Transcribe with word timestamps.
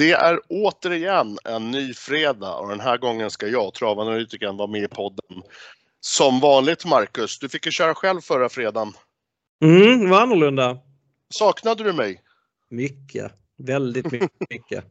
Det 0.00 0.12
är 0.12 0.40
återigen 0.48 1.38
en 1.44 1.70
ny 1.70 1.94
fredag 1.94 2.54
och 2.54 2.68
den 2.68 2.80
här 2.80 2.98
gången 2.98 3.30
ska 3.30 3.46
jag, 3.46 3.74
travanalytikern, 3.74 4.56
vara 4.56 4.68
med 4.68 4.82
i 4.82 4.88
podden. 4.88 5.42
Som 6.00 6.40
vanligt 6.40 6.84
Marcus, 6.84 7.38
du 7.38 7.48
fick 7.48 7.66
ju 7.66 7.72
köra 7.72 7.94
själv 7.94 8.20
förra 8.20 8.48
fredagen. 8.48 8.92
Mm, 9.64 10.04
det 10.04 10.10
var 10.10 10.20
annorlunda. 10.20 10.78
Saknade 11.34 11.84
du 11.84 11.92
mig? 11.92 12.22
Mycket. 12.68 13.32
Väldigt 13.58 14.10
mycket. 14.50 14.84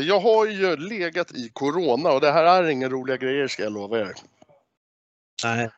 Jag 0.00 0.20
har 0.20 0.46
ju 0.46 0.76
legat 0.76 1.32
i 1.32 1.50
Corona 1.52 2.10
och 2.10 2.20
det 2.20 2.32
här 2.32 2.44
är 2.44 2.68
inga 2.68 2.88
roliga 2.88 3.16
grejer 3.16 3.48
ska 3.48 3.62
jag 3.62 3.72
lova 3.72 4.00
er. 4.00 4.14
Nej. 5.44 5.70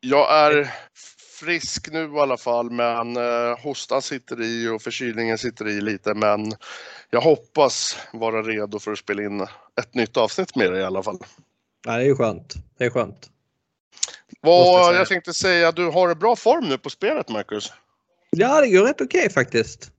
Jag 0.00 0.32
är 0.32 0.74
frisk 1.44 1.92
nu 1.92 2.04
i 2.16 2.18
alla 2.18 2.36
fall 2.36 2.70
men 2.70 3.16
eh, 3.16 3.58
hostan 3.62 4.02
sitter 4.02 4.42
i 4.42 4.68
och 4.68 4.82
förkylningen 4.82 5.38
sitter 5.38 5.68
i 5.68 5.80
lite 5.80 6.14
men 6.14 6.52
jag 7.10 7.20
hoppas 7.20 7.96
vara 8.12 8.42
redo 8.42 8.78
för 8.78 8.92
att 8.92 8.98
spela 8.98 9.22
in 9.22 9.40
ett 9.80 9.94
nytt 9.94 10.16
avsnitt 10.16 10.56
med 10.56 10.72
dig 10.72 10.80
i 10.80 10.84
alla 10.84 11.02
fall. 11.02 11.18
Ja, 11.86 11.92
det 11.92 12.02
är 12.02 12.06
ju 12.06 12.16
skönt. 12.16 12.54
Det 12.78 12.84
är 12.84 12.90
skönt. 12.90 13.30
Vad, 14.40 14.96
jag 14.96 15.08
tänkte 15.08 15.34
säga, 15.34 15.72
du 15.72 15.86
har 15.86 16.08
en 16.08 16.18
bra 16.18 16.36
form 16.36 16.68
nu 16.68 16.78
på 16.78 16.90
spelet 16.90 17.28
Marcus? 17.28 17.72
Ja, 18.30 18.60
det 18.60 18.68
går 18.68 18.84
rätt 18.84 19.00
okej 19.00 19.20
okay, 19.20 19.30
faktiskt. 19.30 19.90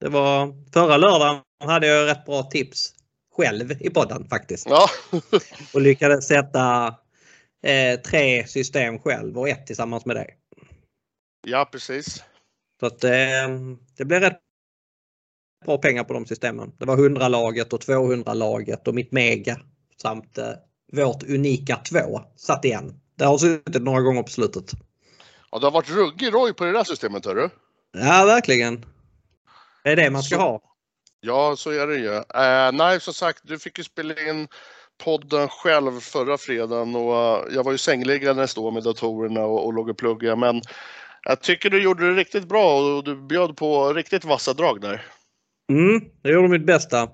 Det 0.00 0.08
var 0.08 0.54
förra 0.72 0.96
lördagen 0.96 1.40
hade 1.64 1.86
jag 1.86 2.06
rätt 2.06 2.24
bra 2.24 2.42
tips 2.42 2.94
själv 3.36 3.72
i 3.80 3.90
podden 3.90 4.28
faktiskt. 4.28 4.66
Ja. 4.68 4.88
och 5.74 5.80
lyckades 5.80 6.26
sätta 6.26 6.94
eh, 7.62 8.00
tre 8.00 8.46
system 8.46 8.98
själv 8.98 9.38
och 9.38 9.48
ett 9.48 9.66
tillsammans 9.66 10.06
med 10.06 10.16
dig. 10.16 10.38
Ja, 11.44 11.68
precis. 11.72 12.24
Så 12.80 12.86
att 12.86 13.04
eh, 13.04 13.10
det 13.96 14.04
blev 14.04 14.20
rätt 14.20 14.40
bra 15.64 15.78
pengar 15.78 16.04
på 16.04 16.12
de 16.12 16.26
systemen. 16.26 16.72
Det 16.78 16.84
var 16.84 16.96
100-laget 16.96 17.72
och 17.72 17.80
200-laget 17.80 18.88
och 18.88 18.94
mitt 18.94 19.12
mega 19.12 19.56
samt 20.02 20.38
eh, 20.38 20.52
vårt 20.92 21.22
unika 21.22 21.76
2 21.76 22.20
satt 22.36 22.64
igen. 22.64 23.00
Det 23.18 23.24
har 23.24 23.38
suttit 23.38 23.82
några 23.82 24.00
gånger 24.00 24.22
på 24.22 24.30
slutet. 24.30 24.70
Ja, 25.50 25.58
det 25.58 25.66
har 25.66 25.70
varit 25.70 25.90
ruggig 25.90 26.34
roj 26.34 26.54
på 26.54 26.64
det 26.64 26.72
där 26.72 26.84
systemet 26.84 27.26
hörru. 27.26 27.48
Ja, 27.92 28.24
verkligen. 28.24 28.84
Det 29.84 29.90
är 29.90 29.96
det 29.96 30.10
man 30.10 30.22
ska 30.22 30.36
så, 30.36 30.42
ha. 30.42 30.60
Ja, 31.20 31.56
så 31.56 31.70
är 31.70 31.86
det 31.86 31.96
ju. 31.96 32.10
Uh, 32.10 32.72
nej, 32.72 33.00
som 33.00 33.14
sagt, 33.14 33.40
du 33.42 33.58
fick 33.58 33.78
ju 33.78 33.84
spela 33.84 34.14
in 34.28 34.48
podden 35.04 35.48
själv 35.48 36.00
förra 36.00 36.38
fredagen 36.38 36.96
och 36.96 37.12
uh, 37.12 37.54
jag 37.54 37.64
var 37.64 37.72
ju 37.72 37.78
sängliggandes 37.78 38.54
då 38.54 38.70
med 38.70 38.82
datorerna 38.82 39.44
och, 39.44 39.66
och 39.66 39.72
låg 39.72 39.88
och 39.88 39.98
pluggade. 39.98 40.36
Men 40.36 40.62
jag 41.24 41.40
tycker 41.40 41.70
du 41.70 41.82
gjorde 41.82 42.08
det 42.08 42.16
riktigt 42.16 42.48
bra 42.48 42.96
och 42.96 43.04
du 43.04 43.16
bjöd 43.16 43.56
på 43.56 43.92
riktigt 43.92 44.24
vassa 44.24 44.52
drag 44.52 44.80
där. 44.80 45.06
Mm, 45.70 46.04
jag 46.22 46.32
gjorde 46.32 46.48
mitt 46.48 46.66
bästa. 46.66 47.08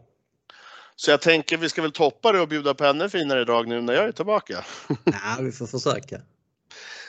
Så 0.96 1.10
jag 1.10 1.20
tänker 1.20 1.56
vi 1.56 1.68
ska 1.68 1.82
väl 1.82 1.92
toppa 1.92 2.32
det 2.32 2.40
och 2.40 2.48
bjuda 2.48 2.74
på 2.74 2.84
ännu 2.84 3.08
finare 3.08 3.44
drag 3.44 3.68
nu 3.68 3.80
när 3.80 3.94
jag 3.94 4.04
är 4.04 4.12
tillbaka. 4.12 4.64
ja, 5.04 5.36
vi 5.40 5.52
får 5.52 5.66
försöka. 5.66 6.16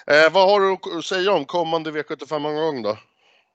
Eh, 0.07 0.31
vad 0.31 0.49
har 0.49 0.59
du 0.59 0.97
att 0.97 1.05
säga 1.05 1.31
om 1.31 1.45
kommande 1.45 1.91
V75-omgång 1.91 2.81
då? 2.81 2.97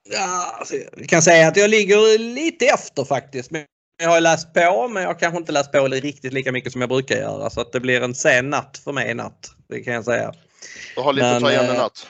Ja, 0.09 0.55
alltså, 0.59 0.75
jag 0.97 1.09
kan 1.09 1.21
säga 1.21 1.47
att 1.47 1.57
jag 1.57 1.69
ligger 1.69 2.19
lite 2.19 2.65
efter 2.65 3.05
faktiskt. 3.05 3.51
Men 3.51 3.65
jag 4.03 4.09
har 4.09 4.21
läst 4.21 4.53
på 4.53 4.87
men 4.87 5.03
jag 5.03 5.19
kanske 5.19 5.37
inte 5.37 5.51
läst 5.51 5.71
på 5.71 5.87
riktigt 5.87 6.33
lika 6.33 6.51
mycket 6.51 6.71
som 6.71 6.81
jag 6.81 6.89
brukar 6.89 7.15
göra. 7.15 7.49
Så 7.49 7.61
att 7.61 7.71
det 7.71 7.79
blir 7.79 8.01
en 8.01 8.15
sen 8.15 8.49
natt 8.49 8.81
för 8.83 8.91
mig 8.91 9.11
i 9.11 9.13
natt. 9.13 9.51
Det 9.69 9.81
kan 9.81 9.93
jag 9.93 10.05
säga. 10.05 10.33
Du 10.95 11.01
har 11.01 11.13
lite 11.13 11.25
men, 11.25 11.35
att 11.35 11.43
ta 11.43 11.51
igen 11.51 11.75
i 11.75 11.77
natt? 11.77 12.07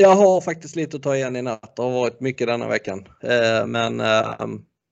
Jag 0.00 0.16
har 0.16 0.40
faktiskt 0.40 0.76
lite 0.76 0.96
att 0.96 1.02
ta 1.02 1.16
igen 1.16 1.36
i 1.36 1.42
natt. 1.42 1.76
Det 1.76 1.82
har 1.82 1.90
varit 1.90 2.20
mycket 2.20 2.46
denna 2.46 2.68
veckan. 2.68 3.08
Eh, 3.22 3.66
men 3.66 4.00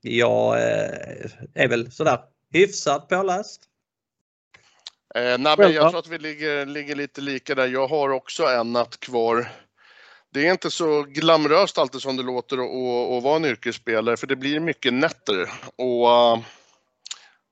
jag 0.03 0.55
eh, 0.55 1.31
är 1.55 1.69
väl 1.69 1.93
sådär 1.93 2.19
hyfsat 2.53 3.09
påläst. 3.09 3.63
Eh, 5.15 5.39
nej, 5.39 5.55
men 5.59 5.73
jag 5.73 5.91
tror 5.91 5.99
att 5.99 6.09
vi 6.09 6.19
ligger, 6.19 6.67
ligger 6.67 6.95
lite 6.95 7.21
lika 7.21 7.55
där. 7.55 7.67
Jag 7.67 7.89
har 7.89 8.11
också 8.11 8.45
en 8.45 8.73
natt 8.73 9.01
kvar. 9.01 9.53
Det 10.33 10.47
är 10.47 10.51
inte 10.51 10.71
så 10.71 11.03
glamoröst 11.03 11.79
alltid 11.79 12.01
som 12.01 12.17
det 12.17 12.23
låter 12.23 12.57
att 13.17 13.23
vara 13.23 13.37
en 13.37 13.45
yrkesspelare 13.45 14.17
för 14.17 14.27
det 14.27 14.37
blir 14.37 14.61
mycket 14.61 14.95
nätter 14.95 15.51
och 15.77 16.07
uh, 16.07 16.45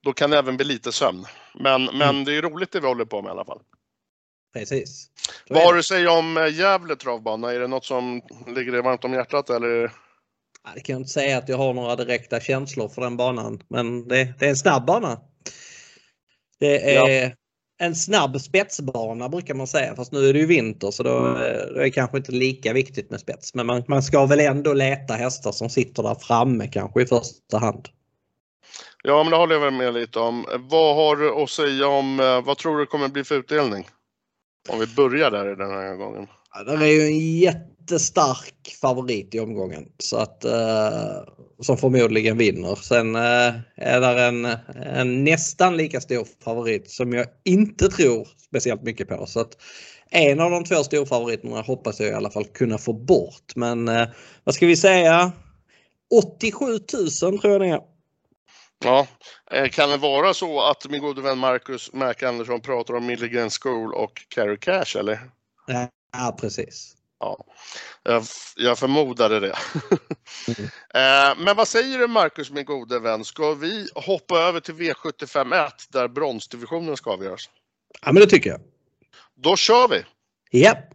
då 0.04 0.12
kan 0.12 0.30
det 0.30 0.38
även 0.38 0.56
bli 0.56 0.66
lite 0.66 0.92
sömn. 0.92 1.24
Men, 1.54 1.88
mm. 1.88 1.98
men 1.98 2.24
det 2.24 2.36
är 2.36 2.42
roligt 2.42 2.72
det 2.72 2.80
vi 2.80 2.86
håller 2.86 3.04
på 3.04 3.22
med 3.22 3.28
i 3.28 3.32
alla 3.32 3.44
fall. 3.44 3.60
Precis. 4.54 5.06
Vad 5.48 5.62
har 5.62 5.72
du 5.72 5.78
att 5.78 5.84
säga 5.84 6.10
om 6.10 6.36
eh, 6.36 6.54
Gävle 6.54 6.96
travbana? 6.96 7.52
Är 7.52 7.60
det 7.60 7.66
något 7.66 7.84
som 7.84 8.22
ligger 8.46 8.72
dig 8.72 8.82
varmt 8.82 9.04
om 9.04 9.12
hjärtat 9.12 9.50
eller? 9.50 9.92
Det 10.74 10.80
kan 10.80 10.92
jag 10.92 11.00
inte 11.00 11.10
säga 11.10 11.38
att 11.38 11.48
jag 11.48 11.56
har 11.56 11.74
några 11.74 11.96
direkta 11.96 12.40
känslor 12.40 12.88
för 12.88 13.02
den 13.02 13.16
banan, 13.16 13.62
men 13.68 14.08
det, 14.08 14.34
det 14.38 14.44
är 14.46 14.50
en 14.50 14.56
snabb 14.56 14.86
bana. 14.86 15.20
Det 16.60 16.96
är 16.96 17.22
ja. 17.22 17.30
en 17.78 17.94
snabb 17.94 18.40
spetsbana 18.40 19.28
brukar 19.28 19.54
man 19.54 19.66
säga, 19.66 19.96
fast 19.96 20.12
nu 20.12 20.28
är 20.28 20.32
det 20.32 20.38
ju 20.38 20.46
vinter 20.46 20.90
så 20.90 21.02
då, 21.02 21.10
då 21.10 21.78
är 21.78 21.82
det 21.82 21.90
kanske 21.90 22.16
inte 22.16 22.32
lika 22.32 22.72
viktigt 22.72 23.10
med 23.10 23.20
spets. 23.20 23.54
Men 23.54 23.66
man, 23.66 23.84
man 23.88 24.02
ska 24.02 24.26
väl 24.26 24.40
ändå 24.40 24.72
leta 24.72 25.14
hästar 25.14 25.52
som 25.52 25.70
sitter 25.70 26.02
där 26.02 26.14
framme 26.14 26.68
kanske 26.68 27.02
i 27.02 27.06
första 27.06 27.58
hand. 27.58 27.88
Ja, 29.02 29.22
men 29.22 29.30
det 29.30 29.36
håller 29.36 29.54
jag 29.54 29.62
väl 29.62 29.74
med 29.74 29.94
lite 29.94 30.18
om. 30.18 30.46
Vad 30.58 30.96
har 30.96 31.16
du 31.16 31.42
att 31.42 31.50
säga 31.50 31.86
om, 31.86 32.20
eh, 32.20 32.44
vad 32.44 32.58
tror 32.58 32.78
du 32.78 32.86
kommer 32.86 33.08
bli 33.08 33.24
för 33.24 33.34
utdelning? 33.34 33.88
Om 34.68 34.80
vi 34.80 34.86
börjar 34.86 35.30
där 35.30 35.56
den 35.56 35.70
här 35.70 35.96
gången. 35.96 36.26
Ja, 36.54 36.64
den 36.64 36.82
är 36.82 36.86
ju 36.86 37.02
en 37.02 37.36
jättestark 37.38 38.76
favorit 38.80 39.34
i 39.34 39.40
omgången. 39.40 39.88
Så 39.98 40.16
att, 40.16 40.44
eh, 40.44 41.22
som 41.60 41.76
förmodligen 41.76 42.38
vinner. 42.38 42.74
Sen 42.74 43.16
eh, 43.16 43.54
är 43.76 44.00
där 44.00 44.28
en, 44.28 44.48
en 44.96 45.24
nästan 45.24 45.76
lika 45.76 46.00
stor 46.00 46.26
favorit 46.44 46.90
som 46.90 47.12
jag 47.12 47.26
inte 47.44 47.88
tror 47.88 48.28
speciellt 48.48 48.82
mycket 48.82 49.08
på. 49.08 49.26
Så 49.26 49.40
att 49.40 49.56
en 50.10 50.40
av 50.40 50.50
de 50.50 50.64
två 50.64 50.84
storfavoriterna 50.84 51.60
hoppas 51.60 52.00
jag 52.00 52.08
i 52.08 52.12
alla 52.14 52.30
fall 52.30 52.44
kunna 52.44 52.78
få 52.78 52.92
bort. 52.92 53.56
Men 53.56 53.88
eh, 53.88 54.08
vad 54.44 54.54
ska 54.54 54.66
vi 54.66 54.76
säga? 54.76 55.32
87 56.10 56.66
000 57.22 57.38
tror 57.38 57.52
jag 57.52 57.60
det 57.60 57.68
är. 57.68 57.93
Ja, 58.84 59.06
eh, 59.50 59.68
kan 59.68 59.90
det 59.90 59.96
vara 59.96 60.34
så 60.34 60.60
att 60.60 60.88
min 60.90 61.00
gode 61.00 61.22
vän 61.22 61.38
Marcus 61.38 61.92
Mac 61.92 62.14
Andersson 62.22 62.60
pratar 62.60 62.94
om 62.94 63.06
Milligan 63.06 63.50
School 63.50 63.94
och 63.94 64.22
Carry 64.28 64.56
Cash 64.56 64.98
eller? 64.98 65.30
Ja, 66.12 66.36
precis. 66.40 66.96
Ja, 67.20 67.44
jag, 68.02 68.24
jag 68.56 68.78
förmodade 68.78 69.40
det. 69.40 69.56
mm. 70.48 70.70
Eh, 70.94 71.34
men 71.38 71.56
vad 71.56 71.68
säger 71.68 71.98
du 71.98 72.06
Marcus, 72.06 72.50
min 72.50 72.64
gode 72.64 72.98
vän? 72.98 73.24
Ska 73.24 73.54
vi 73.54 73.88
hoppa 73.94 74.38
över 74.38 74.60
till 74.60 74.74
V751 74.74 75.70
där 75.88 76.08
bronsdivisionen 76.08 76.96
ska 76.96 77.10
avgöras? 77.10 77.50
Ja, 78.02 78.12
men 78.12 78.20
det 78.20 78.26
tycker 78.26 78.50
jag. 78.50 78.60
Då 79.34 79.56
kör 79.56 79.88
vi! 79.88 80.04
Japp! 80.60 80.78
Yep. 80.78 80.93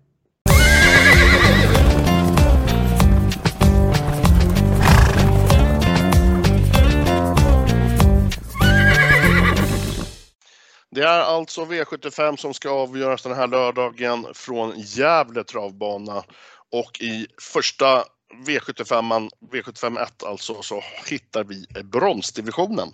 Det 10.99 11.05
är 11.05 11.19
alltså 11.19 11.65
V75 11.65 12.35
som 12.35 12.53
ska 12.53 12.69
avgöras 12.69 13.23
den 13.23 13.35
här 13.35 13.47
lördagen 13.47 14.27
från 14.33 14.73
Gävle 14.77 15.43
travbana 15.43 16.23
och 16.71 17.01
i 17.01 17.27
första 17.41 18.03
V75, 18.45 19.29
V75 19.51 20.03
1 20.03 20.23
alltså, 20.23 20.61
så 20.61 20.83
hittar 21.05 21.43
vi 21.43 21.65
bronsdivisionen. 21.83 22.89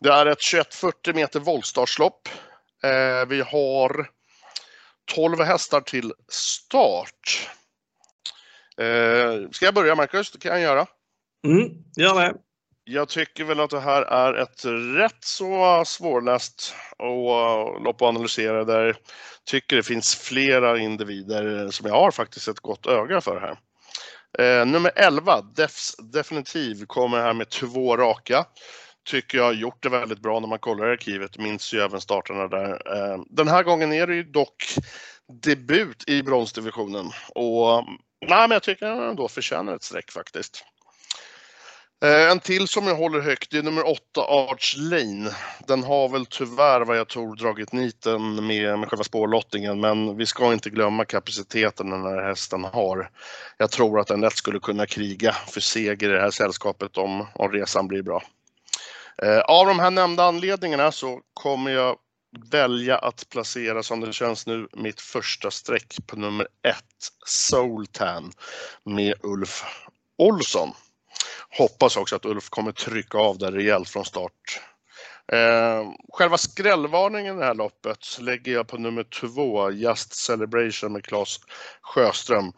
Det 0.00 0.08
är 0.08 0.26
ett 0.26 0.40
2140 0.40 1.14
meter 1.14 1.40
voltstartslopp. 1.40 2.28
Eh, 2.84 3.28
vi 3.28 3.40
har 3.40 4.10
12 5.14 5.40
hästar 5.40 5.80
till 5.80 6.12
start. 6.28 7.48
Eh, 8.76 9.50
ska 9.50 9.64
jag 9.64 9.74
börja 9.74 9.94
Marcus? 9.94 10.30
Det 10.30 10.38
kan 10.38 10.52
jag 10.52 10.60
göra. 10.60 10.86
Mm, 11.46 11.68
gör 11.96 12.14
det. 12.14 12.34
Jag 12.86 13.08
tycker 13.08 13.44
väl 13.44 13.60
att 13.60 13.70
det 13.70 13.80
här 13.80 14.02
är 14.02 14.34
ett 14.34 14.64
rätt 14.96 15.24
så 15.24 15.82
svårläst 15.86 16.74
och 16.98 17.40
eh, 17.40 17.82
lopp 17.82 18.02
att 18.02 18.08
analysera 18.08 18.64
där 18.64 18.96
tycker 19.44 19.76
det 19.76 19.82
finns 19.82 20.14
flera 20.14 20.78
individer 20.78 21.70
som 21.70 21.86
jag 21.88 21.94
har 21.94 22.10
faktiskt 22.10 22.48
ett 22.48 22.60
gott 22.60 22.86
öga 22.86 23.20
för 23.20 23.40
här. 23.40 23.58
Eh, 24.38 24.66
nummer 24.66 24.92
11, 24.96 25.40
Defs 25.40 25.96
Definitiv, 25.96 26.86
kommer 26.86 27.18
här 27.18 27.34
med 27.34 27.48
två 27.48 27.96
raka. 27.96 28.46
Tycker 29.04 29.38
jag 29.38 29.44
har 29.44 29.52
gjort 29.52 29.82
det 29.82 29.88
väldigt 29.88 30.22
bra 30.22 30.40
när 30.40 30.48
man 30.48 30.58
kollar 30.58 30.88
i 30.88 30.92
arkivet, 30.92 31.38
minns 31.38 31.74
ju 31.74 31.80
även 31.80 32.00
starterna 32.00 32.48
där. 32.48 32.70
Eh, 32.70 33.22
den 33.30 33.48
här 33.48 33.62
gången 33.62 33.92
är 33.92 34.06
det 34.06 34.14
ju 34.14 34.24
dock 34.24 34.64
debut 35.42 36.08
i 36.08 36.22
bronsdivisionen 36.22 37.10
och 37.34 37.72
eh, 37.72 37.84
nej, 38.26 38.48
men 38.48 38.50
jag 38.50 38.62
tycker 38.62 38.86
den 38.86 39.08
ändå 39.08 39.28
förtjänar 39.28 39.74
ett 39.74 39.82
streck 39.82 40.10
faktiskt. 40.10 40.64
Eh, 42.02 42.30
en 42.30 42.40
till 42.40 42.68
som 42.68 42.86
jag 42.86 42.94
håller 42.94 43.20
högt 43.20 43.50
det 43.50 43.58
är 43.58 43.62
nummer 43.62 43.88
8 43.88 44.00
Arch 44.16 44.76
Lane. 44.78 45.30
Den 45.66 45.82
har 45.82 46.08
väl 46.08 46.26
tyvärr 46.26 46.80
vad 46.80 46.96
jag 46.96 47.08
tror 47.08 47.36
dragit 47.36 47.72
niten 47.72 48.46
med, 48.46 48.78
med 48.78 48.88
själva 48.88 49.04
spårlottningen 49.04 49.80
men 49.80 50.16
vi 50.16 50.26
ska 50.26 50.52
inte 50.52 50.70
glömma 50.70 51.04
kapaciteten 51.04 51.90
den 51.90 52.02
här 52.02 52.22
hästen 52.22 52.64
har. 52.64 53.10
Jag 53.58 53.70
tror 53.70 54.00
att 54.00 54.06
den 54.06 54.20
lätt 54.20 54.36
skulle 54.36 54.60
kunna 54.60 54.86
kriga 54.86 55.32
för 55.32 55.60
seger 55.60 56.10
i 56.10 56.12
det 56.12 56.20
här 56.20 56.30
sällskapet 56.30 56.96
om, 56.96 57.26
om 57.34 57.52
resan 57.52 57.88
blir 57.88 58.02
bra. 58.02 58.22
Eh, 59.22 59.38
av 59.38 59.66
de 59.66 59.78
här 59.78 59.90
nämnda 59.90 60.24
anledningarna 60.24 60.92
så 60.92 61.20
kommer 61.34 61.70
jag 61.70 61.96
välja 62.50 62.98
att 62.98 63.28
placera 63.28 63.82
som 63.82 64.00
det 64.00 64.12
känns 64.12 64.46
nu 64.46 64.68
mitt 64.72 65.00
första 65.00 65.50
streck 65.50 65.96
på 66.06 66.16
nummer 66.16 66.48
ett, 66.68 67.08
Soultan 67.26 68.32
med 68.84 69.14
Ulf 69.22 69.64
Olsson. 70.18 70.72
Hoppas 71.58 71.96
också 71.96 72.16
att 72.16 72.24
Ulf 72.24 72.50
kommer 72.50 72.72
trycka 72.72 73.18
av 73.18 73.38
där 73.38 73.52
rejält 73.52 73.88
från 73.88 74.04
start. 74.04 74.60
Eh, 75.32 75.90
själva 76.12 76.38
skrällvarningen 76.38 77.36
i 77.36 77.38
det 77.38 77.44
här 77.44 77.54
loppet 77.54 78.18
lägger 78.20 78.52
jag 78.52 78.68
på 78.68 78.78
nummer 78.78 79.04
två, 79.04 79.70
Just 79.70 80.14
Celebration 80.14 80.92
med 80.92 81.04
Claes 81.04 81.40
Sjöström. 81.82 82.52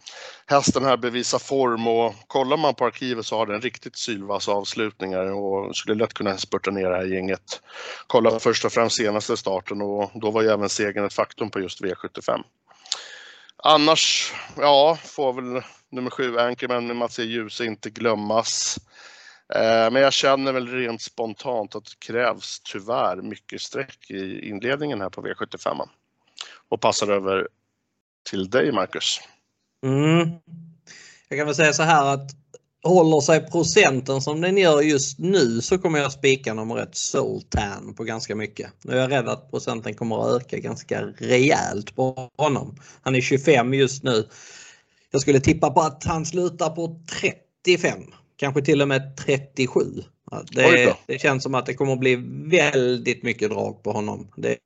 Hästen 0.47 0.85
här 0.85 0.97
bevisar 0.97 1.39
form 1.39 1.87
och 1.87 2.15
kollar 2.27 2.57
man 2.57 2.75
på 2.75 2.85
arkivet 2.85 3.27
så 3.27 3.37
har 3.37 3.47
den 3.47 3.61
riktigt 3.61 3.97
sylvass 3.97 4.49
avslutningar 4.49 5.33
och 5.33 5.77
skulle 5.77 5.95
lätt 5.95 6.15
kunna 6.15 6.37
spurta 6.37 6.71
ner 6.71 6.91
det 6.91 6.97
här 6.97 7.15
gänget. 7.15 7.63
Kolla 8.07 8.39
först 8.39 8.65
och 8.65 8.73
främst 8.73 8.97
senaste 8.97 9.37
starten 9.37 9.83
och 9.83 10.11
då 10.15 10.31
var 10.31 10.43
ju 10.43 10.49
även 10.49 10.69
segern 10.69 11.05
ett 11.05 11.15
faktum 11.15 11.51
på 11.51 11.61
just 11.61 11.81
V75. 11.81 12.41
Annars, 13.69 14.33
ja, 14.57 14.99
får 15.03 15.33
väl 15.33 15.63
nummer 15.91 16.11
sju 16.11 16.39
Anchorman 16.39 16.87
med 16.87 16.97
Mats 16.97 17.19
E. 17.19 17.23
Djuse 17.23 17.65
inte 17.65 17.91
glömmas. 17.91 18.79
Eh, 19.55 19.91
men 19.91 20.03
jag 20.03 20.13
känner 20.13 20.53
väl 20.53 20.69
rent 20.69 21.03
spontant 21.03 21.75
att 21.75 21.85
det 21.85 22.07
krävs 22.07 22.61
tyvärr 22.61 23.17
mycket 23.17 23.61
streck 23.61 24.11
i 24.11 24.49
inledningen 24.49 25.01
här 25.01 25.11
på 25.11 25.23
V75. 25.23 25.89
Och 26.69 26.81
passar 26.81 27.09
över 27.09 27.49
till 28.31 28.51
dig 28.51 28.73
Marcus. 28.73 29.21
Mm. 29.83 30.31
Jag 31.29 31.39
kan 31.39 31.47
väl 31.47 31.55
säga 31.55 31.73
så 31.73 31.83
här 31.83 32.15
att 32.15 32.31
håller 32.87 33.21
sig 33.21 33.51
procenten 33.51 34.23
som 34.23 34.41
den 34.41 34.59
gör 34.59 34.81
just 34.81 35.19
nu 35.19 35.61
så 35.61 35.79
kommer 35.79 35.99
jag 35.99 36.13
spika 36.13 36.55
nummer 36.55 36.79
ett 36.79 36.97
Sultan 36.97 37.95
på 37.97 38.05
ganska 38.05 38.35
mycket. 38.35 38.71
Nu 38.83 38.93
är 38.93 38.97
jag 38.97 39.11
rädd 39.11 39.29
att 39.29 39.51
procenten 39.51 39.95
kommer 39.95 40.37
att 40.37 40.43
öka 40.43 40.59
ganska 40.59 41.03
rejält 41.03 41.97
på 41.97 42.31
honom. 42.37 42.77
Han 43.03 43.15
är 43.15 43.21
25 43.21 43.75
just 43.75 44.03
nu. 44.03 44.29
Jag 45.11 45.21
skulle 45.21 45.41
tippa 45.41 45.71
på 45.71 45.81
att 45.81 46.05
han 46.05 46.27
slutar 46.27 46.71
på 46.71 47.01
35 47.21 47.99
kanske 48.37 48.63
till 48.63 48.83
och 48.83 48.89
med 48.89 49.17
37. 49.17 49.81
Det, 50.51 50.95
det 51.07 51.19
känns 51.19 51.43
som 51.43 51.55
att 51.55 51.67
det 51.67 51.75
kommer 51.75 51.93
att 51.93 52.01
bli 52.01 52.17
väldigt 52.51 53.23
mycket 53.23 53.51
drag 53.51 53.83
på 53.83 53.93
honom. 53.93 54.29
Det, 54.37 54.57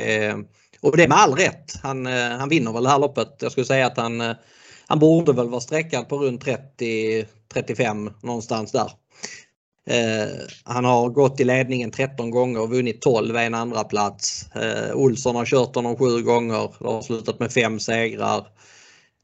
eh, 0.00 0.36
och 0.80 0.96
det 0.96 1.04
är 1.04 1.08
med 1.08 1.18
all 1.18 1.34
rätt. 1.34 1.72
Han, 1.82 2.06
eh, 2.06 2.28
han 2.28 2.48
vinner 2.48 2.72
väl 2.72 2.82
det 2.82 2.90
här 2.90 2.98
loppet. 2.98 3.36
Jag 3.40 3.52
skulle 3.52 3.66
säga 3.66 3.86
att 3.86 3.96
han, 3.96 4.20
eh, 4.20 4.36
han 4.88 4.98
borde 4.98 5.32
väl 5.32 5.48
vara 5.48 5.60
sträckad 5.60 6.08
på 6.08 6.18
runt 6.18 6.44
30-35 6.44 8.12
någonstans 8.22 8.72
där. 8.72 8.90
Eh, 9.90 10.28
han 10.64 10.84
har 10.84 11.08
gått 11.08 11.40
i 11.40 11.44
ledningen 11.44 11.90
13 11.90 12.30
gånger 12.30 12.60
och 12.60 12.70
vunnit 12.70 13.00
12 13.00 13.36
en 13.36 13.54
andra 13.54 13.84
plats. 13.84 14.46
Eh, 14.54 14.94
Olsson 14.94 15.36
har 15.36 15.46
kört 15.46 15.74
honom 15.74 15.96
sju 15.96 16.22
gånger. 16.22 16.70
och 16.78 16.92
har 16.92 17.02
slutat 17.02 17.40
med 17.40 17.52
fem 17.52 17.80
segrar. 17.80 18.46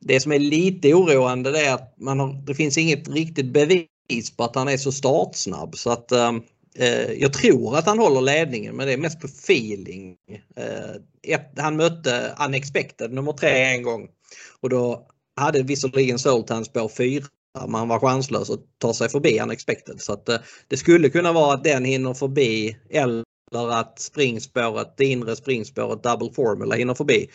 Det 0.00 0.20
som 0.20 0.32
är 0.32 0.38
lite 0.38 0.94
oroande 0.94 1.50
det 1.50 1.66
är 1.66 1.74
att 1.74 1.94
man 1.98 2.20
har, 2.20 2.46
det 2.46 2.54
finns 2.54 2.78
inget 2.78 3.08
riktigt 3.08 3.52
bevis 3.52 4.36
på 4.36 4.44
att 4.44 4.54
han 4.54 4.68
är 4.68 4.76
så 4.76 4.92
startsnabb 4.92 5.76
så 5.76 5.90
att 5.90 6.12
eh, 6.12 6.32
eh 6.78 7.12
jag 7.12 7.32
tror 7.32 7.76
att 7.76 7.86
han 7.86 7.98
håller 7.98 8.20
ledningen 8.20 8.76
men 8.76 8.86
det 8.86 8.92
är 8.92 8.98
mest 8.98 9.20
på 9.20 9.26
feeling. 9.26 10.16
Eh, 10.56 11.34
ett, 11.34 11.50
han 11.56 11.76
mötte 11.76 12.34
Unexpected 12.46 13.12
nummer 13.12 13.32
tre 13.32 13.62
en 13.62 13.82
gång 13.82 14.08
och 14.60 14.68
då 14.68 15.06
hade 15.36 15.62
visserligen 15.62 16.18
Sultan 16.18 16.64
spår 16.64 16.88
4 16.88 17.24
men 17.60 17.74
han 17.74 17.88
var 17.88 18.00
chanslös 18.00 18.50
att 18.50 18.60
ta 18.78 18.94
sig 18.94 19.08
förbi 19.08 19.40
Unexpected 19.40 20.00
så 20.00 20.12
att 20.12 20.28
eh, 20.28 20.38
det 20.68 20.76
skulle 20.76 21.08
kunna 21.08 21.32
vara 21.32 21.54
att 21.54 21.64
den 21.64 21.84
hinner 21.84 22.14
förbi 22.14 22.76
eller 22.90 23.24
att 23.52 23.98
springspåret, 23.98 24.94
det 24.96 25.04
inre 25.04 25.36
springspåret 25.36 26.02
Double 26.02 26.32
Formula 26.32 26.74
hinner 26.74 26.94
förbi. 26.94 27.30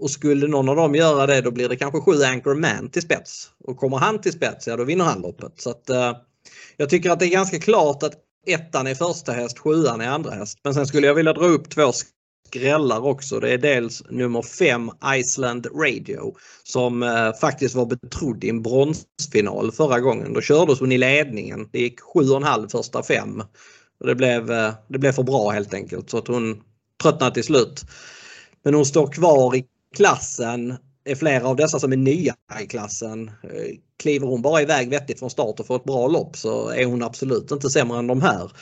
Och 0.00 0.10
skulle 0.10 0.48
någon 0.48 0.68
av 0.68 0.76
dem 0.76 0.94
göra 0.94 1.26
det 1.26 1.40
då 1.40 1.50
blir 1.50 1.68
det 1.68 1.76
kanske 1.76 2.00
sju 2.00 2.22
Anchor 2.22 2.54
Man 2.54 2.90
till 2.90 3.02
spets. 3.02 3.50
Och 3.64 3.76
kommer 3.76 3.96
han 3.96 4.20
till 4.20 4.32
spets, 4.32 4.66
ja 4.66 4.76
då 4.76 4.84
vinner 4.84 5.04
han 5.04 5.22
loppet. 5.22 5.60
Så 5.60 5.70
att, 5.70 5.90
eh, 5.90 6.16
jag 6.76 6.90
tycker 6.90 7.10
att 7.10 7.18
det 7.18 7.26
är 7.26 7.30
ganska 7.30 7.58
klart 7.58 8.02
att 8.02 8.14
ettan 8.46 8.86
är 8.86 8.94
första 8.94 9.32
häst, 9.32 9.58
sjuan 9.58 10.00
är 10.00 10.08
andra 10.08 10.30
häst. 10.30 10.58
Men 10.64 10.74
sen 10.74 10.86
skulle 10.86 11.06
jag 11.06 11.14
vilja 11.14 11.32
dra 11.32 11.46
upp 11.46 11.70
två 11.70 11.92
skrällar 12.48 13.06
också. 13.06 13.40
Det 13.40 13.50
är 13.50 13.58
dels 13.58 14.02
nummer 14.10 14.42
5 14.42 14.90
Iceland 15.16 15.66
Radio 15.66 16.34
som 16.62 17.02
eh, 17.02 17.32
faktiskt 17.40 17.74
var 17.74 17.86
betrodd 17.86 18.44
i 18.44 18.48
en 18.48 18.62
bronsfinal 18.62 19.72
förra 19.72 20.00
gången. 20.00 20.32
Då 20.32 20.40
kördes 20.40 20.80
hon 20.80 20.92
i 20.92 20.98
ledningen. 20.98 21.68
Det 21.72 21.78
gick 21.78 22.00
7,5 22.00 22.68
första 22.68 23.02
fem. 23.02 23.42
Och 24.00 24.06
det, 24.06 24.14
blev, 24.14 24.50
eh, 24.50 24.72
det 24.88 24.98
blev 24.98 25.12
för 25.12 25.22
bra 25.22 25.50
helt 25.50 25.74
enkelt 25.74 26.10
så 26.10 26.18
att 26.18 26.28
hon 26.28 26.62
tröttnade 27.02 27.34
till 27.34 27.44
slut. 27.44 27.84
Men 28.64 28.74
hon 28.74 28.86
står 28.86 29.12
kvar 29.12 29.56
i 29.56 29.64
klassen 29.96 30.74
är 31.04 31.14
flera 31.14 31.48
av 31.48 31.56
dessa 31.56 31.80
som 31.80 31.92
är 31.92 31.96
nya 31.96 32.34
i 32.62 32.66
klassen. 32.66 33.28
Eh, 33.28 33.76
kliver 34.02 34.26
hon 34.26 34.42
bara 34.42 34.62
iväg 34.62 34.90
vettigt 34.90 35.18
från 35.18 35.30
start 35.30 35.60
och 35.60 35.66
får 35.66 35.76
ett 35.76 35.84
bra 35.84 36.08
lopp 36.08 36.36
så 36.36 36.68
är 36.68 36.84
hon 36.84 37.02
absolut 37.02 37.50
inte 37.50 37.70
sämre 37.70 37.98
än 37.98 38.06
de 38.06 38.22
här. 38.22 38.52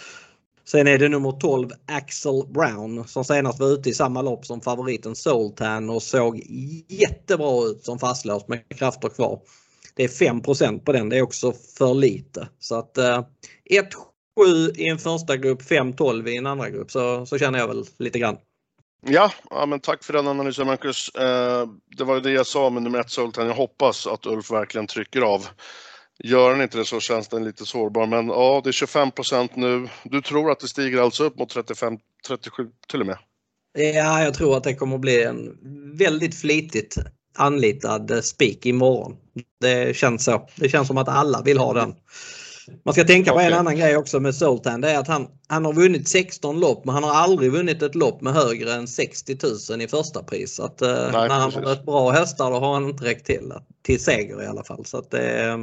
Sen 0.65 0.87
är 0.87 0.99
det 0.99 1.09
nummer 1.09 1.33
12 1.33 1.69
Axel 1.87 2.47
Brown 2.49 3.09
som 3.09 3.25
senast 3.25 3.61
var 3.61 3.69
ute 3.69 3.91
i 3.91 3.95
samma 3.95 4.23
lopp 4.23 4.47
som 4.47 4.61
favoriten 4.61 5.15
Soltan 5.15 5.91
och 5.91 6.03
såg 6.03 6.43
jättebra 6.89 7.65
ut 7.65 7.85
som 7.85 7.99
fastlåst 7.99 8.49
med 8.49 8.79
krafter 8.79 9.09
kvar. 9.09 9.41
Det 9.95 10.05
är 10.05 10.09
5% 10.09 10.85
på 10.85 10.93
den, 10.93 11.09
det 11.09 11.19
är 11.19 11.23
också 11.23 11.53
för 11.79 11.95
lite. 11.95 12.49
Så 12.59 12.79
att 12.79 12.99
eh, 12.99 13.25
1-7 13.71 14.77
i 14.77 14.89
en 14.89 14.99
första 14.99 15.37
grupp, 15.37 15.63
5-12 15.63 16.29
i 16.29 16.37
en 16.37 16.47
andra 16.47 16.71
grupp 16.71 16.91
så, 16.91 17.27
så 17.27 17.39
känner 17.39 17.59
jag 17.59 17.69
väl 17.69 17.85
lite 17.99 18.19
grann. 18.19 18.37
Ja, 19.07 19.33
ja 19.51 19.67
men 19.67 19.81
tack 19.81 20.05
för 20.05 20.13
den 20.13 20.29
analysen 20.29 20.67
Marcus. 20.67 21.09
Eh, 21.09 21.69
det 21.97 22.05
var 22.05 22.15
ju 22.15 22.21
det 22.21 22.31
jag 22.31 22.47
sa 22.47 22.71
med 22.71 22.83
nummer 22.83 23.01
ett 23.01 23.11
Sultan. 23.11 23.47
Jag 23.47 23.55
hoppas 23.55 24.07
att 24.07 24.27
Ulf 24.27 24.51
verkligen 24.51 24.87
trycker 24.87 25.21
av. 25.21 25.47
Gör 26.25 26.51
han 26.51 26.63
inte 26.63 26.79
det 26.79 26.85
så 26.85 27.01
känns 27.01 27.29
den 27.29 27.45
lite 27.45 27.67
sårbar. 27.67 28.07
Men 28.07 28.29
ja, 28.29 28.61
det 28.65 28.71
är 28.71 28.73
25% 28.73 29.49
nu. 29.55 29.89
Du 30.05 30.21
tror 30.21 30.51
att 30.51 30.61
det 30.61 30.69
stiger 30.69 31.01
alltså 31.01 31.25
upp 31.25 31.39
mot 31.39 31.51
35, 31.51 31.99
37 32.27 32.69
till 32.89 33.01
och 33.01 33.07
med? 33.07 33.19
Ja, 33.79 34.23
jag 34.23 34.35
tror 34.35 34.57
att 34.57 34.65
det 34.65 34.75
kommer 34.75 34.95
att 34.95 35.01
bli 35.01 35.23
en 35.23 35.59
väldigt 35.99 36.41
flitigt 36.41 36.97
anlitad 37.39 38.25
spik 38.25 38.67
imorgon. 38.67 39.17
Det 39.61 39.97
känns 39.97 40.25
så. 40.25 40.49
Det 40.57 40.69
känns 40.69 40.89
som 40.89 40.99
att 40.99 41.09
alla 41.09 41.43
vill 41.43 41.59
ha 41.59 41.73
den. 41.73 41.95
Man 42.85 42.95
ska 42.95 43.05
tänka 43.05 43.33
på 43.33 43.41
en 43.41 43.53
annan 43.53 43.77
grej 43.77 43.97
också 43.97 44.21
med 44.21 44.35
Sultan. 44.35 44.81
Det 44.81 44.91
är 44.91 44.99
att 44.99 45.09
han, 45.09 45.27
han 45.49 45.65
har 45.65 45.73
vunnit 45.73 46.09
16 46.09 46.61
lopp 46.61 46.85
men 46.85 46.95
han 46.95 47.05
har 47.05 47.15
aldrig 47.15 47.53
vunnit 47.53 47.83
ett 47.83 47.95
lopp 47.95 48.21
med 48.21 48.33
högre 48.33 48.73
än 48.73 48.89
60 48.89 49.37
000 49.71 49.83
i 49.83 49.89
första 49.89 50.23
pris. 50.23 50.61
Att, 50.61 50.83
eh, 50.83 50.89
Nej, 50.89 51.29
när 51.29 51.41
han 51.41 51.53
har 51.53 51.63
mött 51.63 51.87
bra 51.87 52.11
hästar 52.11 52.51
då 52.51 52.59
har 52.59 52.75
han 52.75 52.89
inte 52.89 53.05
räckt 53.05 53.27
till. 53.27 53.53
Till 53.83 54.01
seger 54.05 54.43
i 54.43 54.47
alla 54.47 54.65
fall. 54.65 54.85
Så 54.85 54.99
att, 54.99 55.15
eh, 55.15 55.57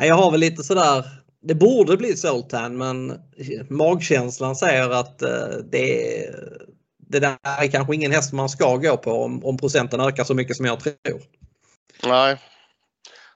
jag 0.00 0.14
har 0.14 0.30
väl 0.30 0.40
lite 0.40 0.62
sådär 0.62 1.04
det 1.48 1.54
borde 1.54 1.96
bli 1.96 2.16
Zoltan 2.16 2.76
men 2.76 3.20
magkänslan 3.68 4.56
säger 4.56 4.90
att 4.90 5.22
eh, 5.22 5.48
det, 5.72 6.26
det 7.08 7.20
där 7.20 7.36
är 7.42 7.70
kanske 7.70 7.94
ingen 7.94 8.12
häst 8.12 8.32
man 8.32 8.48
ska 8.48 8.76
gå 8.76 8.96
på 8.96 9.10
om, 9.10 9.44
om 9.44 9.56
procenten 9.56 10.00
ökar 10.00 10.24
så 10.24 10.34
mycket 10.34 10.56
som 10.56 10.66
jag 10.66 10.80
tror. 10.80 11.22
Nej, 12.02 12.36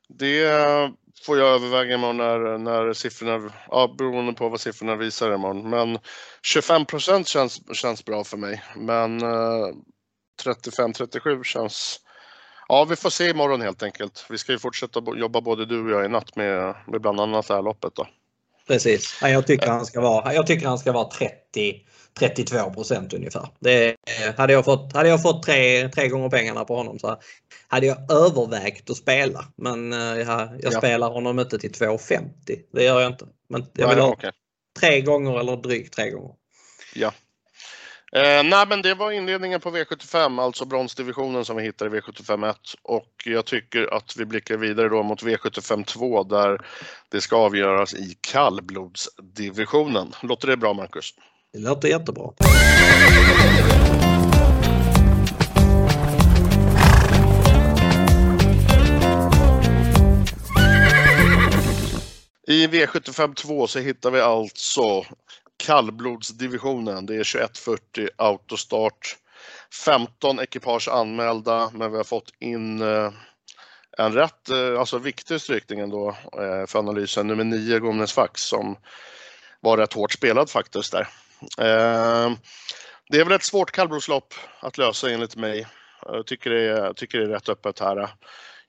det 0.09 0.45
eh, 0.45 0.88
får 1.26 1.38
jag 1.38 1.49
överväga 1.49 1.95
imorgon 1.95 2.17
när, 2.17 2.59
när 2.59 2.93
siffrorna, 2.93 3.52
ja, 3.69 3.95
beroende 3.99 4.33
på 4.33 4.49
vad 4.49 4.61
siffrorna 4.61 4.97
visar 4.97 5.35
imorgon. 5.35 5.71
Men 5.71 5.99
25 6.43 6.85
känns, 7.25 7.61
känns 7.73 8.05
bra 8.05 8.25
för 8.25 8.37
mig. 8.37 8.62
Men 8.76 9.23
eh, 9.23 9.69
35-37 10.45 11.43
känns, 11.43 12.00
ja 12.71 12.85
vi 12.85 12.97
får 12.97 13.11
se 13.11 13.31
imorgon 13.31 13.61
helt 13.61 13.83
enkelt. 13.83 14.27
Vi 14.31 14.39
ska 14.39 14.53
ju 14.53 14.59
fortsätta 14.59 15.03
jobba 15.17 15.41
både 15.41 15.67
du 15.67 15.85
och 15.85 15.91
jag 15.91 16.05
i 16.05 16.09
natt 16.09 16.37
med, 16.37 16.75
med 16.87 17.00
bland 17.00 17.21
annat 17.21 17.49
det 17.49 17.55
här 17.55 17.62
loppet 17.62 17.95
då. 17.95 18.07
Precis, 18.67 19.19
jag 19.23 19.47
tycker 19.47 19.67
han 19.67 19.87
ska 19.87 20.00
vara, 20.00 20.35
jag 20.35 20.47
tycker 20.47 20.67
han 20.67 20.79
ska 20.79 20.93
vara 20.93 21.09
30 21.09 21.85
32 22.19 22.71
procent 22.71 23.12
ungefär. 23.12 23.49
Det, 23.61 23.97
hade 24.37 24.53
jag 24.53 24.65
fått, 24.65 24.93
hade 24.93 25.09
jag 25.09 25.23
fått 25.23 25.43
tre, 25.43 25.89
tre 25.89 26.09
gånger 26.09 26.29
pengarna 26.29 26.65
på 26.65 26.77
honom 26.77 26.99
så 26.99 27.21
hade 27.69 27.87
jag 27.87 28.12
övervägt 28.12 28.91
att 28.91 28.97
spela. 28.97 29.45
Men 29.57 29.93
eh, 29.93 29.99
jag, 29.99 30.41
jag 30.41 30.73
ja. 30.73 30.79
spelar 30.79 31.11
honom 31.11 31.39
inte 31.39 31.59
till 31.59 31.73
2,50. 31.73 32.21
Det 32.73 32.85
gör 32.85 33.00
jag 33.00 33.12
inte. 33.12 33.27
Men 33.49 33.67
jag 33.73 33.89
vill 33.89 33.99
ha 33.99 34.12
okay. 34.12 34.33
tre 34.81 35.00
gånger 35.00 35.41
eller 35.41 35.57
drygt 35.57 35.95
tre 35.95 36.11
gånger. 36.11 36.35
Ja. 36.95 37.12
Eh, 38.17 38.45
nej 38.45 38.67
men 38.69 38.83
det 38.83 38.95
var 38.95 39.12
inledningen 39.12 39.61
på 39.61 39.71
V75, 39.71 40.43
alltså 40.43 40.64
bronsdivisionen 40.64 41.45
som 41.45 41.57
vi 41.57 41.62
hittar 41.62 41.87
i 41.87 41.88
V75 41.88 42.50
1 42.50 42.57
och 42.83 43.12
jag 43.25 43.45
tycker 43.45 43.95
att 43.95 44.17
vi 44.17 44.25
blickar 44.25 44.57
vidare 44.57 44.88
då 44.88 45.02
mot 45.02 45.23
V75 45.23 45.85
2 45.85 46.23
där 46.25 46.61
det 47.09 47.21
ska 47.21 47.37
avgöras 47.37 47.95
i 47.95 48.17
kallblodsdivisionen. 48.21 50.12
Låter 50.23 50.49
det 50.49 50.57
bra 50.57 50.73
Marcus? 50.73 51.14
Det 51.52 51.59
låter 51.59 51.88
jättebra. 51.88 52.31
I 62.47 62.67
V75 62.67 63.35
2 63.35 63.67
så 63.67 63.79
hittar 63.79 64.11
vi 64.11 64.21
alltså 64.21 65.05
kallblodsdivisionen. 65.61 67.07
Det 67.07 67.14
är 67.14 67.25
2140 67.25 68.09
autostart. 68.17 69.17
15 69.85 70.40
ekipage 70.40 70.88
anmälda, 70.88 71.71
men 71.75 71.90
vi 71.90 71.97
har 71.97 72.05
fått 72.05 72.33
in 72.38 72.83
eh, 72.83 73.12
en 73.99 74.12
rätt 74.12 74.49
eh, 74.49 74.81
alltså 74.81 74.99
viktig 74.99 75.40
strykning 75.40 75.81
ändå 75.81 76.09
eh, 76.09 76.67
för 76.67 76.79
analysen. 76.79 77.26
Nummer 77.26 77.45
9, 77.45 77.79
Gomnes 77.79 78.12
Fax, 78.12 78.43
som 78.43 78.76
var 79.61 79.76
rätt 79.76 79.93
hårt 79.93 80.12
spelad 80.12 80.50
faktiskt 80.50 80.93
där. 80.93 81.09
Det 83.09 83.21
är 83.21 83.25
väl 83.25 83.33
ett 83.33 83.45
svårt 83.45 83.71
kallblodslopp 83.71 84.35
att 84.61 84.79
lösa 84.79 85.11
enligt 85.11 85.37
mig. 85.37 85.67
Jag 86.07 86.26
tycker 86.26 86.50
det 86.50 86.61
är, 86.61 86.93
tycker 86.93 87.19
det 87.19 87.25
är 87.25 87.29
rätt 87.29 87.49
öppet 87.49 87.81
här. 87.81 88.11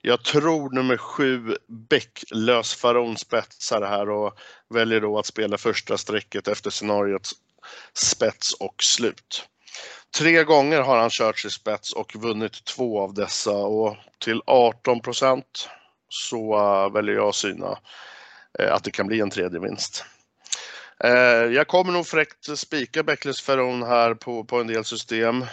Jag 0.04 0.24
tror 0.24 0.70
nummer 0.70 0.96
sju 0.96 1.56
Bäcklös 1.68 2.74
Faron 2.74 3.16
spetsar 3.16 3.82
här 3.82 4.10
och 4.10 4.38
väljer 4.68 5.00
då 5.00 5.18
att 5.18 5.26
spela 5.26 5.58
första 5.58 5.98
strecket 5.98 6.48
efter 6.48 6.70
scenariot 6.70 7.28
spets 7.94 8.54
och 8.54 8.82
slut. 8.82 9.48
Tre 10.18 10.44
gånger 10.44 10.80
har 10.80 10.98
han 10.98 11.10
kört 11.10 11.38
sig 11.38 11.50
spets 11.50 11.92
och 11.92 12.16
vunnit 12.16 12.64
två 12.64 13.00
av 13.00 13.14
dessa 13.14 13.52
och 13.52 13.96
till 14.18 14.42
18 14.46 15.00
procent 15.00 15.68
så 16.08 16.54
eh, 16.58 16.92
väljer 16.92 17.14
jag 17.14 17.28
att 17.28 17.34
syna 17.34 17.78
eh, 18.58 18.74
att 18.74 18.84
det 18.84 18.90
kan 18.90 19.06
bli 19.06 19.20
en 19.20 19.30
tredje 19.30 19.60
vinst. 19.60 20.04
Eh, 21.04 21.10
jag 21.54 21.68
kommer 21.68 21.92
nog 21.92 22.06
fräckt 22.06 22.58
spika 22.58 23.02
Bäcklös 23.02 23.42
Ferron 23.42 23.82
här 23.82 24.14
på, 24.14 24.44
på 24.44 24.60
en 24.60 24.66
del 24.66 24.84
system. 24.84 25.44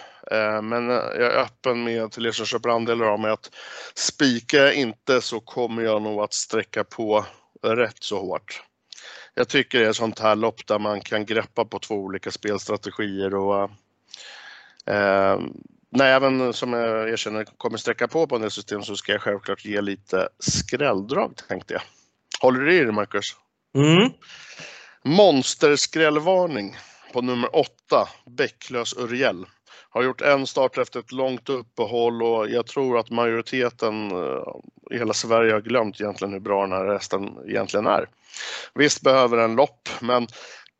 Men 0.61 0.89
jag 0.89 1.21
är 1.21 1.37
öppen 1.37 1.83
med 1.83 2.11
till 2.11 2.25
er 2.25 2.31
som 2.31 2.45
köper 2.45 2.69
andelar 2.69 3.05
av 3.05 3.19
mig 3.19 3.31
att 3.31 3.51
spika 3.95 4.57
jag 4.57 4.73
inte 4.73 5.21
så 5.21 5.39
kommer 5.39 5.83
jag 5.83 6.01
nog 6.01 6.21
att 6.21 6.33
sträcka 6.33 6.83
på 6.83 7.25
rätt 7.63 8.03
så 8.03 8.19
hårt. 8.19 8.63
Jag 9.33 9.47
tycker 9.47 9.79
det 9.79 9.85
är 9.85 9.89
ett 9.89 9.95
sånt 9.95 10.19
här 10.19 10.35
lopp 10.35 10.67
där 10.67 10.79
man 10.79 11.01
kan 11.01 11.25
greppa 11.25 11.65
på 11.65 11.79
två 11.79 11.95
olika 11.95 12.31
spelstrategier 12.31 13.35
och 13.35 13.71
Eh, 14.89 15.39
när 15.89 16.05
även 16.05 16.53
som 16.53 16.73
jag 16.73 17.09
erkänner 17.09 17.45
kommer 17.57 17.77
sträcka 17.77 18.07
på 18.07 18.27
på 18.27 18.35
en 18.35 18.41
del 18.41 18.51
system 18.51 18.83
så 18.83 18.95
ska 18.95 19.11
jag 19.11 19.21
självklart 19.21 19.65
ge 19.65 19.81
lite 19.81 20.29
skrälldrag 20.39 21.33
tänkte 21.47 21.73
jag. 21.73 21.81
Håller 22.41 22.59
du 22.59 22.75
i 22.75 22.83
det 22.83 22.91
Marcus? 22.91 23.35
Mm. 23.75 24.11
Monsterskrällvarning 25.03 26.77
på 27.13 27.21
nummer 27.21 27.55
8, 27.55 27.69
Bäcklös 28.37 28.93
Uriel. 28.93 29.45
Har 29.89 30.03
gjort 30.03 30.21
en 30.21 30.47
start 30.47 30.77
efter 30.77 30.99
ett 30.99 31.11
långt 31.11 31.49
uppehåll 31.49 32.23
och 32.23 32.49
jag 32.49 32.67
tror 32.67 32.99
att 32.99 33.09
majoriteten 33.09 34.11
eh, 34.11 34.43
i 34.91 34.97
hela 34.97 35.13
Sverige 35.13 35.53
har 35.53 35.61
glömt 35.61 36.01
egentligen 36.01 36.33
hur 36.33 36.39
bra 36.39 36.61
den 36.61 36.71
här 36.71 36.93
hästen 36.93 37.37
egentligen 37.47 37.87
är. 37.87 38.09
Visst 38.73 39.01
behöver 39.01 39.37
den 39.37 39.55
lopp, 39.55 39.89
men 40.01 40.27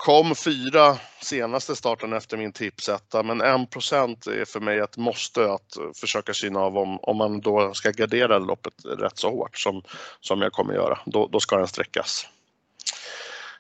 Kom 0.04 0.36
fyra 0.36 0.98
senaste 1.22 1.76
starten 1.76 2.14
efter 2.14 2.38
min 2.38 2.52
tipsetta, 2.54 3.24
men 3.24 3.42
1 3.42 3.48
är 3.48 4.46
för 4.46 4.60
mig 4.60 4.80
ett 4.80 4.98
måste 4.98 5.52
att 5.52 5.78
försöka 5.96 6.34
syna 6.34 6.60
av 6.60 6.78
om, 6.78 7.00
om 7.00 7.18
man 7.18 7.42
då 7.42 7.74
ska 7.74 7.92
gardera 7.92 8.40
loppet 8.40 8.74
rätt 8.86 9.18
så 9.18 9.30
hårt 9.30 9.58
som, 9.58 9.84
som 10.20 10.42
jag 10.42 10.52
kommer 10.52 10.74
göra. 10.74 11.00
Då, 11.06 11.28
då 11.28 11.40
ska 11.40 11.58
den 11.58 11.68
sträckas. 11.68 12.28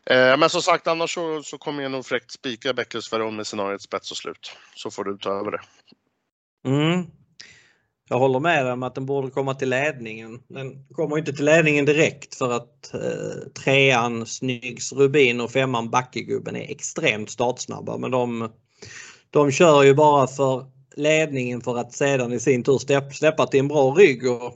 Eh, 0.09 0.37
men 0.37 0.49
som 0.49 0.61
sagt, 0.61 0.87
annars 0.87 1.13
så, 1.13 1.43
så 1.43 1.57
kommer 1.57 1.83
jag 1.83 1.91
nog 1.91 2.05
fräckt 2.05 2.31
spika 2.31 2.73
Beckles 2.73 3.13
Veron 3.13 3.35
med 3.35 3.47
scenariot 3.47 3.81
spets 3.81 4.11
och 4.11 4.17
slut. 4.17 4.51
Så 4.75 4.91
får 4.91 5.03
du 5.03 5.17
ta 5.17 5.29
över 5.29 5.51
det. 5.51 5.61
Mm. 6.69 7.05
Jag 8.09 8.19
håller 8.19 8.39
med 8.39 8.71
om 8.71 8.83
att 8.83 8.95
den 8.95 9.05
borde 9.05 9.29
komma 9.29 9.53
till 9.53 9.69
ledningen. 9.69 10.39
Den 10.47 10.85
kommer 10.93 11.17
inte 11.17 11.33
till 11.33 11.45
ledningen 11.45 11.85
direkt 11.85 12.35
för 12.35 12.51
att 12.51 12.93
eh, 12.93 13.63
trean 13.63 14.25
Snyggs 14.25 14.93
Rubin 14.93 15.41
och 15.41 15.51
femman 15.51 15.89
Backegubben 15.89 16.55
är 16.55 16.71
extremt 16.71 17.29
startsnabba. 17.29 17.97
Men 17.97 18.11
de, 18.11 18.51
de 19.29 19.51
kör 19.51 19.83
ju 19.83 19.93
bara 19.93 20.27
för 20.27 20.65
ledningen 20.95 21.61
för 21.61 21.77
att 21.77 21.93
sedan 21.93 22.33
i 22.33 22.39
sin 22.39 22.63
tur 22.63 22.77
släppa, 22.77 23.11
släppa 23.11 23.47
till 23.47 23.59
en 23.59 23.67
bra 23.67 23.91
rygg. 23.91 24.31
Och 24.31 24.55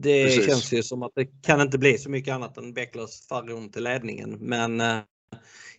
det 0.00 0.24
Precis. 0.24 0.46
känns 0.46 0.72
ju 0.72 0.82
som 0.82 1.02
att 1.02 1.12
det 1.14 1.24
kan 1.42 1.60
inte 1.60 1.78
bli 1.78 1.98
så 1.98 2.10
mycket 2.10 2.34
annat 2.34 2.58
än 2.58 2.74
Becklers 2.74 3.26
Farron 3.28 3.70
till 3.70 3.84
ledningen. 3.84 4.36
Men 4.40 4.80
eh, 4.80 4.98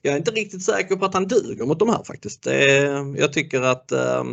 jag 0.01 0.13
är 0.13 0.17
inte 0.17 0.31
riktigt 0.31 0.63
säker 0.63 0.95
på 0.95 1.05
att 1.05 1.13
han 1.13 1.27
duger 1.27 1.65
mot 1.65 1.79
de 1.79 1.89
här 1.89 2.03
faktiskt. 2.03 2.43
Det, 2.43 2.75
jag 3.17 3.33
tycker 3.33 3.61
att 3.61 3.91
eh, 3.91 4.23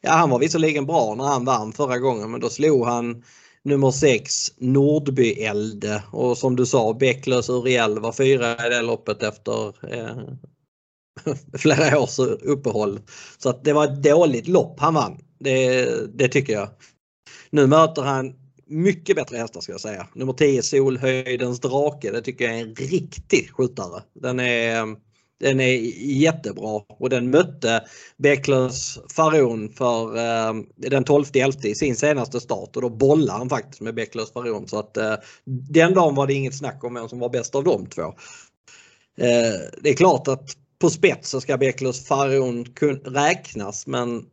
Ja, 0.00 0.12
han 0.12 0.30
var 0.30 0.38
visserligen 0.38 0.86
bra 0.86 1.14
när 1.14 1.24
han 1.24 1.44
vann 1.44 1.72
förra 1.72 1.98
gången 1.98 2.30
men 2.30 2.40
då 2.40 2.48
slog 2.50 2.86
han 2.86 3.24
nummer 3.62 3.90
6 3.90 4.52
Nordbyelde 4.58 6.02
och 6.12 6.38
som 6.38 6.56
du 6.56 6.66
sa 6.66 6.92
Bäcklös 6.92 7.48
Uriel 7.48 7.98
var 7.98 8.12
fyra 8.12 8.66
i 8.66 8.70
det 8.70 8.82
loppet 8.82 9.22
efter 9.22 9.74
eh, 9.94 10.16
flera 11.58 12.00
års 12.00 12.18
uppehåll. 12.18 13.00
Så 13.38 13.48
att 13.48 13.64
det 13.64 13.72
var 13.72 13.84
ett 13.84 14.02
dåligt 14.02 14.48
lopp 14.48 14.80
han 14.80 14.94
vann. 14.94 15.18
Det, 15.38 15.86
det 16.18 16.28
tycker 16.28 16.52
jag. 16.52 16.68
Nu 17.50 17.66
möter 17.66 18.02
han 18.02 18.34
mycket 18.66 19.16
bättre 19.16 19.36
hästar 19.36 19.60
ska 19.60 19.72
jag 19.72 19.80
säga. 19.80 20.08
Nummer 20.14 20.32
10 20.32 20.62
Solhöjdens 20.62 21.60
drake, 21.60 22.10
det 22.10 22.22
tycker 22.22 22.44
jag 22.44 22.54
är 22.54 22.62
en 22.62 22.74
riktig 22.74 23.50
skjutare. 23.50 24.02
Den 24.14 24.40
är 24.40 24.96
den 25.40 25.60
är 25.60 25.74
jättebra 26.02 26.80
och 26.88 27.10
den 27.10 27.30
mötte 27.30 27.84
Becklers 28.16 28.98
Faron 29.16 29.72
för 29.72 30.16
eh, 30.16 30.54
den 30.76 31.04
12 31.04 31.24
11 31.34 31.58
i 31.62 31.74
sin 31.74 31.96
senaste 31.96 32.40
start 32.40 32.76
och 32.76 32.82
då 32.82 32.90
bollade 32.90 33.38
han 33.38 33.48
faktiskt 33.48 33.80
med 33.80 33.94
Becklers 33.94 34.32
Faron 34.32 34.68
så 34.68 34.78
att 34.78 34.96
eh, 34.96 35.14
den 35.70 35.94
dagen 35.94 36.14
var 36.14 36.26
det 36.26 36.34
inget 36.34 36.58
snack 36.58 36.84
om 36.84 36.94
vem 36.94 37.08
som 37.08 37.18
var 37.18 37.28
bäst 37.28 37.54
av 37.54 37.64
de 37.64 37.86
två. 37.86 38.02
Eh, 39.18 39.60
det 39.82 39.90
är 39.90 39.96
klart 39.96 40.28
att 40.28 40.56
på 40.78 40.90
spets 40.90 41.30
så 41.30 41.40
ska 41.40 41.56
Becklers 41.56 42.06
Faron 42.06 42.64
räknas 43.04 43.86
men 43.86 44.24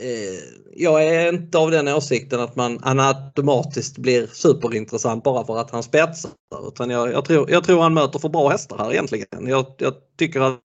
Eh, 0.00 0.40
jag 0.76 1.04
är 1.04 1.32
inte 1.32 1.58
av 1.58 1.70
den 1.70 1.88
åsikten 1.88 2.40
att 2.40 2.56
man 2.56 2.80
han 2.82 3.00
automatiskt 3.00 3.98
blir 3.98 4.26
superintressant 4.26 5.24
bara 5.24 5.46
för 5.46 5.58
att 5.58 5.70
han 5.70 5.82
spetsar. 5.82 6.30
Utan 6.68 6.90
jag, 6.90 7.12
jag, 7.12 7.24
tror, 7.24 7.50
jag 7.50 7.64
tror 7.64 7.80
han 7.80 7.94
möter 7.94 8.18
för 8.18 8.28
bra 8.28 8.48
hästar 8.48 8.78
här 8.78 8.92
egentligen. 8.92 9.46
Jag, 9.46 9.66
jag 9.78 9.94
tycker 10.18 10.40
att 10.40 10.60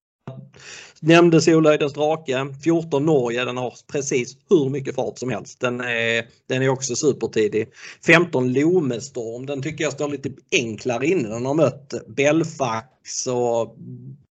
Nämnde 1.05 1.41
Solhöjdens 1.41 1.93
drake, 1.93 2.47
14 2.63 3.05
Norge, 3.05 3.45
den 3.45 3.57
har 3.57 3.73
precis 3.91 4.37
hur 4.49 4.69
mycket 4.69 4.95
fart 4.95 5.19
som 5.19 5.29
helst. 5.29 5.59
Den 5.59 5.81
är, 5.81 6.25
den 6.49 6.61
är 6.61 6.69
också 6.69 6.95
supertidig. 6.95 7.67
15 8.05 8.53
Lomestorm, 8.53 9.45
den 9.45 9.61
tycker 9.61 9.83
jag 9.83 9.93
står 9.93 10.07
lite 10.07 10.29
enklare 10.51 11.07
inne. 11.07 11.29
Den 11.29 11.45
har 11.45 11.53
mött 11.53 11.93
Belfax 12.07 13.27
och 13.27 13.77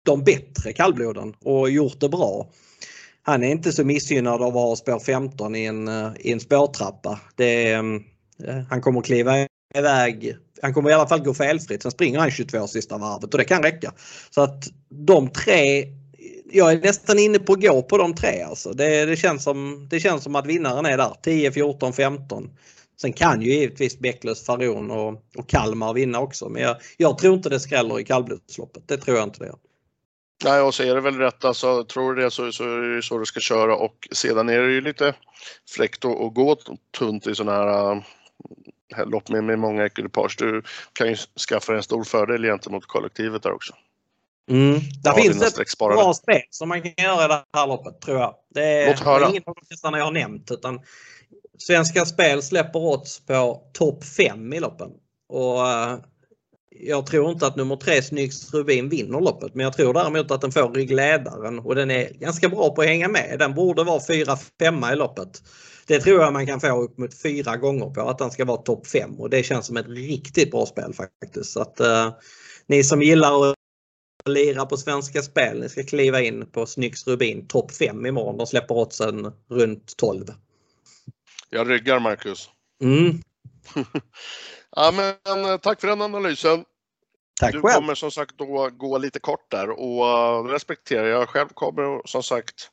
de 0.06 0.24
bättre 0.24 0.74
kallbloden 0.74 1.34
och 1.44 1.70
gjort 1.70 2.00
det 2.00 2.10
bra 2.10 2.50
han 3.28 3.44
är 3.44 3.48
inte 3.48 3.72
så 3.72 3.84
missgynnad 3.84 4.42
av 4.42 4.48
att 4.48 4.54
ha 4.54 4.76
spår 4.76 5.00
15 5.00 5.56
i 5.56 5.66
en, 5.66 5.88
eh, 5.88 6.12
i 6.20 6.32
en 6.32 6.40
spårtrappa. 6.40 7.20
Det, 7.36 7.72
mm, 7.72 8.04
eh, 8.48 8.62
han 8.70 8.82
kommer 8.82 9.02
kliva 9.02 9.48
iväg. 9.76 10.36
Han 10.62 10.74
kommer 10.74 10.90
i 10.90 10.94
alla 10.94 11.08
fall 11.08 11.24
gå 11.24 11.34
felfritt. 11.34 11.82
Sen 11.82 11.92
springer 11.92 12.20
han 12.20 12.32
22 12.32 12.68
sista 12.68 12.98
varvet 12.98 13.34
och 13.34 13.38
det 13.38 13.46
kan 13.46 13.64
räcka. 13.64 13.94
Så 14.30 14.42
att 14.42 14.68
de 14.90 15.30
tre 15.30 15.86
jag 16.52 16.72
är 16.72 16.80
nästan 16.80 17.20
inne 17.20 17.40
på 17.40 17.54
att 17.54 17.62
gå 17.62 17.82
på 17.82 17.98
de 17.98 18.16
tre. 18.16 18.42
Alltså. 18.42 18.74
Det, 18.74 19.06
det, 19.06 19.16
känns 19.16 19.44
som, 19.44 19.88
det 19.90 20.00
känns 20.00 20.24
som 20.24 20.36
att 20.36 20.46
vinnaren 20.46 20.86
är 20.86 20.98
där. 20.98 21.14
10, 21.22 21.52
14, 21.52 21.94
15. 21.94 22.50
Sen 23.02 23.14
kan 23.14 23.42
ju 23.42 23.54
givetvis 23.54 24.00
Bäcklös, 24.00 24.46
Faron 24.46 24.92
och, 24.92 25.24
och 25.38 25.50
Kalmar 25.50 25.94
vinna 25.94 26.20
också. 26.20 26.50
Men 26.50 26.62
jag, 26.62 26.78
jag 26.98 27.18
tror 27.18 27.34
inte 27.34 27.50
det 27.50 27.60
skräller 27.60 28.00
i 28.00 28.04
kallblodsloppet. 28.04 28.88
Det 28.88 28.98
tror 28.98 29.18
jag 29.18 29.24
inte 29.28 29.40
det 29.40 29.46
gör. 29.46 29.58
Nej, 30.44 30.62
och 30.62 30.74
så 30.74 30.84
är 30.84 30.96
det 30.96 31.02
väl 31.02 31.18
rätt. 31.18 31.46
Alltså, 31.46 31.84
tror 31.84 32.14
du 32.14 32.24
det 32.24 32.32
så, 32.32 32.52
så 32.52 32.64
är 32.64 32.96
det 32.96 33.02
så 33.02 33.18
du 33.18 33.26
ska 33.26 33.40
köra 33.40 33.76
och 33.76 34.08
sedan 34.12 34.50
är 34.50 34.60
det 34.60 34.72
ju 34.72 34.82
lite 34.82 35.14
fräckt 35.76 36.06
att 36.06 36.34
gå 36.34 36.58
tunt 36.98 37.28
i 37.28 37.36
sådana 37.36 37.58
här 37.58 37.92
äh, 38.98 39.06
lopp 39.06 39.30
med, 39.30 39.44
med 39.44 39.60
många 39.60 39.86
ekipage. 39.86 40.36
Du 40.38 40.64
kan 40.94 41.08
ju 41.08 41.16
skaffa 41.50 41.72
dig 41.72 41.78
en 41.78 41.84
stor 41.84 42.04
fördel 42.04 42.44
gentemot 42.44 42.86
kollektivet 42.86 43.44
där 43.44 43.52
också. 43.52 43.74
Mm. 44.52 44.80
Där 45.04 45.14
finns 45.14 45.60
ett 45.60 45.78
bra 45.80 46.14
spel 46.14 46.42
som 46.50 46.70
man 46.70 46.82
kan 46.82 47.06
göra 47.06 47.26
i 47.26 47.28
det 47.28 47.44
här 47.54 47.68
loppet 47.68 48.02
tror 48.02 48.20
jag. 48.20 48.36
Det 48.54 48.64
är, 48.64 48.86
det 48.86 49.26
är 49.26 49.30
ingen 49.30 49.44
av 49.46 49.56
de 49.56 49.66
hästarna 49.70 49.98
jag 49.98 50.06
har 50.06 50.12
nämnt 50.12 50.52
utan 50.52 50.80
Svenska 51.58 52.06
Spel 52.06 52.44
släpper 52.44 52.80
odds 52.80 53.26
på 53.26 53.62
topp 53.74 54.04
5 54.04 54.54
i 54.54 54.60
loppen. 54.60 54.90
Och 55.30 55.68
äh, 55.68 55.98
jag 56.80 57.06
tror 57.06 57.32
inte 57.32 57.48
att 57.48 57.56
nummer 57.56 57.76
tre 57.76 58.02
Snyggs 58.02 58.54
Rubin 58.54 58.90
vinner 58.90 59.20
loppet 59.22 59.56
men 59.56 59.64
jag 59.64 59.74
tror 59.74 59.94
däremot 59.94 60.32
att 60.32 60.42
den 60.42 60.52
får 60.52 60.70
ryggledaren 60.70 61.60
och 61.60 61.76
den 61.76 61.92
är 61.92 62.10
ganska 62.10 62.50
bra 62.50 62.76
på 62.76 62.82
att 62.82 62.88
hänga 62.88 63.08
med. 63.08 63.36
Den 63.40 63.54
borde 63.54 63.84
vara 63.84 64.00
4-5 64.00 64.94
i 64.94 64.96
loppet. 64.96 65.44
Det 65.88 66.00
tror 66.00 66.22
jag 66.22 66.34
man 66.34 66.48
kan 66.48 66.60
få 66.60 66.82
upp 66.82 66.98
mot 66.98 67.22
fyra 67.22 67.58
gånger 67.58 67.90
på 67.90 68.02
att 68.02 68.18
den 68.18 68.32
ska 68.32 68.46
vara 68.46 68.58
topp 68.58 68.88
5 68.88 69.20
och 69.20 69.30
det 69.30 69.44
känns 69.44 69.66
som 69.66 69.78
ett 69.78 69.88
riktigt 69.88 70.52
bra 70.52 70.66
spel 70.66 70.94
faktiskt. 70.94 71.52
Så 71.52 71.62
att, 71.62 71.82
uh, 71.82 72.14
ni 72.68 72.84
som 72.84 73.02
gillar 73.02 73.50
att 73.50 73.56
lira 74.26 74.66
på 74.66 74.78
Svenska 74.78 75.22
Spel, 75.22 75.60
ni 75.60 75.70
ska 75.70 75.84
kliva 75.84 76.22
in 76.22 76.52
på 76.52 76.66
Snyggs 76.66 77.08
Rubin 77.08 77.48
topp 77.48 77.72
5 77.72 78.06
imorgon. 78.06 78.38
De 78.38 78.48
släpper 78.48 78.76
oddsen 78.76 79.32
runt 79.50 79.98
12. 79.98 80.26
Jag 81.50 81.70
ryggar 81.70 82.00
Marcus. 82.00 82.50
Mm. 82.82 83.22
Ja, 84.76 84.92
men, 84.92 85.46
eh, 85.46 85.58
tack 85.58 85.82
för 85.82 85.88
den 85.88 86.02
analysen. 86.02 86.66
Tack 87.40 87.54
du 87.54 87.62
själv. 87.62 87.74
kommer 87.74 87.96
som 87.96 88.12
sagt 88.12 88.38
då 88.38 88.70
gå 88.70 88.98
lite 88.98 89.20
kort 89.20 89.52
där 89.52 89.70
och 89.70 90.46
uh, 90.46 90.52
respekterar 90.52 91.06
jag. 91.06 91.30
Själv 91.30 91.48
kommer 91.48 92.08
som 92.08 92.24
sagt 92.24 92.70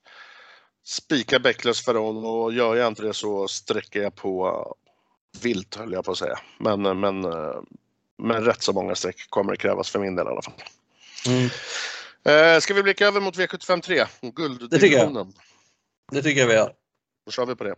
spika 0.84 1.38
Bäcklös 1.38 1.84
Ferron 1.84 2.24
och 2.24 2.52
gör 2.52 2.76
jag 2.76 2.88
inte 2.88 3.02
det 3.02 3.14
så 3.14 3.48
sträcker 3.48 4.02
jag 4.02 4.14
på 4.14 4.66
vilt 5.42 5.74
höll 5.74 5.92
jag 5.92 6.04
på 6.04 6.12
att 6.12 6.18
säga. 6.18 6.38
Men, 6.58 6.86
uh, 6.86 6.94
men, 6.94 7.20
men 8.18 8.44
rätt 8.44 8.62
så 8.62 8.72
många 8.72 8.94
streck 8.94 9.30
kommer 9.30 9.52
det 9.52 9.58
krävas 9.58 9.90
för 9.90 9.98
min 9.98 10.16
del 10.16 10.26
i 10.26 10.30
alla 10.30 10.42
fall. 10.42 10.54
Mm. 11.26 11.50
Eh, 12.24 12.60
ska 12.60 12.74
vi 12.74 12.82
blicka 12.82 13.06
över 13.06 13.20
mot 13.20 13.36
V75 13.36 13.80
3? 13.80 13.94
Det 13.94 14.08
tycker 14.08 14.18
jag. 14.20 14.34
Gulddivisionen. 14.34 15.32
Det 16.12 16.22
tycker 16.22 16.40
jag 16.40 16.48
vi 16.48 16.54
gör. 16.54 16.72
Då 17.26 17.32
kör 17.32 17.46
vi 17.46 17.56
på 17.56 17.64
det. 17.64 17.74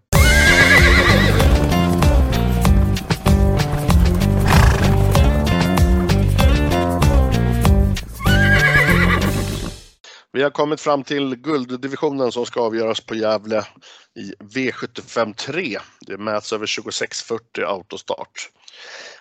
Vi 10.34 10.42
har 10.42 10.50
kommit 10.50 10.80
fram 10.80 11.04
till 11.04 11.36
gulddivisionen 11.36 12.32
som 12.32 12.46
ska 12.46 12.60
avgöras 12.60 13.00
på 13.00 13.14
Gävle 13.14 13.66
i 14.14 14.32
V75 14.40 15.34
3. 15.34 15.78
Det 16.00 16.18
mäts 16.18 16.52
över 16.52 16.66
2640 16.66 17.64
autostart. 17.64 18.50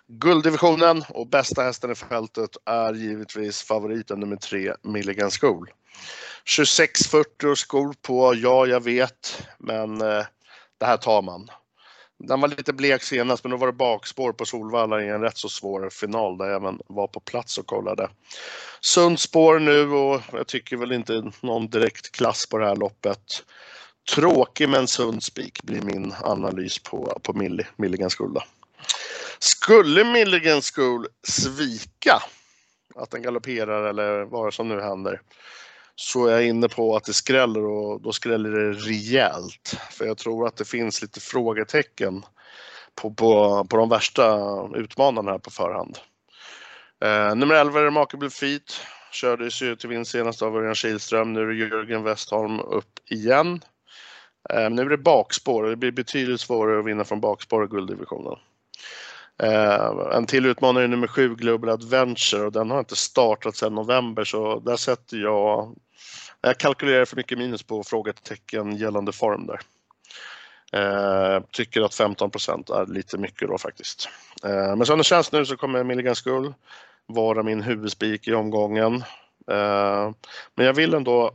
Gulddivisionen 0.07 1.03
och 1.09 1.27
bästa 1.27 1.63
hästen 1.63 1.91
i 1.91 1.95
fältet 1.95 2.49
är 2.65 2.93
givetvis 2.93 3.63
favoriten 3.63 4.19
nummer 4.19 4.35
3, 4.35 4.73
Milligan 4.83 5.31
School. 5.31 5.67
2640 6.57 7.55
skor 7.55 7.93
på, 8.01 8.35
ja 8.35 8.65
jag 8.65 8.83
vet, 8.83 9.47
men 9.59 10.01
eh, 10.01 10.25
det 10.79 10.85
här 10.85 10.97
tar 10.97 11.21
man. 11.21 11.49
Den 12.27 12.41
var 12.41 12.47
lite 12.47 12.73
blek 12.73 13.03
senast, 13.03 13.43
men 13.43 13.51
då 13.51 13.57
var 13.57 13.67
det 13.67 13.73
bakspår 13.73 14.33
på 14.33 14.45
Solvalla 14.45 15.03
i 15.03 15.09
en 15.09 15.21
rätt 15.21 15.37
så 15.37 15.49
svår 15.49 15.89
final 15.89 16.37
där 16.37 16.45
jag 16.45 16.55
även 16.55 16.79
var 16.87 17.07
på 17.07 17.19
plats 17.19 17.57
och 17.57 17.65
kollade. 17.65 18.09
Sunt 18.81 19.19
spår 19.19 19.59
nu 19.59 19.89
och 19.89 20.21
jag 20.31 20.47
tycker 20.47 20.77
väl 20.77 20.91
inte 20.91 21.31
någon 21.41 21.67
direkt 21.67 22.11
klass 22.11 22.49
på 22.49 22.57
det 22.57 22.65
här 22.65 22.75
loppet. 22.75 23.43
Tråkig 24.15 24.69
men 24.69 24.87
sund 24.87 25.23
spik 25.23 25.63
blir 25.63 25.81
min 25.81 26.13
analys 26.21 26.79
på, 26.79 27.19
på 27.23 27.33
Milli, 27.33 27.63
Milligan 27.75 28.09
School. 28.09 28.39
Skulle 29.39 30.03
Milligan 30.03 30.61
School 30.61 31.07
svika 31.27 32.23
att 32.95 33.11
den 33.11 33.21
galopperar 33.21 33.89
eller 33.89 34.23
vad 34.23 34.53
som 34.53 34.67
nu 34.67 34.81
händer 34.81 35.21
så 35.95 36.25
är 36.27 36.31
jag 36.31 36.45
inne 36.45 36.69
på 36.69 36.95
att 36.95 37.03
det 37.03 37.13
skräller 37.13 37.65
och 37.65 38.01
då 38.01 38.11
skräller 38.11 38.49
det 38.49 38.73
rejält. 38.73 39.77
För 39.91 40.05
jag 40.05 40.17
tror 40.17 40.47
att 40.47 40.55
det 40.55 40.65
finns 40.65 41.01
lite 41.01 41.19
frågetecken 41.19 42.25
på, 42.95 43.13
på, 43.13 43.65
på 43.69 43.77
de 43.77 43.89
värsta 43.89 44.39
utmanarna 44.75 45.31
här 45.31 45.39
på 45.39 45.51
förhand. 45.51 45.97
Eh, 47.03 47.35
nummer 47.35 47.55
11 47.55 47.79
är 47.79 47.83
Remarkable 47.83 48.29
Feet. 48.29 48.81
Kördes 49.11 49.61
ju 49.61 49.75
till 49.75 49.89
vinst 49.89 50.11
senast 50.11 50.41
av 50.41 50.55
Örjan 50.57 50.75
Kihlström. 50.75 51.33
Nu 51.33 51.41
är 51.41 51.45
det 51.45 51.55
Jörgen 51.55 52.03
Westholm 52.03 52.59
upp 52.59 52.99
igen. 53.09 53.61
Eh, 54.49 54.69
nu 54.69 54.81
är 54.81 54.89
det 54.89 54.97
bakspår. 54.97 55.63
Det 55.63 55.75
blir 55.75 55.91
betydligt 55.91 56.41
svårare 56.41 56.79
att 56.79 56.85
vinna 56.85 57.03
från 57.03 57.21
bakspår 57.21 57.65
i 57.65 57.67
gulddivisionen. 57.67 58.39
Eh, 59.41 60.15
en 60.15 60.25
till 60.25 60.45
utmanare 60.45 60.83
är 60.83 60.87
nummer 60.87 61.07
7 61.07 61.35
Global 61.35 61.69
Adventure 61.69 62.45
och 62.45 62.51
den 62.51 62.71
har 62.71 62.79
inte 62.79 62.95
startat 62.95 63.55
sedan 63.55 63.75
november 63.75 64.23
så 64.23 64.59
där 64.59 64.75
sätter 64.75 65.17
jag 65.17 65.75
jag 66.41 66.57
kalkylerar 66.57 67.05
för 67.05 67.15
mycket 67.15 67.37
minus 67.37 67.63
på 67.63 67.83
frågetecken 67.83 68.77
gällande 68.77 69.11
form 69.11 69.47
där. 69.47 69.59
Eh, 70.73 71.43
tycker 71.51 71.81
att 71.81 71.93
15% 71.93 72.81
är 72.81 72.85
lite 72.85 73.17
mycket 73.17 73.49
då 73.49 73.57
faktiskt. 73.57 74.09
Eh, 74.43 74.75
men 74.75 74.85
som 74.85 74.97
det 74.97 75.03
känns 75.03 75.31
nu 75.31 75.45
så 75.45 75.57
kommer 75.57 75.83
Milligan 75.83 76.15
Skull 76.15 76.53
vara 77.05 77.43
min 77.43 77.61
huvudspik 77.61 78.27
i 78.27 78.33
omgången. 78.33 78.95
Eh, 79.51 80.11
men 80.55 80.65
jag 80.65 80.73
vill 80.73 80.93
ändå 80.93 81.31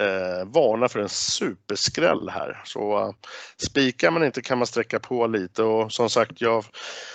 eh, 0.00 0.46
varna 0.46 0.88
för 0.88 1.00
en 1.00 1.08
superskräll 1.08 2.28
här. 2.28 2.62
Så 2.64 2.98
eh, 2.98 3.10
spikar 3.56 4.10
man 4.10 4.24
inte 4.24 4.42
kan 4.42 4.58
man 4.58 4.66
sträcka 4.66 5.00
på 5.00 5.26
lite 5.26 5.62
och 5.62 5.92
som 5.92 6.10
sagt 6.10 6.40
jag 6.40 6.64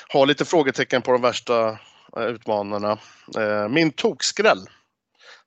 har 0.10 0.26
lite 0.26 0.46
frågetecken 0.46 1.02
på 1.02 1.12
de 1.12 1.22
värsta 1.22 1.70
eh, 2.18 2.24
utmanarna. 2.24 2.98
Eh, 3.38 3.68
min 3.70 3.92
tokskräll 3.92 4.68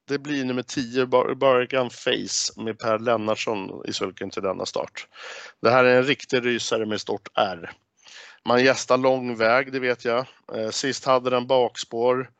det 0.08 0.18
blir 0.18 0.44
nummer 0.44 0.62
10 0.62 1.06
Bargan 1.36 1.90
Face 1.90 2.62
med 2.62 2.78
Per 2.78 2.98
Lennartsson 2.98 3.82
i 3.88 3.92
sulken 3.92 4.30
till 4.30 4.42
denna 4.42 4.66
start. 4.66 5.06
Det 5.62 5.70
här 5.70 5.84
är 5.84 5.96
en 5.96 6.04
riktig 6.04 6.44
rysare 6.44 6.86
med 6.86 7.00
stort 7.00 7.28
R. 7.34 7.70
Man 8.44 8.64
gästar 8.64 8.96
lång 8.96 9.36
väg, 9.36 9.72
det 9.72 9.80
vet 9.80 10.04
jag. 10.04 10.26
Eh, 10.54 10.70
sist 10.70 11.04
hade 11.04 11.30
den 11.30 11.46
bakspår. 11.46 12.30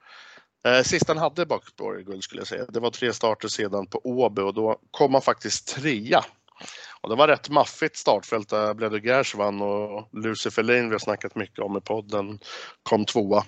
Eh, 0.65 0.83
sist 0.83 1.09
han 1.09 1.19
hade 1.19 1.47
bakspår 1.47 2.01
i 2.01 2.03
guld 2.03 2.25
skulle 2.25 2.41
jag 2.41 2.49
säga. 2.49 2.65
Det 2.69 2.81
var 2.81 2.91
tre 2.91 3.13
starter 3.13 3.49
sedan 3.49 3.87
på 3.87 4.01
Åby 4.05 4.43
och 4.43 4.55
då 4.55 4.79
kom 4.91 5.13
han 5.13 5.23
faktiskt 5.23 5.69
trea. 5.69 6.25
Och 7.01 7.09
det 7.09 7.15
var 7.15 7.29
rätt 7.29 7.49
maffigt 7.49 7.97
startfält 7.97 8.49
där 8.49 8.75
Bledo 8.75 8.99
Gersh 8.99 9.37
vann 9.37 9.63
och 9.63 10.09
Lucifer 10.13 10.63
Lane 10.63 10.83
vi 10.83 10.91
har 10.91 10.99
snackat 10.99 11.35
mycket 11.35 11.59
om 11.59 11.77
i 11.77 11.81
podden 11.81 12.39
kom 12.83 13.05
tvåa. 13.05 13.45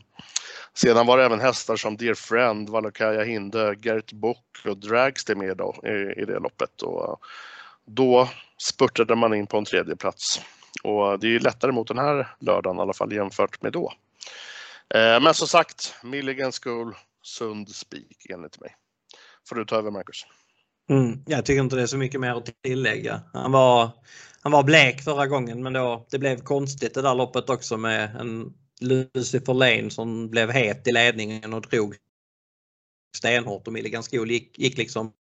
Sedan 0.74 1.06
var 1.06 1.18
det 1.18 1.24
även 1.24 1.40
hästar 1.40 1.76
som 1.76 1.96
Dear 1.96 2.14
Friend, 2.14 2.68
Valokaya 2.68 3.24
Hinde, 3.24 3.76
Gert 3.82 4.12
Bock 4.12 4.58
och 4.64 4.76
Dragster 4.76 5.34
med 5.34 5.56
då, 5.56 5.74
i, 5.84 6.20
i 6.20 6.24
det 6.24 6.38
loppet. 6.38 6.82
Och 6.82 7.08
eh, 7.08 7.16
då 7.86 8.28
spurtade 8.58 9.14
man 9.14 9.34
in 9.34 9.46
på 9.46 9.58
en 9.58 9.64
tredje 9.64 9.96
plats. 9.96 10.40
Och 10.82 11.18
det 11.18 11.34
är 11.34 11.40
lättare 11.40 11.72
mot 11.72 11.88
den 11.88 11.98
här 11.98 12.28
lördagen 12.40 12.78
i 12.78 12.80
alla 12.80 12.92
fall 12.92 13.12
jämfört 13.12 13.62
med 13.62 13.72
då. 13.72 13.92
Eh, 14.94 15.20
men 15.20 15.34
som 15.34 15.48
sagt, 15.48 15.94
Milligan 16.02 16.52
School, 16.52 16.94
sund 17.22 17.68
spik 17.68 18.26
enligt 18.30 18.60
mig. 18.60 18.74
Får 19.48 19.56
du 19.56 19.64
ta 19.64 19.76
över 19.76 19.90
Marcus. 19.90 20.26
Mm, 20.90 21.22
jag 21.26 21.44
tycker 21.44 21.62
inte 21.62 21.76
det 21.76 21.82
är 21.82 21.86
så 21.86 21.96
mycket 21.96 22.20
mer 22.20 22.34
att 22.34 22.62
tillägga. 22.62 23.22
Han 23.32 23.52
var, 23.52 23.90
han 24.40 24.52
var 24.52 24.62
blek 24.62 25.02
förra 25.02 25.26
gången 25.26 25.62
men 25.62 25.72
då, 25.72 26.06
det 26.10 26.18
blev 26.18 26.40
konstigt 26.40 26.94
det 26.94 27.02
där 27.02 27.14
loppet 27.14 27.50
också 27.50 27.76
med 27.76 28.16
en 28.16 28.52
Lucifer 28.80 29.54
Lane 29.54 29.90
som 29.90 30.30
blev 30.30 30.50
het 30.50 30.86
i 30.86 30.92
ledningen 30.92 31.54
och 31.54 31.62
drog 31.62 31.96
stenhårt 33.16 33.66
och 33.66 33.72
Milligan 33.72 34.02
School 34.02 34.30
gick, 34.30 34.58
gick 34.58 34.78
liksom 34.78 35.12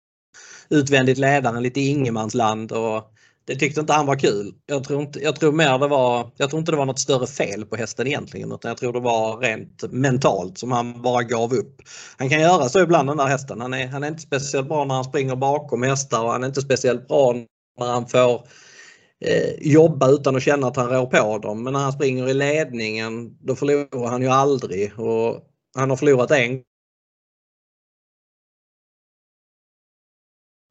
utvändigt 0.68 1.18
ledaren 1.18 1.62
lite 1.62 1.81
i 1.81 1.88
ingenmansland 1.88 2.72
och 2.72 3.14
det 3.45 3.57
tyckte 3.57 3.81
inte 3.81 3.93
han 3.93 4.07
var 4.07 4.17
kul. 4.17 4.55
Jag 4.67 4.85
tror, 4.85 5.03
inte, 5.03 5.21
jag 5.21 5.37
tror 5.37 5.53
mer 5.53 5.79
det 5.79 5.89
var, 5.89 6.31
jag 6.37 6.51
tror 6.51 6.61
inte 6.61 6.73
det 6.73 6.79
var 6.79 6.87
något 6.87 6.99
större 6.99 7.27
fel 7.27 7.65
på 7.65 7.77
hästen 7.77 8.07
egentligen 8.07 8.53
utan 8.53 8.69
jag 8.69 8.79
tror 8.79 8.93
det 8.93 9.01
var 9.01 9.37
rent 9.37 9.93
mentalt 9.93 10.59
som 10.59 10.73
han 10.73 11.03
bara 11.03 11.23
gav 11.23 11.55
upp. 11.55 11.83
Han 12.19 12.31
kan 12.31 12.41
göra 12.41 12.69
så 12.69 12.81
ibland 12.81 13.09
den 13.09 13.17
där 13.17 13.27
hästen. 13.27 13.61
Han 13.61 13.75
är, 13.75 13.87
han 13.87 14.05
är 14.05 14.09
inte 14.09 14.23
speciellt 14.23 14.69
bra 14.69 14.85
när 14.85 14.95
han 14.95 15.05
springer 15.05 15.37
bakom 15.37 15.83
hästar 15.83 16.25
och 16.25 16.33
han 16.33 16.43
är 16.43 16.47
inte 16.47 16.61
speciellt 16.61 17.09
bra 17.09 17.35
när 17.79 17.87
han 17.87 18.09
får 18.09 18.47
eh, 19.25 19.55
jobba 19.61 20.11
utan 20.11 20.37
att 20.37 20.43
känna 20.43 20.67
att 20.67 20.77
han 20.77 20.89
rår 20.89 21.07
på 21.07 21.39
dem. 21.39 21.63
Men 21.63 21.73
när 21.73 21.81
han 21.81 21.93
springer 21.93 22.29
i 22.29 22.35
ledningen 22.35 23.37
då 23.41 23.57
förlorar 23.57 24.09
han 24.09 24.23
ju 24.23 24.29
aldrig 24.29 24.99
och 24.99 25.43
han 25.77 25.91
har 25.91 25.97
förlorat 25.97 26.31
en 26.31 26.61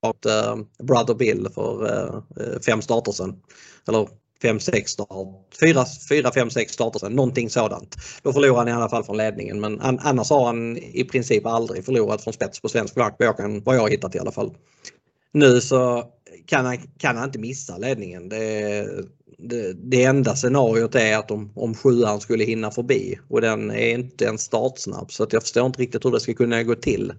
Eh, 0.04 0.58
Brother 0.84 1.14
Bill 1.14 1.48
för 1.56 1.86
eh, 1.86 2.60
fem 2.66 2.82
starter 2.82 3.12
sedan. 3.12 3.36
Eller 3.88 4.08
fem, 4.42 4.60
sex 4.60 4.92
start, 4.92 5.08
fyra, 5.60 5.86
fyra, 6.10 6.32
fem, 6.32 6.50
sex 6.50 6.74
starter 6.74 7.00
sedan. 7.00 7.14
Någonting 7.14 7.50
sådant. 7.50 7.96
Då 8.24 8.34
förlorar 8.34 8.58
han 8.58 8.68
i 8.68 8.72
alla 8.72 8.90
fall 8.90 9.04
från 9.04 9.18
ledningen 9.18 9.60
men 9.60 9.82
an, 9.82 10.00
annars 10.02 10.30
har 10.30 10.46
han 10.46 10.78
i 10.78 11.04
princip 11.04 11.46
aldrig 11.46 11.86
förlorat 11.86 12.24
från 12.24 12.34
spets 12.34 12.62
på 12.62 12.70
svensk 12.70 12.94
flagg 12.94 13.16
vad 13.20 13.28
jag, 13.28 13.38
kan, 13.38 13.64
vad 13.64 13.76
jag 13.76 13.82
har 13.82 13.90
hittat 13.90 14.16
i 14.16 14.20
alla 14.20 14.32
fall. 14.32 14.56
Nu 15.34 15.62
så 15.62 16.04
kan 16.46 16.66
han, 16.66 16.78
kan 16.98 17.18
han 17.18 17.26
inte 17.26 17.40
missa 17.40 17.78
ledningen. 17.78 18.30
Det, 18.30 18.88
det, 19.38 19.74
det 19.74 20.04
enda 20.04 20.36
scenariot 20.36 20.96
är 20.96 21.18
att 21.18 21.32
om, 21.32 21.52
om 21.56 21.76
sjuan 21.76 22.22
skulle 22.22 22.44
hinna 22.44 22.72
förbi 22.72 23.20
och 23.30 23.42
den 23.42 23.72
är 23.72 23.94
inte 23.94 24.26
ens 24.26 24.42
startsnabb 24.42 25.12
så 25.12 25.24
att 25.24 25.34
jag 25.34 25.42
förstår 25.42 25.66
inte 25.66 25.82
riktigt 25.82 26.06
hur 26.06 26.12
det 26.12 26.20
ska 26.20 26.34
kunna 26.34 26.64
gå 26.64 26.76
till. 26.76 27.14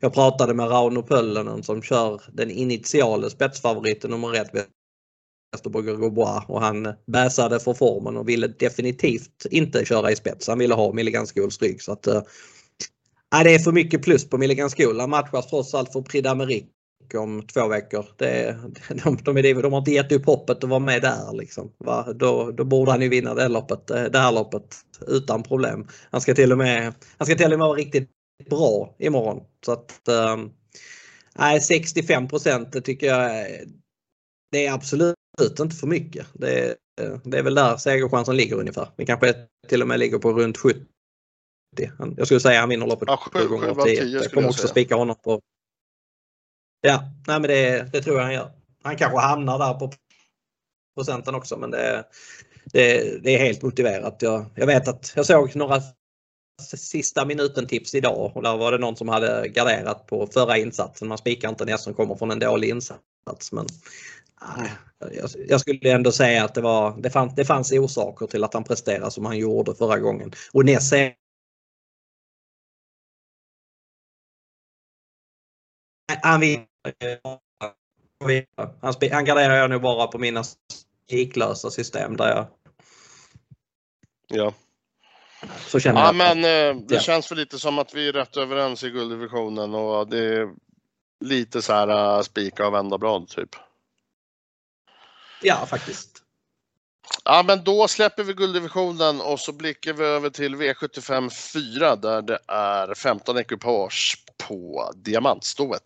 Jag 0.00 0.14
pratade 0.14 0.54
med 0.54 0.70
Rauno 0.70 1.02
Pöllönen 1.02 1.62
som 1.62 1.82
kör 1.82 2.22
den 2.32 2.50
initiala 2.50 3.30
spetsfavoriten 3.30 4.10
nummer 4.10 4.34
ett 4.34 4.50
Västerborg 5.52 5.86
Robois 5.86 6.44
och 6.48 6.60
han 6.60 6.94
bäsade 7.06 7.60
för 7.60 7.74
formen 7.74 8.16
och 8.16 8.28
ville 8.28 8.46
definitivt 8.46 9.46
inte 9.50 9.84
köra 9.84 10.10
i 10.10 10.16
spets. 10.16 10.48
Han 10.48 10.58
ville 10.58 10.74
ha 10.74 10.92
Milligan 10.92 11.26
School 11.26 11.50
rygg. 11.60 11.82
Så 11.82 11.92
att, 11.92 12.06
äh, 12.06 12.22
det 13.44 13.54
är 13.54 13.58
för 13.58 13.72
mycket 13.72 14.02
plus 14.02 14.30
på 14.30 14.38
Milligan 14.38 14.70
School. 14.70 15.00
Han 15.00 15.10
matchas 15.10 15.46
trots 15.46 15.74
allt 15.74 15.92
för 15.92 16.02
Prix 16.02 16.28
d'Amérique 16.28 16.66
om 17.14 17.42
två 17.42 17.68
veckor. 17.68 18.06
Det, 18.16 18.56
de, 19.04 19.18
de, 19.24 19.42
de, 19.42 19.52
de 19.52 19.72
har 19.72 19.78
inte 19.78 19.90
gett 19.90 20.12
upp 20.12 20.26
hoppet 20.26 20.64
att 20.64 20.70
vara 20.70 20.80
med 20.80 21.02
där. 21.02 21.32
Liksom. 21.32 21.72
Va? 21.78 22.12
Då, 22.12 22.50
då 22.50 22.64
borde 22.64 22.90
han 22.90 23.02
ju 23.02 23.08
vinna 23.08 23.34
det, 23.34 23.48
loppet, 23.48 23.90
eh, 23.90 24.04
det 24.04 24.18
här 24.18 24.32
loppet 24.32 24.76
utan 25.06 25.42
problem. 25.42 25.86
Han 26.10 26.20
ska 26.20 26.34
till 26.34 26.52
och 26.52 26.58
med, 26.58 26.94
han 27.18 27.26
ska 27.26 27.36
till 27.36 27.52
och 27.52 27.58
med 27.58 27.68
vara 27.68 27.78
riktigt 27.78 28.10
bra 28.44 28.94
imorgon. 28.98 29.44
Så 29.64 29.72
att, 29.72 30.08
äh, 30.08 31.60
65 31.60 32.28
det 32.72 32.80
tycker 32.80 33.06
jag 33.06 33.46
det 34.52 34.66
är 34.66 34.72
absolut 34.72 35.14
inte 35.60 35.76
för 35.76 35.86
mycket. 35.86 36.26
Det, 36.32 36.76
det 37.24 37.38
är 37.38 37.42
väl 37.42 37.54
där 37.54 37.76
segerchansen 37.76 38.36
ligger 38.36 38.56
ungefär. 38.56 38.88
Vi 38.96 39.06
kanske 39.06 39.34
till 39.68 39.82
och 39.82 39.88
med 39.88 39.98
ligger 39.98 40.18
på 40.18 40.32
runt 40.32 40.56
70 40.56 40.84
Jag 42.16 42.26
skulle 42.26 42.40
säga 42.40 42.60
han 42.60 42.68
vinner 42.68 42.86
loppet 42.86 43.08
Ja, 43.08 43.16
sju- 43.16 43.38
sju 43.38 43.48
gånger 43.48 43.64
sju 43.64 43.70
av 43.70 43.80
av 43.80 43.84
tio 43.84 44.00
10. 44.00 44.04
skulle 44.04 44.22
Jag 44.22 44.32
kommer 44.32 44.48
också 44.48 44.68
spika 44.68 44.94
honom 44.96 45.16
på. 45.16 45.40
Ja, 46.80 47.00
nej 47.26 47.40
men 47.40 47.42
det, 47.50 47.92
det 47.92 48.02
tror 48.02 48.16
jag 48.16 48.24
han 48.24 48.34
gör. 48.34 48.50
Han 48.82 48.96
kanske 48.96 49.18
hamnar 49.18 49.58
där 49.58 49.74
på 49.74 49.92
procenten 50.96 51.34
också 51.34 51.56
men 51.56 51.70
det, 51.70 52.04
det, 52.64 53.18
det 53.22 53.34
är 53.34 53.38
helt 53.38 53.62
motiverat. 53.62 54.22
Jag, 54.22 54.44
jag 54.54 54.66
vet 54.66 54.88
att 54.88 55.12
jag 55.16 55.26
såg 55.26 55.56
några 55.56 55.80
sista 56.62 57.24
minuten 57.24 57.66
tips 57.66 57.94
idag 57.94 58.32
och 58.34 58.42
där 58.42 58.56
var 58.56 58.72
det 58.72 58.78
någon 58.78 58.96
som 58.96 59.08
hade 59.08 59.48
garderat 59.48 60.06
på 60.06 60.26
förra 60.26 60.58
insatsen. 60.58 61.08
Man 61.08 61.18
spikar 61.18 61.48
inte 61.48 61.64
en 61.64 61.78
som 61.78 61.94
kommer 61.94 62.14
från 62.14 62.30
en 62.30 62.38
dålig 62.38 62.68
insats 62.68 63.52
men 63.52 63.66
jag, 65.48 65.60
skulle 65.60 65.92
ändå 65.92 66.12
säga 66.12 66.44
att 66.44 66.54
det, 66.54 66.60
var, 66.60 66.96
det, 66.98 67.10
fanns, 67.10 67.34
det 67.34 67.44
fanns 67.44 67.72
orsaker 67.72 68.26
till 68.26 68.44
att 68.44 68.54
han 68.54 68.64
presterade 68.64 69.10
som 69.10 69.24
han 69.24 69.38
gjorde 69.38 69.74
förra 69.74 69.98
gången. 69.98 70.32
Och 70.52 70.64
är 70.68 71.14
Han. 76.22 76.42
Han, 78.80 78.94
han 79.10 79.24
garderar 79.24 79.54
jag 79.54 79.70
nog 79.70 79.82
bara 79.82 80.06
på 80.06 80.18
mina 80.18 80.44
spiklösa 81.06 81.70
system 81.70 82.16
där 82.16 82.28
jag 82.28 82.46
Ja. 84.28 84.54
Så 85.66 85.80
känner 85.80 86.00
Ja, 86.00 86.06
jag. 86.06 86.16
men 86.16 86.38
eh, 86.38 86.82
det 86.86 86.94
Ja. 86.94 87.00
känns 87.00 87.30
väl 87.30 87.38
lite 87.38 87.58
som 87.58 87.78
att 87.78 87.94
vi 87.94 88.08
är 88.08 88.12
rätt 88.12 88.36
överens 88.36 88.84
i 88.84 88.90
gulddivisionen 88.90 89.74
och 89.74 90.08
det 90.08 90.18
är 90.18 90.48
lite 91.24 91.62
så 91.62 91.72
här 91.72 92.16
uh, 92.16 92.22
spika 92.22 92.66
och 92.66 92.74
vända 92.74 92.98
blad 92.98 93.28
typ. 93.28 93.48
Ja, 95.42 95.66
faktiskt. 95.66 96.08
Ja, 97.24 97.44
men 97.46 97.64
då 97.64 97.88
släpper 97.88 98.24
vi 98.24 98.32
gulddivisionen 98.34 99.20
och 99.20 99.40
så 99.40 99.52
blickar 99.52 99.92
vi 99.92 100.04
över 100.04 100.30
till 100.30 100.56
V75 100.56 101.30
4 101.78 101.96
där 101.96 102.22
det 102.22 102.38
är 102.48 102.94
15 102.94 103.38
ekipage 103.38 104.24
på 104.48 104.92
diamantstoet. 104.96 105.82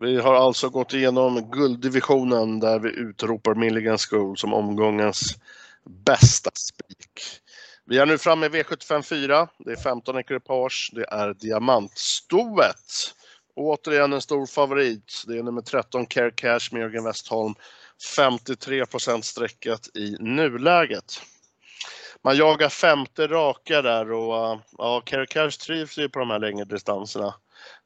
Vi 0.00 0.16
har 0.16 0.34
alltså 0.34 0.68
gått 0.68 0.94
igenom 0.94 1.50
gulddivisionen 1.50 2.60
där 2.60 2.78
vi 2.78 2.88
utropar 2.88 3.54
Milligan 3.54 3.98
School 3.98 4.36
som 4.36 4.54
omgångens 4.54 5.36
bästa 6.04 6.50
spik. 6.54 7.22
Vi 7.86 7.98
är 7.98 8.06
nu 8.06 8.18
framme 8.18 8.46
i 8.46 8.48
V75 8.48 9.02
4. 9.02 9.48
Det 9.58 9.72
är 9.72 9.76
15 9.76 10.18
ekipage. 10.18 10.90
Det 10.94 11.04
är 11.10 11.34
diamantstoet. 11.34 13.14
Återigen 13.56 14.12
en 14.12 14.20
stor 14.20 14.46
favorit. 14.46 15.24
Det 15.26 15.38
är 15.38 15.42
nummer 15.42 15.62
13 15.62 16.06
Care 16.06 16.30
Cash 16.30 16.68
med 16.72 16.80
Jörgen 16.80 17.04
Westholm. 17.04 17.54
53% 18.16 19.22
sträckat 19.22 19.96
i 19.96 20.16
nuläget. 20.20 21.22
Man 22.24 22.36
jagar 22.36 22.68
femte 22.68 23.26
raka 23.26 23.82
där 23.82 24.12
och 24.12 24.60
ja, 24.78 25.02
Care 25.04 25.26
Cash 25.26 25.50
trivs 25.50 25.98
ju 25.98 26.08
på 26.08 26.18
de 26.18 26.30
här 26.30 26.38
längre 26.38 26.64
distanserna. 26.64 27.34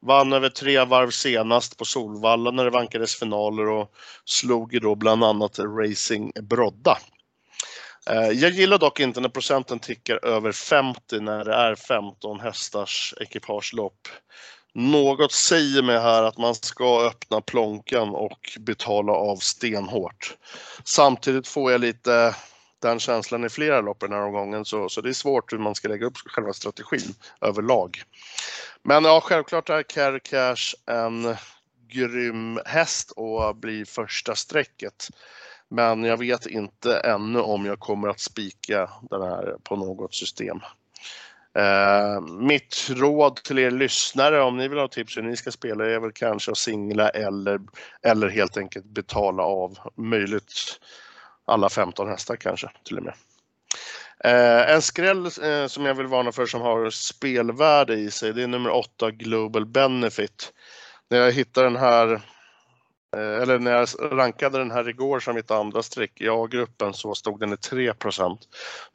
Vann 0.00 0.32
över 0.32 0.48
tre 0.48 0.84
varv 0.84 1.10
senast 1.10 1.78
på 1.78 1.84
Solvalla 1.84 2.50
när 2.50 2.64
det 2.64 2.70
vankades 2.70 3.14
finaler 3.14 3.68
och 3.68 3.90
slog 4.24 4.74
ju 4.74 4.80
då 4.80 4.94
bland 4.94 5.24
annat 5.24 5.58
Racing 5.58 6.32
Brodda. 6.42 6.98
Eh, 8.10 8.28
jag 8.28 8.50
gillar 8.50 8.78
dock 8.78 9.00
inte 9.00 9.20
när 9.20 9.28
procenten 9.28 9.78
tickar 9.78 10.24
över 10.24 10.52
50 10.52 11.20
när 11.20 11.44
det 11.44 11.54
är 11.54 11.74
15 11.74 12.40
hästars 12.40 13.14
ekipagelopp. 13.20 14.08
Något 14.74 15.32
säger 15.32 15.82
mig 15.82 16.00
här 16.00 16.22
att 16.22 16.38
man 16.38 16.54
ska 16.54 17.06
öppna 17.06 17.40
plånkan 17.40 18.08
och 18.08 18.58
betala 18.58 19.12
av 19.12 19.36
stenhårt. 19.36 20.36
Samtidigt 20.84 21.48
får 21.48 21.72
jag 21.72 21.80
lite 21.80 22.34
den 22.82 23.00
känslan 23.00 23.44
i 23.44 23.48
flera 23.48 23.80
lopp 23.80 24.00
den 24.00 24.12
här 24.12 24.22
omgången 24.22 24.64
så, 24.64 24.88
så 24.88 25.00
det 25.00 25.08
är 25.08 25.12
svårt 25.12 25.52
hur 25.52 25.58
man 25.58 25.74
ska 25.74 25.88
lägga 25.88 26.06
upp 26.06 26.16
själva 26.16 26.52
strategin 26.52 27.14
överlag. 27.40 28.02
Men 28.82 29.04
ja, 29.04 29.20
självklart 29.20 29.70
är 29.70 29.82
Care 29.82 30.20
Cash 30.20 30.74
en 30.86 31.36
grym 31.88 32.60
häst 32.66 33.10
och 33.10 33.56
blir 33.56 33.84
första 33.84 34.34
strecket. 34.34 35.08
Men 35.68 36.04
jag 36.04 36.16
vet 36.16 36.46
inte 36.46 36.96
ännu 36.96 37.40
om 37.40 37.66
jag 37.66 37.78
kommer 37.80 38.08
att 38.08 38.20
spika 38.20 38.90
den 39.10 39.22
här 39.22 39.56
på 39.62 39.76
något 39.76 40.14
system. 40.14 40.60
Eh, 41.54 42.20
mitt 42.20 42.90
råd 42.90 43.36
till 43.36 43.58
er 43.58 43.70
lyssnare 43.70 44.42
om 44.42 44.56
ni 44.56 44.68
vill 44.68 44.78
ha 44.78 44.88
tips 44.88 45.16
hur 45.16 45.22
ni 45.22 45.36
ska 45.36 45.50
spela 45.50 45.86
är 45.86 46.00
väl 46.00 46.12
kanske 46.12 46.50
att 46.50 46.58
singla 46.58 47.08
eller, 47.08 47.60
eller 48.02 48.28
helt 48.28 48.56
enkelt 48.56 48.84
betala 48.84 49.42
av 49.42 49.78
möjligt 49.96 50.52
alla 51.44 51.68
15 51.68 52.08
hästar 52.08 52.36
kanske 52.36 52.70
till 52.84 52.98
och 52.98 53.04
med. 53.04 53.14
Eh, 54.24 54.74
en 54.74 54.82
skräll 54.82 55.26
eh, 55.26 55.66
som 55.66 55.84
jag 55.84 55.94
vill 55.94 56.06
varna 56.06 56.32
för 56.32 56.46
som 56.46 56.60
har 56.60 56.90
spelvärde 56.90 57.94
i 57.94 58.10
sig 58.10 58.32
det 58.32 58.42
är 58.42 58.46
nummer 58.46 58.70
8 58.70 59.10
Global 59.10 59.66
Benefit. 59.66 60.52
När 61.10 61.18
jag 61.18 61.32
hittade 61.32 61.66
den 61.66 61.76
här 61.76 62.22
Eh, 63.16 63.42
eller 63.42 63.58
när 63.58 63.70
jag 63.70 63.88
rankade 64.00 64.58
den 64.58 64.70
här 64.70 64.88
igår 64.88 65.20
som 65.20 65.34
mitt 65.34 65.50
andra 65.50 65.82
streck 65.82 66.20
i 66.20 66.28
A-gruppen 66.28 66.94
så 66.94 67.14
stod 67.14 67.40
den 67.40 67.52
i 67.52 67.56
3% 67.56 68.38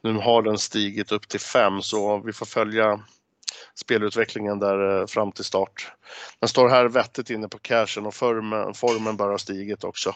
Nu 0.02 0.12
har 0.12 0.42
den 0.42 0.58
stigit 0.58 1.12
upp 1.12 1.28
till 1.28 1.40
5 1.40 1.82
så 1.82 2.18
vi 2.18 2.32
får 2.32 2.46
följa 2.46 3.00
spelutvecklingen 3.74 4.58
där 4.58 5.00
eh, 5.00 5.06
fram 5.06 5.32
till 5.32 5.44
start. 5.44 5.92
Den 6.40 6.48
står 6.48 6.68
här 6.68 6.88
vettigt 6.88 7.30
inne 7.30 7.48
på 7.48 7.58
cashen 7.58 8.06
och 8.06 8.14
formen, 8.14 8.74
formen 8.74 9.16
bör 9.16 9.30
ha 9.30 9.38
stigit 9.38 9.84
också. 9.84 10.14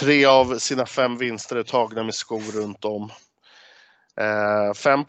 Tre 0.00 0.24
av 0.24 0.58
sina 0.58 0.86
fem 0.86 1.18
vinster 1.18 1.56
är 1.56 1.62
tagna 1.62 2.02
med 2.02 2.14
skor 2.14 2.60
runt 2.62 2.84
om. 2.84 3.10
Eh, 4.16 4.74
5 4.74 5.04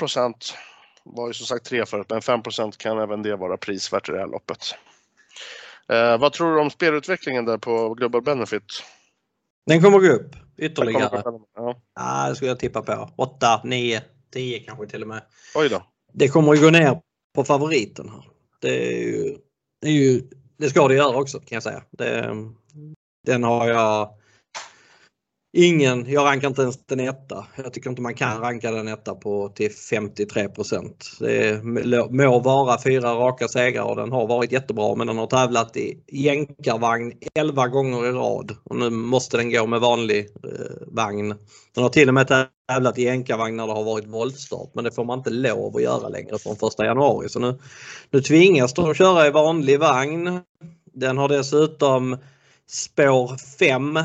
var 1.04 1.28
ju 1.28 1.34
som 1.34 1.46
sagt 1.46 1.65
3 1.65 1.86
förut, 1.86 2.06
men 2.10 2.22
5% 2.22 2.78
kan 2.78 3.00
även 3.00 3.22
det 3.22 3.36
vara 3.36 3.58
prisvärt 3.58 4.10
i 4.10 4.12
det 4.12 4.19
här 4.19 4.28
loppet. 4.28 4.76
Eh, 5.89 6.17
vad 6.17 6.34
tror 6.34 6.56
du 6.56 6.62
om 6.62 6.69
spelutvecklingen 6.69 7.46
där 7.46 7.58
på 7.58 7.93
Global 7.93 8.22
Benefit? 8.22 8.84
Den 9.65 9.82
kommer 9.82 10.00
gå 10.00 10.08
upp 10.08 10.36
ytterligare. 10.58 11.22
kommer- 11.22 11.39
Ja. 11.56 11.82
Ja, 11.96 12.30
det 12.30 12.36
skulle 12.36 12.50
jag 12.52 12.60
tippa 12.60 12.82
på. 12.82 13.10
8, 13.15 13.62
9, 13.63 14.02
10 14.34 14.60
kanske 14.60 14.88
till 14.88 15.02
och 15.02 15.08
med. 15.08 15.22
Oj 15.56 15.69
då. 15.69 15.84
Det 16.13 16.28
kommer 16.28 16.54
ju 16.54 16.62
gå 16.62 16.69
ner 16.69 17.02
på 17.36 17.43
favoriten. 17.43 18.10
här. 18.10 18.24
Det, 18.62 18.93
är 18.93 19.02
ju, 19.02 19.38
det, 19.82 19.88
är 19.88 19.91
ju, 19.91 20.22
det 20.58 20.69
ska 20.69 20.88
det 20.88 20.96
göra 20.96 21.17
också 21.17 21.39
kan 21.39 21.56
jag 21.56 21.63
säga. 21.63 21.84
Det, 21.91 22.36
den 23.26 23.43
har 23.43 23.67
jag 23.69 24.10
ingen, 25.54 26.06
jag 26.12 26.26
rankar 26.26 26.48
inte 26.48 26.62
ens 26.62 26.86
den 26.86 27.00
etta. 27.00 27.46
Jag 27.56 27.74
tycker 27.74 27.89
inte 27.89 28.02
man 28.02 28.13
kan 28.13 28.42
ranka 28.42 28.72
den 28.72 28.88
etta 28.88 29.16
på 29.16 29.50
till 29.50 29.72
53 29.72 30.48
Det 31.20 31.63
må 32.10 32.39
vara 32.39 32.82
fyra 32.82 33.13
raka 33.13 33.48
segrar 33.48 33.84
och 33.84 33.96
den 33.96 34.12
har 34.12 34.28
varit 34.28 34.52
jättebra 34.52 34.96
men 34.96 35.08
den 35.08 35.18
har 35.18 35.28
tävlat 35.28 35.78
i 35.78 36.04
jänkarvagn 36.08 37.13
11 37.36 37.68
gånger 37.68 38.06
i 38.06 38.12
rad 38.12 38.52
och 38.63 38.76
nu 38.76 38.89
måste 38.89 39.38
den 39.38 39.52
gå 39.52 39.68
med 39.68 39.80
vanlig 39.80 40.20
eh, 40.20 40.88
vagn. 40.88 41.36
Den 41.76 41.84
har 41.84 41.89
till 41.89 42.08
och 42.08 42.13
med 42.13 42.28
tävlat 42.68 42.98
i 42.98 43.04
jänkarvagn 43.04 43.58
när 43.58 43.68
det 43.68 43.74
har 43.74 43.84
varit 43.84 44.08
voltstart 44.08 44.70
men 44.74 44.84
det 44.84 44.92
får 44.92 45.06
man 45.06 45.18
inte 45.18 45.30
lov 45.30 45.76
att 45.76 45.84
göra 45.84 46.10
längre 46.10 46.38
från 46.39 46.54
1 46.54 46.60
januari. 46.80 47.30
Så 47.30 47.39
nu, 47.39 47.60
nu 48.12 48.22
tvingas 48.22 48.74
de 48.74 48.94
köra 48.94 49.28
i 49.28 49.32
vanlig 49.32 49.80
vagn. 49.80 50.39
Den 50.94 51.18
har 51.18 51.30
dessutom 51.30 52.18
spår 52.68 53.38
5 53.58 54.00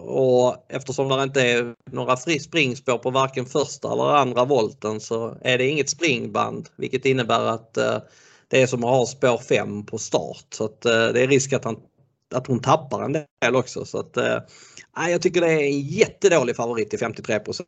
och 0.00 0.66
eftersom 0.68 1.08
det 1.08 1.22
inte 1.22 1.42
är 1.42 1.74
några 1.90 2.16
fri 2.16 2.40
springspår 2.40 2.98
på 2.98 3.10
varken 3.10 3.46
första 3.46 3.92
eller 3.92 4.04
andra 4.04 4.44
volten 4.44 5.00
så 5.00 5.36
är 5.40 5.58
det 5.58 5.68
inget 5.68 5.90
springband 5.90 6.68
vilket 6.76 7.04
innebär 7.04 7.44
att 7.44 7.76
eh, 7.76 7.98
det 8.48 8.62
är 8.62 8.66
som 8.66 8.84
att 8.84 8.90
ha 8.90 9.06
spår 9.06 9.38
5 9.38 9.86
på 9.86 9.98
start. 9.98 10.46
Så 10.54 10.64
att, 10.64 10.84
eh, 10.84 10.92
det 10.92 11.22
är 11.22 11.28
risk 11.28 11.52
att, 11.52 11.64
han, 11.64 11.76
att 12.34 12.46
hon 12.46 12.60
tappar 12.60 13.02
en 13.02 13.12
del 13.12 13.56
också. 13.56 13.84
Så 13.84 13.98
att, 13.98 14.16
eh, 14.16 14.38
jag 14.96 15.22
tycker 15.22 15.40
det 15.40 15.52
är 15.52 15.62
en 15.62 15.80
jättedålig 15.80 16.56
favorit 16.56 16.90
till 16.90 16.98
53% 16.98 17.64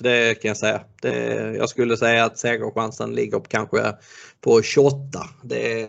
Det 0.00 0.34
kan 0.34 0.48
jag 0.48 0.56
säga. 0.56 0.80
Det, 1.02 1.14
jag 1.58 1.68
skulle 1.68 1.96
säga 1.96 2.24
att 2.24 2.38
segerchansen 2.38 3.14
ligger 3.14 3.38
på 3.38 3.48
kanske 3.48 3.94
på 4.40 4.62
28. 4.62 4.96
Det, 5.42 5.88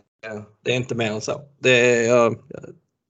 det 0.64 0.72
är 0.72 0.76
inte 0.76 0.96
mer 0.96 1.12
än 1.12 1.22
så. 1.22 1.42
Det 1.60 2.08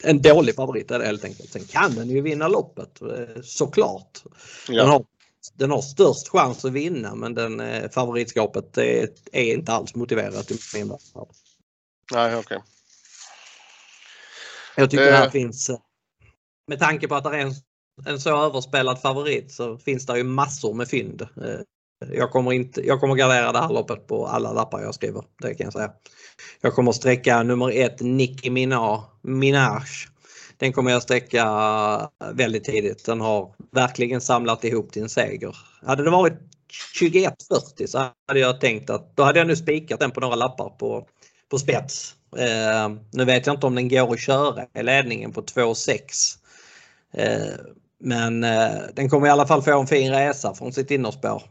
en 0.03 0.21
dålig 0.21 0.55
favorit 0.55 0.91
är 0.91 0.99
det 0.99 1.05
helt 1.05 1.23
enkelt. 1.25 1.51
Sen 1.51 1.63
kan 1.65 1.95
den 1.95 2.09
ju 2.09 2.21
vinna 2.21 2.47
loppet 2.47 3.01
eh, 3.01 3.41
såklart. 3.43 4.23
Den, 4.67 4.75
Ja. 4.75 4.85
har, 4.85 5.05
den 5.53 5.71
har 5.71 5.81
störst 5.81 6.27
chans 6.29 6.65
att 6.65 6.71
vinna 6.71 7.15
men 7.15 7.33
den 7.33 7.59
eh, 7.59 7.89
favoritskapet 7.91 8.77
är, 8.77 9.09
är 9.31 9.53
inte 9.53 9.71
alls 9.71 9.95
motiverat 9.95 10.51
i 10.51 10.57
min 10.75 10.87
värld. 10.89 10.99
Nej, 12.13 12.35
okej. 12.35 12.59
Jag 14.75 14.89
tycker 14.91 15.05
det 15.05 15.11
här 15.17 15.25
Eh. 15.25 15.31
finns, 15.31 15.69
eh, 15.69 15.77
med 16.67 16.79
tanke 16.79 17.07
på 17.07 17.15
att 17.15 17.23
det 17.23 17.29
är 17.29 17.33
en, 17.39 17.53
en 18.05 18.19
så 18.19 18.45
överspelad 18.45 19.01
favorit 19.01 19.51
så 19.51 19.77
finns 19.77 20.05
det 20.05 20.17
ju 20.17 20.23
massor 20.23 20.73
med 20.73 20.87
fynd. 20.89 21.27
Jag 22.11 22.31
kommer, 22.31 22.53
inte, 22.53 22.87
jag 22.87 22.99
kommer 22.99 23.15
gardera 23.15 23.51
det 23.51 23.59
här 23.59 23.69
loppet 23.69 24.07
på 24.07 24.27
alla 24.27 24.53
lappar 24.53 24.81
jag 24.81 24.95
skriver. 24.95 25.23
Det 25.41 25.53
kan 25.53 25.63
jag 25.63 25.73
säga. 25.73 25.91
Jag 26.61 26.73
kommer 26.73 26.91
sträcka 26.91 27.43
nummer 27.43 27.71
ett 27.71 28.01
Nicki 28.01 28.49
Minaj, 28.49 28.99
Minaj 29.21 29.83
den 30.57 30.73
kommer 30.73 30.91
jag 30.91 31.01
sträcka 31.01 32.09
väldigt 32.33 32.63
tidigt. 32.63 33.05
Den 33.05 33.21
har 33.21 33.53
verkligen 33.71 34.21
samlat 34.21 34.63
ihop 34.63 34.91
till 34.91 35.01
en 35.01 35.09
seger. 35.09 35.57
Hade 35.85 36.03
det 36.03 36.09
varit 36.09 36.39
21.40 37.01 37.87
så 37.87 37.97
hade 38.27 38.39
jag 38.39 38.61
tänkt 38.61 38.89
att 38.89 39.15
då 39.17 39.23
hade 39.23 39.39
jag 39.39 39.47
nu 39.47 39.55
spikat 39.55 39.99
den 39.99 40.11
på 40.11 40.19
några 40.19 40.35
lappar 40.35 40.69
på, 40.69 41.07
på 41.49 41.59
spets. 41.59 42.15
Eh, 42.37 42.89
nu 43.11 43.25
vet 43.25 43.47
jag 43.47 43.55
inte 43.55 43.67
om 43.67 43.75
den 43.75 43.89
går 43.89 44.13
att 44.13 44.19
köra 44.19 44.65
i 44.73 44.83
ledningen 44.83 45.31
på 45.31 45.41
2,6. 45.41 45.99
Eh, 47.13 47.53
men 47.99 48.43
eh, 48.43 48.71
den 48.93 49.09
kommer 49.09 49.27
i 49.27 49.29
alla 49.29 49.47
fall 49.47 49.61
få 49.61 49.79
en 49.79 49.87
fin 49.87 50.11
resa 50.11 50.53
från 50.53 50.73
sitt 50.73 50.91
innerspår. 50.91 51.43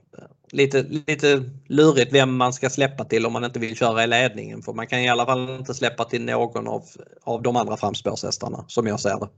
Lite, 0.52 0.82
lite 0.82 1.50
lurigt 1.68 2.12
vem 2.12 2.36
man 2.36 2.52
ska 2.52 2.70
släppa 2.70 3.04
till 3.04 3.26
om 3.26 3.32
man 3.32 3.44
inte 3.44 3.58
vill 3.58 3.76
köra 3.76 4.04
i 4.04 4.06
ledningen 4.06 4.62
för 4.62 4.72
man 4.72 4.86
kan 4.86 4.98
i 4.98 5.08
alla 5.08 5.26
fall 5.26 5.50
inte 5.50 5.74
släppa 5.74 6.04
till 6.04 6.22
någon 6.22 6.68
av, 6.68 6.84
av 7.22 7.42
de 7.42 7.56
andra 7.56 7.76
framspårshästarna 7.76 8.64
som 8.68 8.86
jag 8.86 9.00
ser 9.00 9.18
det. 9.20 9.28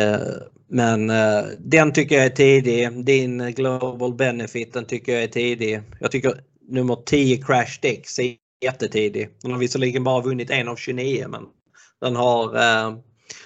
Eh, 0.00 0.18
men 0.68 1.10
eh, 1.10 1.42
den 1.58 1.92
tycker 1.92 2.16
jag 2.16 2.24
är 2.24 2.30
tidig. 2.30 3.04
Din 3.04 3.52
Global 3.52 4.14
Benefit 4.14 4.72
den 4.72 4.84
tycker 4.84 5.12
jag 5.12 5.22
är 5.22 5.28
tidig. 5.28 5.80
Jag 6.00 6.10
tycker 6.10 6.40
nummer 6.68 6.96
10 7.06 7.42
Crash 7.42 7.78
Dix 7.82 8.18
är 8.18 8.36
jättetidig. 8.64 9.28
Den 9.42 9.52
har 9.52 9.58
visserligen 9.58 10.04
bara 10.04 10.22
vunnit 10.22 10.50
en 10.50 10.68
av 10.68 10.76
29 10.76 11.26
men 11.28 11.42
den 12.00 12.16
har 12.16 12.56
eh, 12.56 12.96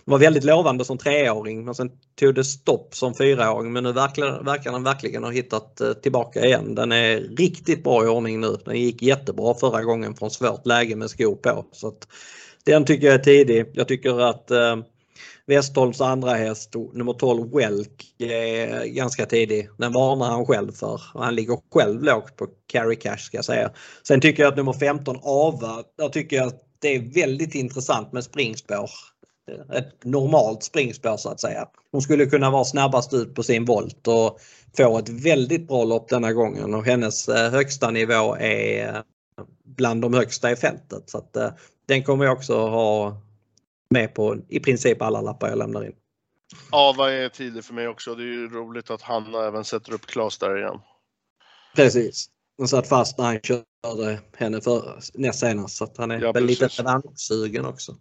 var 0.05 0.19
väldigt 0.19 0.45
lovande 0.45 0.85
som 0.85 0.99
treåring 0.99 1.65
men 1.65 1.75
sen 1.75 1.91
tog 2.21 2.35
det 2.35 2.45
stopp 2.45 2.95
som 2.95 3.15
fyraåring 3.15 3.73
men 3.73 3.85
nu 3.85 3.93
verkar, 3.93 4.43
verkar 4.43 4.73
den 4.73 4.83
verkligen 4.83 5.25
ha 5.25 5.31
hittat 5.31 5.81
eh, 5.81 5.93
tillbaka 5.93 6.45
igen. 6.45 6.75
Den 6.75 6.93
är 6.93 7.21
riktigt 7.21 7.85
bra 7.85 8.05
i 8.05 8.09
ordning 8.09 8.41
nu. 8.41 8.57
Den 8.65 8.81
gick 8.81 9.03
jättebra 9.03 9.55
förra 9.55 9.83
gången 9.83 10.15
från 10.15 10.31
svårt 10.31 10.67
läge 10.67 10.97
med 10.97 11.11
skor 11.11 11.35
på. 11.35 11.65
Så 11.73 11.89
att, 11.89 12.09
den 12.65 12.85
tycker 12.85 13.07
jag 13.07 13.15
är 13.15 13.25
tidig. 13.25 13.67
Jag 13.73 13.89
tycker 13.89 14.21
att 14.21 14.51
eh, 14.51 14.77
Westholms 15.47 16.01
andra 16.01 16.35
häst, 16.35 16.75
nummer 16.93 17.13
12 17.13 17.51
Welk, 17.53 18.05
är 18.19 18.85
ganska 18.87 19.27
tidig. 19.27 19.69
Den 19.79 19.93
varnar 19.93 20.27
han 20.27 20.47
själv 20.47 20.73
för. 20.73 21.01
Han 21.15 21.35
ligger 21.35 21.59
själv 21.75 22.03
lågt 22.03 22.37
på 22.37 22.47
carry 22.67 22.97
cash 22.97 23.17
ska 23.17 23.39
jag 23.39 23.45
säga. 23.45 23.71
Sen 24.09 24.21
tycker 24.21 24.43
jag 24.43 24.51
att 24.51 24.57
nummer 24.57 24.73
15 24.73 25.17
Ava, 25.23 25.83
där 25.99 26.09
tycker 26.09 26.37
jag 26.37 26.47
att 26.47 26.63
det 26.79 26.95
är 26.95 27.15
väldigt 27.15 27.55
intressant 27.55 28.13
med 28.13 28.25
springspår. 28.25 28.91
Ett 29.73 30.05
normalt 30.05 30.63
springspår 30.63 31.17
så 31.17 31.29
att 31.29 31.41
säga. 31.41 31.69
Hon 31.93 32.03
skulle 32.03 32.27
kunna 32.27 32.51
vara 32.51 32.65
snabbast 32.65 33.15
ut 33.15 33.35
på 33.35 33.43
sin 33.43 33.65
volt 33.65 34.09
och 34.09 34.41
få 34.77 34.99
ett 34.99 35.09
väldigt 35.09 35.69
bra 35.69 35.85
lopp 35.85 36.09
denna 36.09 36.33
gången 36.33 36.75
och 36.75 36.85
hennes 36.85 37.29
eh, 37.29 37.51
högsta 37.51 37.91
nivå 37.91 38.37
är 38.37 39.03
bland 39.65 40.03
de 40.03 40.15
högsta 40.15 40.51
i 40.51 40.57
fältet. 40.57 41.11
Så 41.11 41.19
att, 41.19 41.37
eh, 41.37 41.51
den 41.87 42.03
kommer 42.03 42.25
jag 42.25 42.37
också 42.37 42.55
ha 42.55 43.21
med 43.91 44.15
på 44.15 44.37
i 44.49 44.61
princip 44.61 45.03
alla 45.03 45.21
lappar 45.21 45.49
jag 45.49 45.59
lämnar 45.59 45.85
in. 45.85 45.95
Ja, 46.71 46.95
vad 46.99 47.13
är 47.13 47.29
tidigt 47.29 47.67
för 47.67 47.75
mig 47.75 47.89
också. 47.89 48.15
Det 48.15 48.23
är 48.23 48.27
ju 48.27 48.49
roligt 48.49 48.91
att 48.91 49.03
Hanna 49.03 49.47
även 49.47 49.65
sätter 49.65 49.93
upp 49.93 50.07
Klas 50.07 50.39
där 50.39 50.59
igen. 50.59 50.81
Precis. 51.77 52.31
Han 52.59 52.69
satt 52.69 52.89
fast 52.89 53.19
när 53.19 53.25
han 53.25 53.41
körde 53.41 54.21
henne 54.37 54.61
för 54.61 54.99
näst 55.15 55.41
senast 55.41 55.77
så 55.77 55.85
att 55.85 55.97
han 55.97 56.11
är 56.11 56.21
ja, 56.21 56.33
väl 56.33 56.45
lite 56.45 56.67
revanschsugen 56.67 57.65
också. 57.65 57.97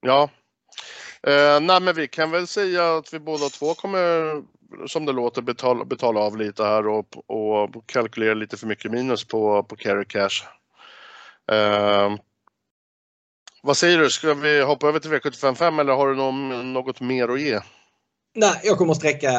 Ja. 0.00 0.30
Eh, 1.22 1.60
nej, 1.60 1.80
men 1.80 1.94
vi 1.94 2.08
kan 2.08 2.30
väl 2.30 2.46
säga 2.46 2.96
att 2.96 3.14
vi 3.14 3.18
båda 3.18 3.48
två 3.48 3.74
kommer, 3.74 4.42
som 4.86 5.04
det 5.04 5.12
låter, 5.12 5.42
betala, 5.42 5.84
betala 5.84 6.20
av 6.20 6.36
lite 6.36 6.64
här 6.64 6.88
och, 6.88 7.06
och 7.26 7.86
kalkylera 7.86 8.34
lite 8.34 8.56
för 8.56 8.66
mycket 8.66 8.90
minus 8.90 9.24
på, 9.24 9.62
på 9.62 9.76
carry 9.76 10.04
cash. 10.04 10.44
Eh, 11.52 12.16
vad 13.62 13.76
säger 13.76 13.98
du, 13.98 14.10
ska 14.10 14.34
vi 14.34 14.62
hoppa 14.62 14.88
över 14.88 14.98
till 14.98 15.10
V755 15.10 15.80
eller 15.80 15.92
har 15.92 16.08
du 16.08 16.14
någon, 16.14 16.72
något 16.72 17.00
mer 17.00 17.28
att 17.28 17.40
ge? 17.40 17.60
Nej, 18.34 18.60
jag 18.64 18.78
kommer 18.78 18.94
sträcka, 18.94 19.32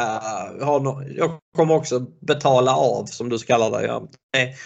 jag 1.15 1.39
kommer 1.55 1.75
också 1.75 1.99
betala 1.99 2.75
av 2.75 3.05
som 3.05 3.29
du 3.29 3.39
kallar 3.39 3.71
det. 3.71 4.07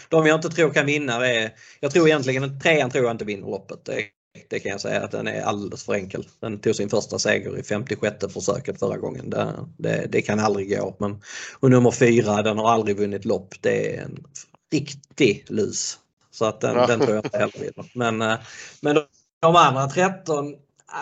de 0.10 0.26
jag 0.26 0.38
inte 0.38 0.50
tror 0.50 0.74
kan 0.74 0.86
vinna 0.86 1.28
är, 1.28 1.52
jag 1.80 1.92
tror 1.92 2.08
egentligen 2.08 2.60
trean 2.60 2.90
tror 2.90 3.04
jag 3.04 3.12
inte 3.12 3.26
vinner 3.26 3.48
loppet. 3.48 3.86
Det, 3.86 4.06
det, 4.50 4.60
kan 4.60 4.72
jag 4.72 4.82
säga 4.82 5.04
att 5.04 5.12
den 5.12 5.28
är 5.28 5.41
alldeles 5.41 5.84
för 5.84 5.94
enkel. 5.94 6.28
Den 6.39 6.60
tog 6.60 6.76
sin 6.76 6.89
första 6.89 7.20
seger 7.20 7.58
i 7.58 7.63
56 7.63 8.34
försöket 8.34 8.80
förra 8.80 8.98
gången. 8.98 9.30
Det, 9.30 9.54
det, 9.78 10.08
det 10.10 10.22
kan 10.22 10.39
aldrig 10.39 10.78
gå. 10.80 10.96
Men, 11.00 11.22
och 11.60 11.70
nummer 11.70 11.91
fyra, 11.91 12.41
den 12.41 12.58
har 12.58 12.70
aldrig 12.70 12.98
vunnit 12.98 13.26
lopp. 13.26 13.56
Det 13.62 13.96
är 13.96 14.02
en 14.02 14.24
riktig 14.72 15.46
lus. 15.48 16.00
Så 16.32 16.46
att 16.46 16.62
den, 16.62 16.76
ja. 16.76 16.88
den 16.88 17.00
tror 17.00 17.15
jag 17.15 17.26
inte 17.26 17.38
heller 17.38 17.60
vinner. 17.60 17.91
Men, 17.94 18.22
eh, 18.22 18.39
men 18.82 18.96
de 19.41 19.56
andra 19.56 19.88
13 19.88 20.56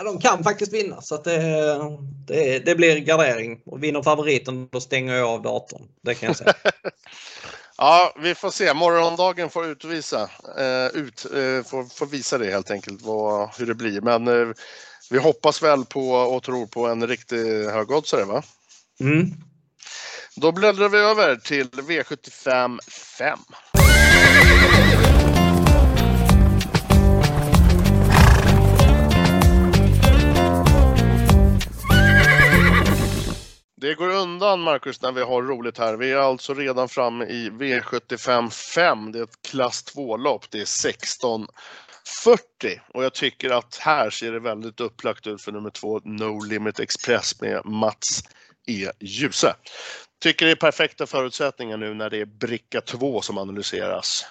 de 0.04 0.20
kan 0.20 0.44
faktiskt 0.44 0.74
vinna 0.74 1.02
så 1.02 1.18
det, 1.18 1.42
det, 2.28 2.60
det, 2.60 2.76
blir 2.76 2.98
gardering. 2.98 3.62
Och 3.66 3.84
vinner 3.84 4.02
favoriten 4.02 4.68
då 4.72 4.82
stänger 4.82 5.14
jag 5.14 5.30
av 5.30 5.42
datorn. 5.42 5.88
Det 6.02 6.16
kan 6.16 6.28
jag 6.28 6.38
säga. 6.38 6.54
ja, 7.80 8.14
vi 8.20 8.36
får 8.36 8.52
se. 8.52 8.74
Morgondagen 8.74 9.50
får 9.50 9.66
utvisa. 9.66 10.30
Uh, 10.60 11.02
ut, 11.02 11.26
uh, 11.36 11.64
får, 11.64 11.96
får, 11.96 12.06
visa 12.06 12.38
det 12.38 12.52
helt 12.52 12.72
enkelt 12.72 13.02
vad, 13.02 13.50
hur 13.58 13.66
det 13.66 13.76
blir. 13.76 14.02
Men 14.02 14.28
uh, 14.28 14.54
vi 15.10 15.20
hoppas 15.20 15.64
väl 15.64 15.86
på 15.86 16.12
och 16.12 16.44
tror 16.44 16.68
på 16.68 16.88
en 16.88 17.08
riktig 17.08 17.66
högoddsare 17.66 18.26
va? 18.26 18.44
Mm. 19.00 19.32
Då 20.36 20.52
bläddrar 20.52 20.90
vi 20.90 20.98
över 20.98 21.36
till 21.36 21.70
V75 21.70 22.80
5. 23.18 23.40
Det 33.82 33.96
går 33.96 34.10
undan 34.10 34.60
Marcus 34.60 35.02
när 35.02 35.12
vi 35.12 35.22
har 35.22 35.42
roligt 35.42 35.78
här. 35.78 35.98
Vi 35.98 36.12
är 36.12 36.18
alltså 36.18 36.54
redan 36.54 36.90
framme 36.90 37.26
i 37.26 37.50
V75 37.50 38.50
5. 38.50 39.12
Det 39.12 39.20
är 39.20 39.24
ett 39.24 39.42
klass 39.42 39.96
2-lopp. 39.96 40.46
Det 40.52 40.58
är 40.58 40.90
1640 40.90 42.82
och 42.94 43.04
jag 43.04 43.14
tycker 43.14 43.50
att 43.50 43.76
här 43.76 44.10
ser 44.10 44.32
det 44.32 44.40
väldigt 44.40 44.80
upplagt 44.80 45.28
ut 45.28 45.42
för 45.42 45.52
nummer 45.52 45.70
2, 45.70 46.02
No 46.04 46.44
Limit 46.44 46.80
Express 46.80 47.42
med 47.42 47.66
Mats 47.66 48.24
är 48.70 48.92
Ljuse. 49.00 49.56
Tycker 50.22 50.46
det 50.46 50.52
är 50.52 50.56
perfekta 50.56 51.06
förutsättningar 51.06 51.78
nu 51.78 51.94
när 51.94 52.10
det 52.10 52.18
är 52.18 52.26
bricka 52.26 52.82
2 52.82 53.22
som 53.22 53.38
analyseras. 53.38 54.26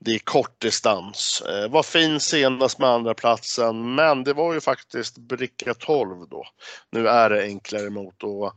Det 0.00 0.14
är 0.14 0.18
kort 0.18 0.60
distans. 0.60 1.42
Eh, 1.48 1.70
var 1.70 1.82
fin 1.82 2.20
senast 2.20 2.78
med 2.78 2.88
andra 2.88 3.14
platsen 3.14 3.94
men 3.94 4.24
det 4.24 4.32
var 4.32 4.54
ju 4.54 4.60
faktiskt 4.60 5.18
bricka 5.18 5.74
12 5.74 6.28
då. 6.28 6.44
Nu 6.90 7.08
är 7.08 7.30
det 7.30 7.42
enklare 7.42 7.90
mot 7.90 8.24
att 8.24 8.54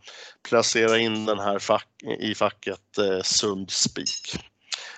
placera 0.50 0.98
in 0.98 1.26
den 1.26 1.40
här 1.40 1.60
fack, 1.60 1.88
i 2.20 2.36
facket 2.36 2.98
eh, 2.98 3.22
sund 3.22 3.72
spik. 3.72 4.36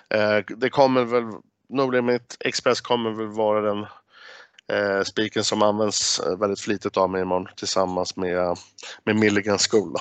Eh, 0.09 0.39
det 0.57 0.69
kommer 0.69 1.03
väl, 1.03 1.23
No 1.69 1.89
Limit 1.91 2.37
Express 2.39 2.81
kommer 2.81 3.11
väl 3.11 3.27
vara 3.27 3.61
den 3.61 3.85
eh, 4.71 5.03
spiken 5.03 5.43
som 5.43 5.61
används 5.61 6.21
väldigt 6.39 6.61
flitigt 6.61 6.97
av 6.97 7.09
mig 7.09 7.21
imorgon 7.21 7.47
tillsammans 7.55 8.15
med, 8.15 8.57
med 9.03 9.15
Milligan 9.15 9.57
School. 9.57 9.95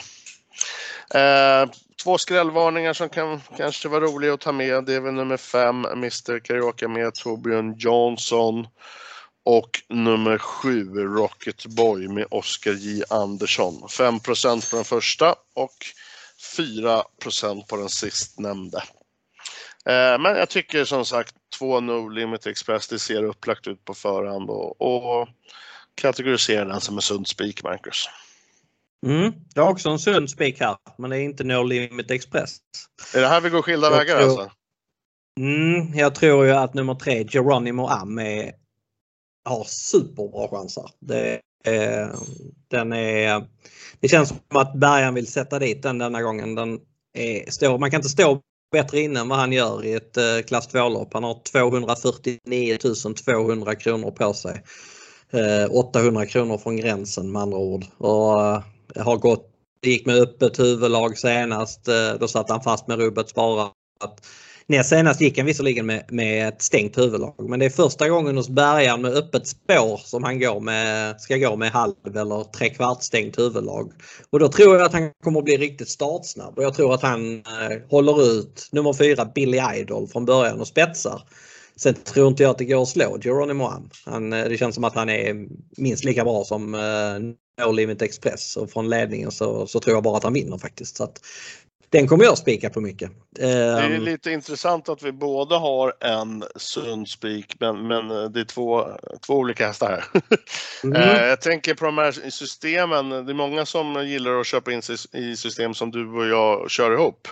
Eh, 1.14 1.70
två 2.02 2.18
skrällvarningar 2.18 2.92
som 2.92 3.08
kan 3.08 3.40
kanske 3.56 3.88
vara 3.88 4.04
roliga 4.04 4.34
att 4.34 4.40
ta 4.40 4.52
med. 4.52 4.84
Det 4.84 4.94
är 4.94 5.00
väl 5.00 5.14
nummer 5.14 5.36
fem, 5.36 5.84
Mr 5.84 6.38
Karaoke 6.38 6.88
med 6.88 7.14
Torbjörn 7.14 7.74
Jansson. 7.78 8.66
Och 9.44 9.82
nummer 9.88 10.38
sju, 10.38 10.84
Rocket 10.94 11.66
Boy 11.66 12.08
med 12.08 12.26
Oskar 12.30 12.72
J 12.72 13.02
Andersson. 13.10 13.74
5% 13.74 14.70
på 14.70 14.76
den 14.76 14.84
första 14.84 15.34
och 15.54 15.76
4% 16.56 17.66
på 17.66 17.76
den 17.76 17.88
sistnämnde. 17.88 18.82
Eh, 19.86 20.18
men 20.18 20.36
jag 20.36 20.48
tycker 20.48 20.84
som 20.84 21.04
sagt 21.04 21.34
två 21.58 21.80
No 21.80 22.08
Limit 22.08 22.46
Express, 22.46 22.88
det 22.88 22.98
ser 22.98 23.24
upplagt 23.24 23.66
ut 23.66 23.84
på 23.84 23.94
förhand 23.94 24.50
och, 24.50 24.82
och 24.82 25.28
kategorisera 25.94 26.64
den 26.64 26.80
som 26.80 26.96
en 26.96 27.02
sund 27.02 27.28
spik, 27.28 27.62
Marcus. 27.62 28.08
Mm. 29.06 29.32
Jag 29.54 29.62
har 29.62 29.70
också 29.70 29.88
en 29.88 29.98
sund 29.98 30.30
spik 30.30 30.60
här, 30.60 30.76
men 30.98 31.10
det 31.10 31.18
är 31.18 31.20
inte 31.20 31.44
No 31.44 31.62
Limit 31.62 32.10
Express. 32.10 32.56
Är 33.14 33.20
det 33.20 33.26
här 33.26 33.40
vi 33.40 33.50
går 33.50 33.62
skilda 33.62 33.90
jag 33.90 33.96
vägar 33.96 34.18
tror... 34.18 34.40
alltså? 34.40 34.50
Mm, 35.40 35.94
jag 35.94 36.14
tror 36.14 36.46
ju 36.46 36.52
att 36.52 36.74
nummer 36.74 36.94
tre, 36.94 37.28
Geronimo 37.28 37.86
Am, 37.86 38.18
är... 38.18 38.52
har 39.48 39.64
superbra 39.64 40.48
chanser. 40.48 40.90
Det, 41.00 41.40
är... 41.64 42.10
den 42.68 42.92
är... 42.92 43.46
det 44.00 44.08
känns 44.08 44.28
som 44.28 44.38
att 44.48 44.74
Bergan 44.74 45.14
vill 45.14 45.26
sätta 45.26 45.58
dit 45.58 45.82
den 45.82 45.98
denna 45.98 46.22
gången. 46.22 46.54
Den 46.54 46.80
är... 47.18 47.50
Står... 47.50 47.78
Man 47.78 47.90
kan 47.90 47.98
inte 47.98 48.08
stå 48.08 48.40
bättre 48.72 49.00
inne 49.00 49.20
än 49.20 49.28
vad 49.28 49.38
han 49.38 49.52
gör 49.52 49.84
i 49.84 49.92
ett 49.92 50.16
eh, 50.16 50.38
klass 50.46 50.68
2-lopp. 50.68 51.14
Han 51.14 51.24
har 51.24 51.42
249 51.52 52.78
200 53.24 53.74
kronor 53.74 54.10
på 54.10 54.34
sig. 54.34 54.62
800 55.70 56.22
eh, 56.22 56.28
kronor 56.28 56.58
från 56.58 56.76
gränsen 56.76 57.32
med 57.32 57.42
andra 57.42 57.58
ord. 57.58 57.84
Och 57.98 58.44
eh, 58.44 58.62
har 58.96 59.16
gått, 59.16 59.48
gick 59.82 60.06
med 60.06 60.16
öppet 60.16 60.58
huvudlag 60.58 61.18
senast. 61.18 61.88
Eh, 61.88 62.14
då 62.20 62.28
satt 62.28 62.50
han 62.50 62.62
fast 62.62 62.88
med 62.88 62.98
rubbet 62.98 63.28
sparat. 63.28 63.72
Näst 64.66 64.88
senast 64.88 65.20
gick 65.20 65.38
han 65.38 65.46
visserligen 65.46 65.86
med, 65.86 66.04
med 66.08 66.48
ett 66.48 66.62
stängt 66.62 66.98
huvudlag 66.98 67.34
men 67.38 67.58
det 67.58 67.66
är 67.66 67.70
första 67.70 68.08
gången 68.08 68.36
hos 68.36 68.48
bärgaren 68.48 69.02
med 69.02 69.12
öppet 69.12 69.46
spår 69.46 70.00
som 70.04 70.24
han 70.24 70.40
går 70.40 70.60
med, 70.60 71.20
ska 71.20 71.36
gå 71.36 71.56
med 71.56 71.70
halv 71.70 71.94
eller 72.16 72.44
trekvarts 72.44 73.06
stängt 73.06 73.38
huvudlag. 73.38 73.92
Och 74.30 74.38
då 74.38 74.48
tror 74.48 74.76
jag 74.76 74.84
att 74.84 74.92
han 74.92 75.10
kommer 75.24 75.38
att 75.38 75.44
bli 75.44 75.56
riktigt 75.56 75.88
startsnabb 75.88 76.58
och 76.58 76.64
jag 76.64 76.74
tror 76.74 76.94
att 76.94 77.02
han 77.02 77.36
eh, 77.36 77.78
håller 77.90 78.22
ut 78.22 78.68
nummer 78.72 78.92
fyra 78.92 79.24
Billy 79.24 79.60
Idol 79.76 80.08
från 80.08 80.24
början 80.24 80.60
och 80.60 80.68
spetsar. 80.68 81.22
Sen 81.76 81.94
tror 81.94 82.28
inte 82.28 82.42
jag 82.42 82.50
att 82.50 82.58
det 82.58 82.64
går 82.64 82.82
att 82.82 82.88
slå 82.88 83.18
Geronimo 83.22 83.64
Am. 83.64 83.90
Han, 84.06 84.32
eh, 84.32 84.44
det 84.48 84.56
känns 84.56 84.74
som 84.74 84.84
att 84.84 84.94
han 84.94 85.08
är 85.08 85.46
minst 85.76 86.04
lika 86.04 86.24
bra 86.24 86.44
som 86.44 86.74
eh, 86.74 86.80
eh, 87.60 87.66
No 87.66 87.72
Limit 87.72 88.02
Express 88.02 88.56
och 88.56 88.70
från 88.70 88.88
ledningen 88.88 89.30
så, 89.30 89.66
så 89.66 89.80
tror 89.80 89.96
jag 89.96 90.02
bara 90.02 90.16
att 90.16 90.24
han 90.24 90.32
vinner 90.32 90.58
faktiskt. 90.58 90.96
Så 90.96 91.04
att, 91.04 91.20
den 91.92 92.08
kommer 92.08 92.24
jag 92.24 92.38
spika 92.38 92.70
på 92.70 92.80
mycket. 92.80 93.10
Det 93.30 93.48
är 93.48 93.94
ehm. 93.94 94.02
lite 94.02 94.30
intressant 94.30 94.88
att 94.88 95.02
vi 95.02 95.12
båda 95.12 95.58
har 95.58 95.92
en 96.00 96.44
sund 96.56 97.08
spik 97.08 97.56
men, 97.60 97.86
men 97.86 98.32
det 98.32 98.40
är 98.40 98.44
två, 98.44 98.88
två 99.26 99.34
olika 99.34 99.66
hästar 99.66 99.90
här. 99.90 100.04
Mm. 100.84 101.02
Eh, 101.02 101.24
jag 101.26 101.40
tänker 101.40 101.74
på 101.74 101.84
de 101.84 101.98
här 101.98 102.30
systemen. 102.30 103.08
Det 103.08 103.32
är 103.32 103.34
många 103.34 103.66
som 103.66 104.06
gillar 104.06 104.40
att 104.40 104.46
köpa 104.46 104.72
in 104.72 104.82
sig 104.82 104.96
i 105.12 105.36
system 105.36 105.74
som 105.74 105.90
du 105.90 106.08
och 106.08 106.26
jag 106.26 106.70
kör 106.70 106.92
ihop. 106.92 107.28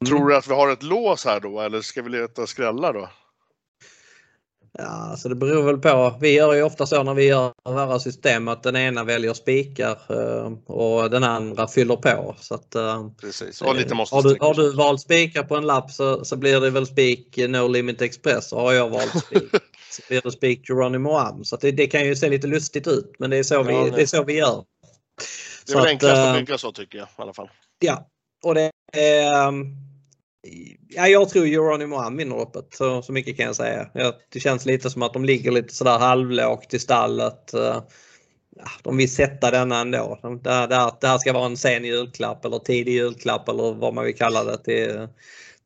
Mm. 0.00 0.10
Tror 0.10 0.28
du 0.28 0.36
att 0.36 0.48
vi 0.48 0.54
har 0.54 0.72
ett 0.72 0.82
lås 0.82 1.24
här 1.24 1.40
då 1.40 1.60
eller 1.60 1.80
ska 1.80 2.02
vi 2.02 2.10
leta 2.10 2.46
skrällar 2.46 2.92
då? 2.92 3.08
Ja, 4.78 5.16
så 5.18 5.28
det 5.28 5.34
beror 5.34 5.62
väl 5.62 5.78
på. 5.78 6.16
Vi 6.20 6.32
gör 6.32 6.54
ju 6.54 6.62
ofta 6.62 6.86
så 6.86 7.02
när 7.02 7.14
vi 7.14 7.24
gör 7.24 7.52
våra 7.64 7.98
system 7.98 8.48
att 8.48 8.62
den 8.62 8.76
ena 8.76 9.04
väljer 9.04 9.34
spikar 9.34 9.98
eh, 10.08 10.52
och 10.66 11.10
den 11.10 11.24
andra 11.24 11.68
fyller 11.68 11.96
på. 11.96 12.36
Så 12.40 12.54
att, 12.54 12.74
eh, 12.74 13.08
Precis. 13.20 13.62
Och 13.62 13.74
lite 13.74 13.94
måste 13.94 14.14
har, 14.14 14.22
du, 14.22 14.36
har 14.40 14.54
du 14.54 14.72
valt 14.72 15.00
spikar 15.00 15.42
på 15.42 15.56
en 15.56 15.66
lapp 15.66 15.90
så, 15.90 16.24
så 16.24 16.36
blir 16.36 16.60
det 16.60 16.70
väl 16.70 16.86
spik 16.86 17.36
No 17.36 17.68
Limit 17.68 18.02
Express 18.02 18.52
och 18.52 18.60
har 18.60 18.72
jag 18.72 18.88
valt 18.88 19.18
spik 19.26 19.50
så 19.90 20.02
blir 20.08 20.20
det 20.24 20.32
spik 20.32 20.68
Geronimo 20.68 21.12
Am. 21.12 21.44
Så 21.44 21.56
det, 21.56 21.72
det, 21.72 21.86
kan 21.86 22.06
ju 22.06 22.16
se 22.16 22.28
lite 22.28 22.46
lustigt 22.46 22.86
ut 22.86 23.12
men 23.18 23.30
det 23.30 23.36
är 23.36 23.42
så, 23.42 23.54
ja, 23.54 23.62
vi, 23.62 23.90
det 23.90 24.02
är 24.02 24.06
så 24.06 24.24
vi 24.24 24.38
gör. 24.38 24.64
Det 25.66 25.72
är 25.72 25.76
väl 25.76 25.86
enklast 25.86 26.14
att, 26.14 26.28
att 26.28 26.36
bygga 26.36 26.58
så 26.58 26.72
tycker 26.72 26.98
jag 26.98 27.06
i 27.06 27.22
alla 27.22 27.32
fall. 27.32 27.48
Ja, 27.78 28.08
och 28.44 28.54
det 28.54 28.70
är 28.92 29.52
Ja, 30.88 31.08
jag 31.08 31.28
tror 31.28 31.46
Geronimo 31.46 31.96
Am 31.96 32.16
vinner 32.16 32.36
loppet. 32.36 32.74
Så, 32.74 33.02
så 33.02 33.12
mycket 33.12 33.36
kan 33.36 33.46
jag 33.46 33.56
säga. 33.56 33.90
Ja, 33.94 34.12
det 34.28 34.40
känns 34.40 34.66
lite 34.66 34.90
som 34.90 35.02
att 35.02 35.12
de 35.12 35.24
ligger 35.24 35.50
lite 35.50 35.74
sådär 35.74 35.98
halvlågt 35.98 36.74
i 36.74 36.78
stallet. 36.78 37.54
Eh, 37.54 37.82
ja, 38.56 38.70
de 38.82 38.96
vill 38.96 39.14
sätta 39.14 39.50
denna 39.50 39.80
ändå. 39.80 40.18
Det 40.42 40.50
här, 40.50 40.68
det, 40.68 40.76
här, 40.76 40.92
det 41.00 41.06
här 41.06 41.18
ska 41.18 41.32
vara 41.32 41.46
en 41.46 41.56
sen 41.56 41.84
julklapp 41.84 42.44
eller 42.44 42.58
tidig 42.58 42.92
julklapp 42.92 43.48
eller 43.48 43.74
vad 43.74 43.94
man 43.94 44.04
vill 44.04 44.16
kalla 44.16 44.44
det 44.44 44.58
till, 44.64 45.08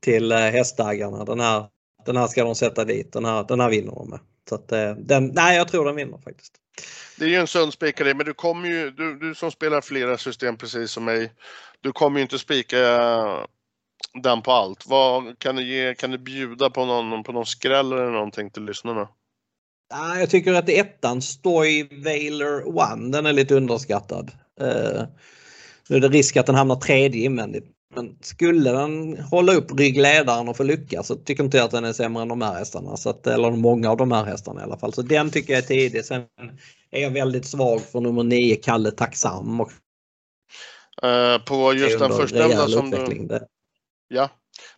till 0.01 0.33
eh, 0.33 0.39
hästägarna. 0.39 1.25
Den 1.25 1.41
här, 1.41 1.67
den 2.07 2.17
här 2.17 2.27
ska 2.27 2.45
de 2.45 2.55
sätta 2.55 2.85
dit. 2.85 3.13
Den 3.13 3.25
här, 3.25 3.45
den 3.49 3.61
här 3.61 3.71
vinner 3.71 3.93
de 3.93 4.11
med. 4.11 4.21
Så 4.49 4.55
att, 4.55 4.73
eh, 4.73 4.91
den, 4.93 5.27
nej, 5.27 5.57
jag 5.57 5.69
tror 5.69 5.85
den 5.85 5.97
vinner 5.97 6.19
faktiskt. 6.19 6.53
Det 7.19 7.25
är 7.25 7.29
ju 7.29 7.37
en 7.37 7.47
sund 7.47 7.73
spikare, 7.73 8.15
men 8.15 8.27
du 8.27 8.35
kommer 8.35 8.69
ju, 8.69 8.91
du, 8.91 9.19
du 9.19 9.35
som 9.35 9.51
spelar 9.51 9.81
flera 9.81 10.19
system 10.19 10.57
precis 10.57 10.91
som 10.91 11.05
mig, 11.05 11.33
du 11.81 11.93
kommer 11.93 12.19
ju 12.19 12.23
inte 12.23 12.39
spika 12.39 12.79
den 14.23 14.43
på 14.43 14.53
allt. 14.53 14.87
Vad, 14.87 15.39
kan, 15.39 15.57
du 15.57 15.63
ge, 15.63 15.95
kan 15.95 16.11
du 16.11 16.19
bjuda 16.19 16.71
på 16.71 16.85
någon, 16.85 17.23
på 17.23 17.33
någon 17.33 17.47
skräll 17.47 17.93
eller 17.93 18.11
någonting 18.11 18.51
till 18.51 18.65
lyssnarna? 18.65 19.09
Jag 20.19 20.31
tycker 20.31 20.53
att 20.53 20.69
ettan 20.69 21.23
Stoy 21.23 21.89
Vailer 22.05 22.69
One, 22.69 23.13
den 23.13 23.27
är 23.27 23.33
lite 23.33 23.55
underskattad. 23.55 24.31
Uh, 24.61 25.03
nu 25.89 25.97
är 25.97 26.01
det 26.01 26.09
risk 26.09 26.37
att 26.37 26.47
den 26.47 26.55
hamnar 26.55 26.77
tredje 26.77 27.25
invändigt. 27.25 27.65
Men 27.95 28.17
skulle 28.21 28.71
den 28.71 29.19
hålla 29.19 29.53
upp 29.53 29.79
ryggledaren 29.79 30.49
och 30.49 30.57
få 30.57 30.63
lyckas 30.63 31.07
så 31.07 31.15
tycker 31.17 31.45
inte 31.45 31.57
jag 31.57 31.65
att 31.65 31.71
den 31.71 31.85
är 31.85 31.93
sämre 31.93 32.23
än 32.23 32.29
de 32.29 32.43
här 32.43 32.55
hästarna. 32.55 32.97
Så 32.97 33.11
att, 33.11 33.27
eller 33.27 33.51
många 33.51 33.91
av 33.91 33.97
de 33.97 34.13
här 34.13 34.25
hästarna 34.25 34.61
i 34.61 34.65
alla 34.65 34.77
fall. 34.77 34.93
Så 34.93 35.03
den 35.03 35.31
tycker 35.31 35.53
jag 35.53 35.63
är 35.63 35.67
tidig. 35.67 36.05
Sen 36.05 36.23
är 36.91 37.03
jag 37.03 37.11
väldigt 37.11 37.47
svag 37.47 37.81
för 37.81 38.01
nummer 38.01 38.23
9 38.23 38.57
Kalle 38.57 38.91
Tacksam. 38.91 39.61
Uh, 39.61 39.67
på 41.47 41.75
just 41.75 41.99
den 41.99 42.13
förstnämnda 42.13 42.69
som 42.69 42.91
du... 42.91 43.39
Ja, 44.09 44.31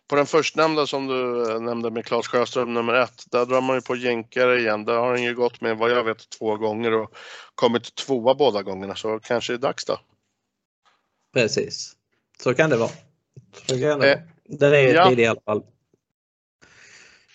på 0.07 0.15
den 0.15 0.25
förstnämnda 0.25 0.87
som 0.87 1.07
du 1.07 1.51
eh, 1.51 1.59
nämnde 1.59 1.91
med 1.91 2.05
Claes 2.05 2.27
Sjöström 2.27 2.73
nummer 2.73 2.93
ett, 2.93 3.31
där 3.31 3.45
drar 3.45 3.61
man 3.61 3.75
ju 3.75 3.81
på 3.81 3.95
jänkare 3.95 4.59
igen. 4.59 4.85
Där 4.85 4.97
har 4.97 5.09
han 5.09 5.23
ju 5.23 5.35
gått 5.35 5.61
med 5.61 5.77
vad 5.77 5.91
jag 5.91 6.03
vet 6.03 6.29
två 6.29 6.57
gånger 6.57 6.93
och 6.93 7.15
kommit 7.55 7.95
tvåa 7.95 8.35
båda 8.35 8.61
gångerna 8.61 8.95
så 8.95 9.19
kanske 9.19 9.53
det 9.53 9.57
är 9.57 9.61
dags 9.61 9.85
då. 9.85 9.99
Precis, 11.33 11.93
så 12.43 12.53
kan 12.53 12.69
det 12.69 12.77
vara. 12.77 12.91
Så 13.67 13.79
kan 13.79 13.99
det, 13.99 14.13
eh, 14.13 14.19
det 14.45 14.77
är 14.77 14.93
ja. 14.93 15.09
tidig 15.09 15.23
i 15.23 15.27
alla 15.27 15.41
fall. 15.41 15.63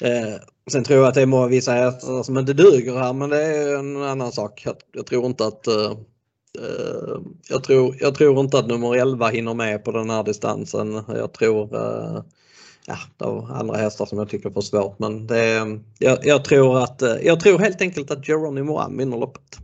Eh, 0.00 0.34
sen 0.70 0.84
tror 0.84 0.98
jag 0.98 1.08
att 1.08 1.14
det 1.14 1.22
är 1.22 1.26
många 1.26 1.46
vissa 1.46 1.72
hästar 1.72 2.22
som 2.22 2.38
inte 2.38 2.52
duger 2.52 2.96
här 2.96 3.12
men 3.12 3.30
det 3.30 3.42
är 3.42 3.78
en 3.78 4.02
annan 4.02 4.32
sak. 4.32 4.62
Jag, 4.64 4.76
jag 4.92 5.06
tror 5.06 5.26
inte 5.26 5.46
att 5.46 5.66
Eh, 5.66 5.92
jag, 7.48 7.64
tror, 7.64 7.96
jag 8.00 8.14
tror 8.14 8.40
inte 8.40 8.58
att 8.58 8.66
nummer 8.66 8.96
11 8.96 9.28
hinner 9.28 9.54
med 9.54 9.84
på 9.84 9.92
den 9.92 10.10
här 10.10 10.22
distansen. 10.22 11.04
Jag 11.08 11.32
tror 11.32 11.74
uh, 11.74 12.22
ja, 12.86 12.98
det 13.16 13.24
är 13.24 13.60
andra 13.60 13.76
hästar 13.76 14.06
som 14.06 14.18
jag 14.18 14.28
tycker 14.28 14.50
får 14.50 14.60
svårt 14.60 14.98
men 14.98 15.26
det, 15.26 15.80
jag, 15.98 16.18
jag, 16.22 16.44
tror 16.44 16.78
att, 16.78 17.02
eh, 17.02 17.16
jag 17.22 17.40
tror 17.40 17.58
helt 17.58 17.80
enkelt 17.80 18.10
att 18.10 18.26
Geronimo 18.26 18.78
Am 18.78 18.98
vinner 18.98 19.16
loppet. 19.16 19.58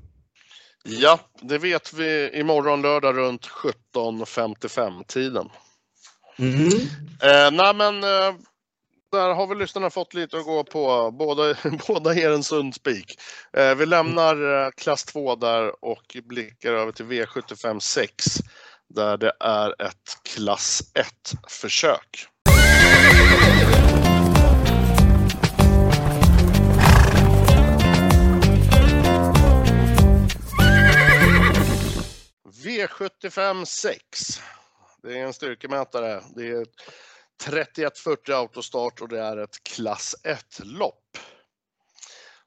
Ja, 0.85 1.21
det 1.41 1.59
vet 1.59 1.93
vi 1.93 2.31
imorgon 2.35 2.83
lördag 2.83 3.17
runt 3.17 3.47
17.55 3.47 5.05
tiden. 5.07 5.49
Mm. 6.39 6.67
Eh, 7.23 7.51
nej 7.53 7.75
men 7.75 8.05
eh, 8.05 8.35
där 9.13 9.35
har 9.35 9.47
väl 9.47 9.59
lyssnarna 9.59 9.91
fått 9.91 10.15
lite 10.15 10.37
att 10.39 10.45
gå 10.45 10.65
på. 10.65 11.11
Båda, 11.11 11.55
båda 11.87 12.15
ger 12.15 12.31
en 12.31 12.45
sund 12.45 12.75
spik. 12.75 13.21
Eh, 13.57 13.75
vi 13.75 13.87
lämnar 13.87 14.65
eh, 14.65 14.71
klass 14.71 15.05
2 15.05 15.37
där 15.37 15.85
och 15.85 16.17
blickar 16.25 16.73
över 16.73 16.93
till 16.93 17.07
V75 17.07 17.81
6 17.81 18.25
där 18.89 19.17
det 19.17 19.33
är 19.41 19.83
ett 19.83 20.19
klass 20.35 20.83
1-försök. 20.95 22.27
V75 32.65 33.65
6. 33.65 34.43
Det 35.03 35.19
är 35.19 35.27
en 35.27 35.33
styrkemätare. 35.33 36.23
Det 36.37 36.49
är 36.49 36.67
3140 37.45 38.35
autostart 38.35 39.01
och 39.01 39.09
det 39.09 39.21
är 39.21 39.37
ett 39.37 39.63
klass 39.63 40.15
1-lopp. 40.25 41.19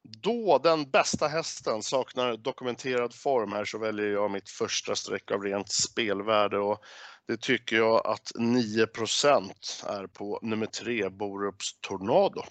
Då 0.03 0.57
den 0.57 0.91
bästa 0.91 1.27
hästen 1.27 1.83
saknar 1.83 2.37
dokumenterad 2.37 3.13
form 3.13 3.51
här 3.51 3.65
så 3.65 3.77
väljer 3.77 4.07
jag 4.07 4.31
mitt 4.31 4.49
första 4.49 4.95
streck 4.95 5.31
av 5.31 5.43
rent 5.43 5.71
spelvärde 5.71 6.57
och 6.57 6.83
det 7.27 7.41
tycker 7.41 7.75
jag 7.75 8.07
att 8.07 8.31
9% 8.35 9.51
är 9.87 10.07
på 10.07 10.39
nummer 10.41 10.65
3, 10.65 11.09
Borups 11.09 11.79
Tornado. 11.81 12.43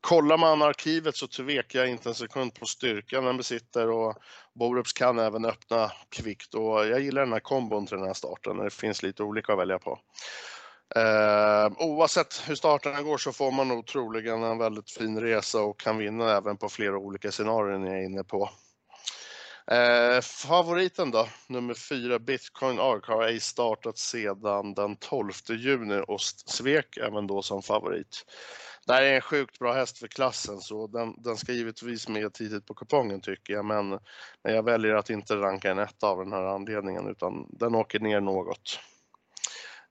Kollar 0.00 0.38
man 0.38 0.62
arkivet 0.62 1.16
så 1.16 1.26
tvekar 1.26 1.78
jag 1.78 1.88
inte 1.88 2.08
en 2.08 2.14
sekund 2.14 2.54
på 2.54 2.66
styrkan 2.66 3.24
den 3.24 3.36
besitter 3.36 3.90
och 3.90 4.16
Borups 4.54 4.92
kan 4.92 5.18
även 5.18 5.44
öppna 5.44 5.92
kvickt 6.08 6.54
och 6.54 6.86
jag 6.86 7.00
gillar 7.00 7.22
den 7.22 7.32
här 7.32 7.40
kombon 7.40 7.86
till 7.86 7.96
den 7.96 8.06
här 8.06 8.14
starten 8.14 8.56
det 8.56 8.70
finns 8.70 9.02
lite 9.02 9.22
olika 9.22 9.52
att 9.52 9.58
välja 9.58 9.78
på. 9.78 9.98
Eh, 10.94 11.72
oavsett 11.78 12.48
hur 12.48 12.54
starten 12.54 13.04
går 13.04 13.18
så 13.18 13.32
får 13.32 13.52
man 13.52 13.68
nog 13.68 13.86
troligen 13.86 14.42
en 14.42 14.58
väldigt 14.58 14.90
fin 14.90 15.20
resa 15.20 15.60
och 15.60 15.80
kan 15.80 15.98
vinna 15.98 16.36
även 16.36 16.56
på 16.56 16.68
flera 16.68 16.98
olika 16.98 17.30
scenarier 17.30 17.78
ni 17.78 17.88
är 17.88 18.04
inne 18.04 18.24
på. 18.24 18.50
Eh, 19.70 20.20
favoriten 20.20 21.10
då, 21.10 21.28
nummer 21.48 21.74
4 21.74 22.18
Bitcoin 22.18 22.80
Arc 22.80 23.06
har 23.06 23.22
ej 23.22 23.40
startat 23.40 23.98
sedan 23.98 24.74
den 24.74 24.96
12 24.96 25.32
juni 25.48 26.02
och 26.08 26.20
svek 26.20 26.96
även 26.96 27.26
då 27.26 27.42
som 27.42 27.62
favorit. 27.62 28.24
Det 28.86 28.92
här 28.92 29.02
är 29.02 29.14
en 29.14 29.20
sjukt 29.20 29.58
bra 29.58 29.72
häst 29.72 29.98
för 29.98 30.06
klassen 30.06 30.60
så 30.60 30.86
den, 30.86 31.22
den 31.22 31.36
ska 31.36 31.52
givetvis 31.52 32.08
med 32.08 32.32
tidigt 32.32 32.66
på 32.66 32.74
kupongen 32.74 33.20
tycker 33.20 33.52
jag 33.52 33.64
men, 33.64 33.88
men 34.44 34.54
jag 34.54 34.62
väljer 34.62 34.94
att 34.94 35.10
inte 35.10 35.36
ranka 35.36 35.70
en 35.70 35.78
etta 35.78 36.06
av 36.06 36.18
den 36.18 36.32
här 36.32 36.42
anledningen 36.42 37.08
utan 37.08 37.46
den 37.50 37.74
åker 37.74 38.00
ner 38.00 38.20
något. 38.20 38.80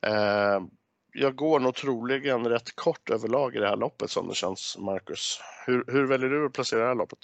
Eh, 0.06 0.60
jag 1.16 1.36
går 1.36 1.60
nog 1.60 1.76
troligen 1.76 2.48
rätt 2.48 2.76
kort 2.76 3.10
överlag 3.10 3.56
i 3.56 3.60
det 3.60 3.68
här 3.68 3.76
loppet 3.78 4.12
som 4.12 4.28
det 4.28 4.36
känns, 4.36 4.78
Marcus. 4.80 5.40
Hur, 5.66 5.84
hur 5.88 6.08
väljer 6.08 6.30
du 6.30 6.46
att 6.46 6.54
placera 6.54 6.82
det 6.82 6.88
här 6.88 6.96
loppet? 6.96 7.20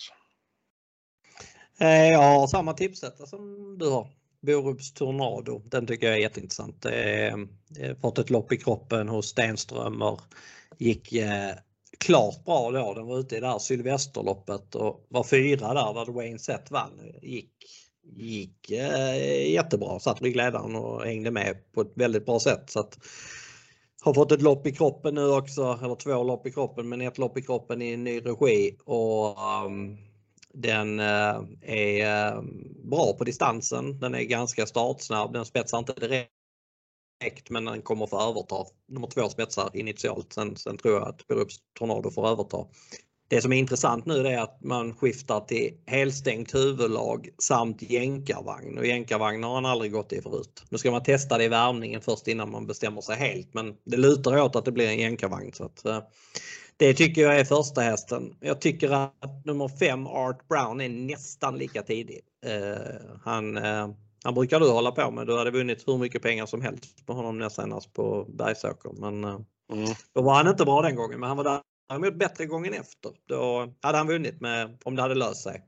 Eh, 1.80 2.08
jag 2.12 2.20
har 2.20 2.48
samma 2.48 2.74
tipsetta 2.74 3.26
som 3.26 3.78
du 3.78 3.90
har. 3.90 4.08
Borups 4.42 4.94
Tornado. 4.94 5.62
Den 5.66 5.88
tycker 5.88 6.08
jag 6.08 6.16
är 6.16 6.22
jätteintressant. 6.22 6.82
Det 6.82 6.94
är, 6.94 7.48
fått 8.02 8.18
ett 8.18 8.30
lopp 8.30 8.52
i 8.52 8.58
kroppen 8.58 9.10
hos 9.10 9.28
Stenströmer. 9.28 10.20
Gick 10.78 11.14
eh, 11.14 11.56
klart 11.98 12.46
bra 12.46 12.72
då. 12.72 12.94
Den 12.94 13.08
var 13.08 13.20
ute 13.20 13.38
i 13.38 13.40
det 13.40 13.48
här 13.48 13.60
Sylvesterloppet 13.60 14.76
och 14.76 15.06
var 15.10 15.24
fyra 15.24 15.74
där 15.74 15.94
där 15.94 16.14
Wayne 16.14 16.40
Sett 16.40 16.72
vann. 16.72 17.00
Gick, 17.22 17.54
gick 18.04 18.72
eh, 18.72 19.52
jättebra. 19.52 20.00
Satt 20.00 20.22
ryggledaren 20.22 20.76
och 20.76 21.04
hängde 21.04 21.32
med 21.32 21.74
på 21.74 21.82
ett 21.82 21.92
väldigt 21.96 22.26
bra 22.26 22.40
sätt. 22.40 22.70
Så 22.70 22.80
att, 22.80 22.98
har 24.02 24.14
fått 24.14 24.32
ett 24.32 24.42
lopp 24.42 24.68
i 24.68 24.72
kroppen 24.72 25.16
nu 25.16 25.28
också, 25.28 25.80
eller 25.84 25.96
två 25.96 26.24
lopp 26.24 26.48
i 26.48 26.52
kroppen, 26.52 26.90
men 26.90 27.02
ett 27.02 27.18
lopp 27.18 27.38
i 27.38 27.42
kroppen 27.42 27.82
i 27.82 27.98
ny 27.98 28.20
regi 28.20 28.78
och 28.86 29.38
um, 29.66 29.98
den 30.54 31.00
uh, 31.00 31.44
är 31.62 32.34
uh, 32.36 32.44
bra 32.84 33.14
på 33.18 33.24
distansen. 33.24 34.00
Den 34.00 34.16
är 34.16 34.24
ganska 34.24 34.66
startsnabb. 34.66 35.34
Den 35.34 35.46
spetsar 35.46 35.78
inte 35.78 35.94
direkt 35.94 37.50
men 37.50 37.66
den 37.66 37.82
kommer 37.82 38.08
få 38.08 38.30
överta. 38.30 38.66
Nummer 38.88 39.08
två 39.08 39.30
spetsar 39.30 39.70
initialt. 39.74 40.34
Sen, 40.34 40.56
sen 40.56 40.78
tror 40.78 40.94
jag 40.94 41.08
att 41.08 41.28
Berups 41.28 41.56
Tornado 41.80 42.12
får 42.12 42.28
överta. 42.28 42.66
Det 43.32 43.42
som 43.42 43.54
är 43.54 43.58
intressant 43.58 44.06
nu 44.06 44.28
är 44.28 44.38
att 44.38 44.64
man 44.64 44.94
skiftar 44.94 45.40
till 45.40 45.74
helstängt 45.86 46.56
huvudlag 46.56 47.30
samt 47.38 47.82
jänkarvagn 47.82 48.78
och 48.78 48.86
jänkarvagn 48.86 49.44
har 49.44 49.56
han 49.56 49.66
aldrig 49.66 49.92
gått 49.92 50.14
i 50.14 50.22
förut. 50.22 50.64
Nu 50.70 50.78
ska 50.78 50.92
man 50.92 51.04
testa 51.04 51.38
det 51.38 51.44
i 51.44 51.48
värmningen 51.48 52.02
först 52.02 52.28
innan 52.28 52.52
man 52.52 52.68
bestämmer 52.68 53.02
sig 53.02 53.16
helt 53.16 53.54
men 53.54 53.76
det 53.84 53.98
lutar 53.98 54.42
åt 54.42 54.56
att 54.56 54.66
det 54.66 54.72
blir 54.72 54.88
en 54.88 55.00
jänkarvagn. 55.00 55.54
Så 55.54 55.66
att, 55.66 55.86
eh, 55.86 56.00
det 56.78 56.94
tycker 56.94 57.22
jag 57.22 57.40
är 57.40 57.46
första 57.46 57.82
hästen. 57.82 58.36
Jag 58.40 58.62
tycker 58.62 58.92
att 58.92 59.46
nummer 59.46 59.68
5 59.68 60.08
Art 60.08 60.48
Brown 60.48 60.82
är 60.82 60.90
nästan 60.90 61.58
lika 61.58 61.82
tidig. 61.82 62.20
Uh, 62.46 63.18
han, 63.24 63.58
uh, 63.58 63.90
han 64.24 64.34
brukar 64.34 64.60
du 64.60 64.70
hålla 64.70 64.92
på 64.92 65.12
med. 65.12 65.28
Du 65.28 65.38
hade 65.38 65.52
vunnit 65.52 65.88
hur 65.88 65.98
mycket 65.98 66.22
pengar 66.22 66.46
som 66.46 66.62
helst 66.62 67.06
på 67.06 67.14
honom 67.14 67.50
senast 67.50 67.94
på 67.94 68.26
Bergsåker. 68.30 68.92
Men 68.98 69.26
uh, 69.26 69.40
mm. 69.74 69.90
då 70.14 70.22
var 70.22 70.34
han 70.34 70.48
inte 70.48 70.66
bra 70.66 70.82
den 70.82 70.96
gången. 70.96 71.20
Men 71.20 71.28
han 71.28 71.38
var 71.38 71.62
där 71.92 72.00
Däremot 72.00 72.20
bättre 72.20 72.46
gången 72.46 72.74
efter. 72.74 73.12
Då 73.26 73.74
hade 73.82 73.98
han 73.98 74.08
vunnit 74.08 74.42
med, 74.42 74.78
om 74.84 74.96
det 74.96 75.02
hade 75.02 75.16
löst 75.16 75.44
sig. 75.44 75.64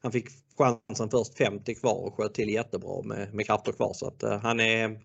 Han 0.00 0.12
fick 0.12 0.28
chansen 0.58 1.10
först 1.10 1.34
50 1.38 1.74
kvar 1.74 2.06
och 2.06 2.14
sköt 2.14 2.34
till 2.34 2.48
jättebra 2.48 3.02
med, 3.02 3.34
med 3.34 3.46
krafter 3.46 3.72
kvar. 3.72 3.92
Så 3.94 4.06
att, 4.06 4.24
uh, 4.24 4.38
han, 4.38 4.60
är, 4.60 5.00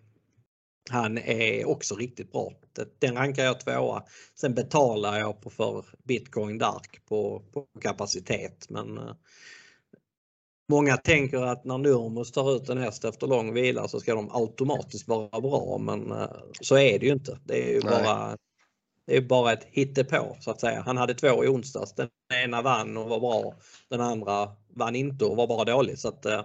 han 0.90 1.18
är 1.18 1.68
också 1.68 1.94
riktigt 1.94 2.32
bra. 2.32 2.52
Den 2.98 3.14
rankar 3.14 3.44
jag 3.44 3.60
tvåa. 3.60 4.02
Sen 4.34 4.54
betalar 4.54 5.18
jag 5.18 5.40
på 5.40 5.50
för 5.50 5.84
Bitcoin 6.04 6.58
Dark 6.58 7.00
på, 7.08 7.42
på 7.52 7.66
kapacitet. 7.80 8.66
Men 8.68 8.98
uh, 8.98 9.14
Många 10.70 10.96
tänker 10.96 11.38
att 11.38 11.64
när 11.64 11.78
Nurmos 11.78 12.32
tar 12.32 12.56
ut 12.56 12.68
en 12.68 12.78
häst 12.78 13.04
efter 13.04 13.26
lång 13.26 13.54
vila 13.54 13.88
så 13.88 14.00
ska 14.00 14.14
de 14.14 14.30
automatiskt 14.32 15.08
vara 15.08 15.40
bra 15.40 15.78
men 15.78 16.12
uh, 16.12 16.26
så 16.60 16.78
är 16.78 16.98
det 16.98 17.06
ju 17.06 17.12
inte. 17.12 17.38
Det 17.44 17.68
är 17.68 17.72
ju 17.72 17.80
Nej. 17.80 18.02
bara 18.02 18.36
det 19.08 19.16
är 19.16 19.20
bara 19.20 19.52
ett 19.52 19.66
hittepå 19.70 20.36
så 20.40 20.50
att 20.50 20.60
säga. 20.60 20.82
Han 20.86 20.96
hade 20.96 21.14
två 21.14 21.44
i 21.44 21.48
onsdags. 21.48 21.94
Den 21.94 22.08
ena 22.44 22.62
vann 22.62 22.96
och 22.96 23.08
var 23.08 23.20
bra. 23.20 23.54
Den 23.88 24.00
andra 24.00 24.48
vann 24.68 24.96
inte 24.96 25.24
och 25.24 25.36
var 25.36 25.46
bara 25.46 25.64
dålig. 25.64 25.98
Så 25.98 26.08
att, 26.08 26.26
eh, 26.26 26.44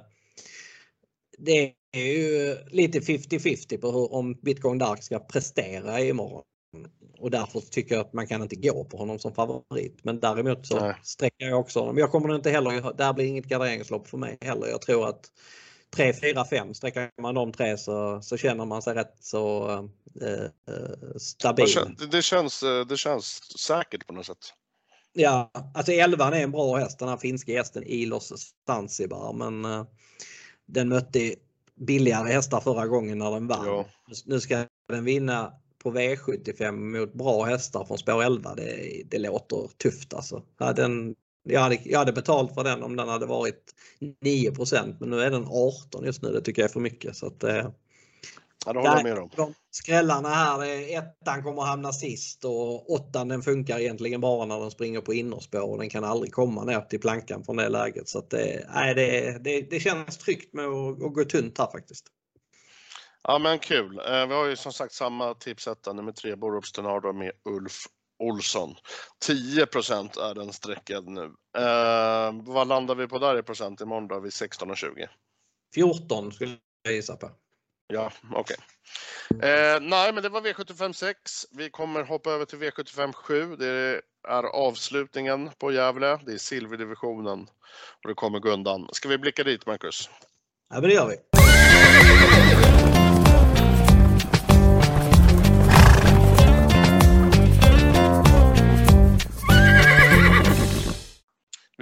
det 1.37 1.73
är 1.91 2.03
ju 2.03 2.57
lite 2.67 3.01
50-50 3.01 3.77
på 3.77 3.91
hur, 3.91 4.13
om 4.13 4.33
Bitcoin 4.33 4.77
Dark 4.77 5.03
ska 5.03 5.19
prestera 5.19 6.01
imorgon. 6.01 6.43
Och 7.17 7.31
därför 7.31 7.59
tycker 7.59 7.95
jag 7.95 8.05
att 8.05 8.13
man 8.13 8.27
kan 8.27 8.41
inte 8.41 8.55
gå 8.55 8.83
på 8.85 8.97
honom 8.97 9.19
som 9.19 9.33
favorit. 9.33 9.99
Men 10.03 10.19
däremot 10.19 10.67
så 10.67 10.79
Nej. 10.79 10.95
sträcker 11.03 11.45
jag 11.45 11.59
också 11.59 11.79
honom. 11.79 11.97
Jag 11.97 12.11
kommer 12.11 12.35
inte 12.35 12.49
heller, 12.49 12.93
där 12.97 13.13
blir 13.13 13.25
inget 13.25 13.45
garderingslopp 13.45 14.07
för 14.07 14.17
mig 14.17 14.37
heller. 14.41 14.67
Jag 14.67 14.81
tror 14.81 15.07
att 15.07 15.31
3, 15.95 16.13
4, 16.13 16.45
5 16.45 16.73
sträcker 16.73 17.09
man 17.21 17.35
de 17.35 17.51
tre 17.51 17.77
så, 17.77 18.21
så 18.21 18.37
känner 18.37 18.65
man 18.65 18.81
sig 18.81 18.93
rätt 18.93 19.15
så 19.19 19.69
eh, 20.21 20.43
eh 20.43 21.17
stabil. 21.17 21.65
Det 22.11 22.21
känns, 22.21 22.63
eh, 22.63 22.85
det 22.85 22.97
känns 22.97 23.41
säkert 23.59 24.07
på 24.07 24.13
något 24.13 24.25
sätt. 24.25 24.53
Ja, 25.13 25.51
alltså 25.73 25.91
11 25.91 26.27
är 26.27 26.43
en 26.43 26.51
bra 26.51 26.77
häst 26.77 26.99
den 26.99 27.09
här 27.09 27.17
finska 27.17 27.51
hästen 27.51 27.83
Ilos 27.83 28.53
Zanzibar 28.65 29.33
men 29.33 29.65
eh, 29.65 29.85
den 30.65 30.89
mötte 30.89 31.35
billigare 31.75 32.33
hästar 32.33 32.61
förra 32.61 32.87
gången 32.87 33.17
när 33.17 33.31
den 33.31 33.47
vann. 33.47 33.65
Ja. 33.65 33.85
Nu 34.25 34.39
ska 34.39 34.65
den 34.89 35.05
vinna 35.05 35.53
på 35.83 35.91
V75 35.91 36.71
mot 36.71 37.13
bra 37.13 37.43
hästar 37.43 37.85
från 37.85 37.97
spår 37.97 38.23
11. 38.23 38.55
Det, 38.55 39.03
det 39.05 39.17
låter 39.17 39.69
tufft 39.77 40.13
alltså. 40.13 40.43
Den, 40.75 41.15
jag 41.43 41.61
hade, 41.61 41.79
jag 41.85 41.99
hade 41.99 42.13
betalt 42.13 42.53
för 42.53 42.63
den 42.63 42.83
om 42.83 42.95
den 42.95 43.09
hade 43.09 43.25
varit 43.25 43.75
9% 44.25 44.97
men 44.99 45.09
nu 45.09 45.21
är 45.21 45.31
den 45.31 45.47
18 45.47 46.05
just 46.05 46.21
nu. 46.21 46.31
Det 46.31 46.41
tycker 46.41 46.61
jag 46.61 46.69
är 46.69 46.73
för 46.73 46.79
mycket. 46.79 47.15
Så 47.15 47.25
att, 47.27 47.43
eh, 47.43 47.69
ja, 48.65 48.73
det 48.73 48.79
håller 48.79 48.95
jag 48.95 49.03
med 49.03 49.17
om. 49.17 49.29
De 49.35 49.53
skrällarna 49.71 50.29
här, 50.29 50.61
ettan 50.97 51.43
kommer 51.43 51.61
hamna 51.61 51.93
sist 51.93 52.45
och 52.45 52.91
åttan 52.91 53.27
den 53.27 53.41
funkar 53.41 53.79
egentligen 53.79 54.21
bara 54.21 54.45
när 54.45 54.59
den 54.59 54.71
springer 54.71 55.01
på 55.01 55.13
innerspår 55.13 55.71
och 55.71 55.77
den 55.77 55.89
kan 55.89 56.03
aldrig 56.03 56.33
komma 56.33 56.63
ner 56.63 56.81
till 56.81 56.99
plankan 56.99 57.43
från 57.43 57.57
det 57.57 57.69
läget. 57.69 58.09
Så 58.09 58.19
att 58.19 58.29
det, 58.29 58.67
nej, 58.73 58.95
det, 58.95 59.37
det, 59.43 59.61
det 59.61 59.79
känns 59.79 60.17
tryggt 60.17 60.53
med 60.53 60.65
att, 60.65 61.03
att 61.03 61.13
gå 61.13 61.23
tunt 61.23 61.57
här 61.57 61.71
faktiskt. 61.71 62.05
Ja 63.23 63.39
men 63.39 63.59
kul. 63.59 63.99
Eh, 63.99 64.27
vi 64.27 64.33
har 64.33 64.45
ju 64.45 64.55
som 64.55 64.73
sagt 64.73 64.93
samma 64.93 65.33
tipsetta 65.33 65.93
nummer 65.93 66.11
tre 66.11 66.35
Borups 66.35 66.71
Tornado 66.71 67.13
med 67.13 67.31
Ulf 67.45 67.87
Olsson. 68.23 68.75
10% 69.25 70.19
är 70.19 70.35
den 70.35 70.53
sträckad 70.53 71.07
nu. 71.07 71.23
Eh, 71.57 72.31
vad 72.43 72.67
landar 72.67 72.95
vi 72.95 73.07
på 73.07 73.19
där 73.19 73.39
i 73.39 73.43
procent 73.43 73.81
imorgon 73.81 74.07
då? 74.07 74.19
Vid 74.19 74.31
16,20? 74.31 75.07
14 75.75 76.31
skulle 76.31 76.57
jag 76.83 76.93
gissa 76.93 77.15
på. 77.15 77.31
Ja, 77.87 78.11
okej. 78.31 78.57
Okay. 79.29 79.49
Eh, 79.49 79.79
nej, 79.81 80.13
men 80.13 80.23
det 80.23 80.29
var 80.29 80.41
V75 80.41 80.93
6. 80.93 81.45
Vi 81.51 81.69
kommer 81.69 82.03
hoppa 82.03 82.31
över 82.31 82.45
till 82.45 82.59
V75 82.59 83.13
7. 83.13 83.55
Det 83.55 84.01
är 84.27 84.43
avslutningen 84.43 85.49
på 85.57 85.71
Gävle. 85.71 86.19
Det 86.25 86.33
är 86.33 86.37
silverdivisionen 86.37 87.47
och 88.03 88.09
det 88.09 88.13
kommer 88.13 88.39
Gundan. 88.39 88.89
Ska 88.91 89.09
vi 89.09 89.17
blicka 89.17 89.43
dit, 89.43 89.65
Marcus? 89.65 90.09
Ja, 90.69 90.79
men 90.79 90.89
det 90.89 90.95
gör 90.95 91.07
vi. 91.07 91.15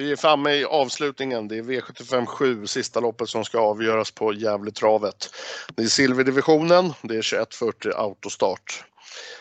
Vi 0.01 0.11
är 0.11 0.15
framme 0.15 0.51
i 0.51 0.65
avslutningen. 0.65 1.47
Det 1.47 1.57
är 1.57 1.63
V75 1.63 2.25
7, 2.25 2.67
sista 2.67 2.99
loppet 2.99 3.29
som 3.29 3.45
ska 3.45 3.59
avgöras 3.59 4.11
på 4.11 4.33
Gävletravet. 4.33 5.29
Det 5.75 5.83
är 5.83 5.87
silverdivisionen, 5.87 6.93
det 7.01 7.15
är 7.17 7.21
2140 7.21 7.91
autostart. 7.95 8.83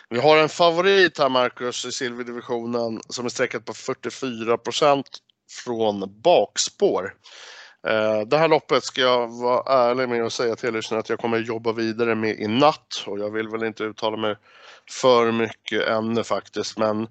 Vi 0.09 0.21
har 0.21 0.37
en 0.37 0.49
favorit 0.49 1.19
här 1.19 1.29
Marcus 1.29 1.85
i 1.85 1.93
silverdivisionen 1.93 3.01
som 3.09 3.25
är 3.25 3.29
sträckat 3.29 3.65
på 3.65 3.73
44% 3.73 5.05
från 5.65 6.21
bakspår. 6.23 7.15
Eh, 7.87 8.21
det 8.21 8.39
här 8.39 8.49
loppet 8.49 8.85
ska 8.85 9.01
jag 9.01 9.29
vara 9.29 9.91
ärlig 9.91 10.09
med 10.09 10.25
att 10.25 10.33
säga 10.33 10.57
till 10.57 10.77
er 10.77 10.95
att 10.95 11.09
jag 11.09 11.19
kommer 11.19 11.39
jobba 11.39 11.73
vidare 11.73 12.15
med 12.15 12.41
i 12.41 12.47
natt 12.47 13.05
och 13.07 13.19
jag 13.19 13.31
vill 13.31 13.49
väl 13.49 13.65
inte 13.65 13.85
uttala 13.85 14.17
mig 14.17 14.37
för 14.91 15.33
mycket 15.33 15.89
ännu 15.89 16.25
faktiskt 16.25 16.79
men 16.79 17.09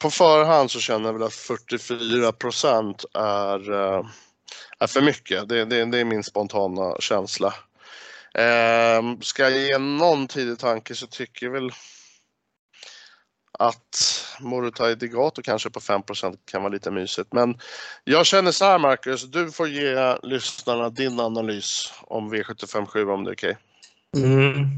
på 0.00 0.10
förhand 0.10 0.70
så 0.70 0.80
känner 0.80 1.08
jag 1.08 1.12
väl 1.12 1.22
att 1.22 1.34
44 1.34 2.32
procent 2.32 3.04
är, 3.14 3.72
eh, 3.72 4.04
är 4.78 4.86
för 4.86 5.00
mycket. 5.00 5.48
Det, 5.48 5.64
det, 5.64 5.84
det, 5.84 5.98
är 5.98 6.04
min 6.04 6.24
spontana 6.24 6.96
känsla. 7.00 7.54
Eh, 8.34 9.02
ska 9.20 9.42
jag 9.42 9.58
ge 9.58 9.78
någon 9.78 10.28
tidig 10.28 10.58
tanke 10.58 10.94
så 10.94 11.06
tycker 11.06 11.46
jag 11.46 11.52
väl 11.52 11.70
att 13.58 14.26
Morutai 14.40 14.94
Degato 14.94 15.42
kanske 15.42 15.70
på 15.70 15.80
5% 15.80 16.38
kan 16.44 16.62
vara 16.62 16.72
lite 16.72 16.90
mysigt. 16.90 17.32
Men 17.32 17.58
jag 18.04 18.26
känner 18.26 18.52
så 18.52 18.64
här 18.64 18.78
Marcus, 18.78 19.22
du 19.22 19.50
får 19.50 19.68
ge 19.68 20.16
lyssnarna 20.22 20.90
din 20.90 21.20
analys 21.20 21.92
om 22.00 22.34
V757 22.34 23.14
om 23.14 23.24
det 23.24 23.30
är 23.30 23.34
okej. 23.34 23.50
Okay. 23.50 23.71
Mm. 24.16 24.68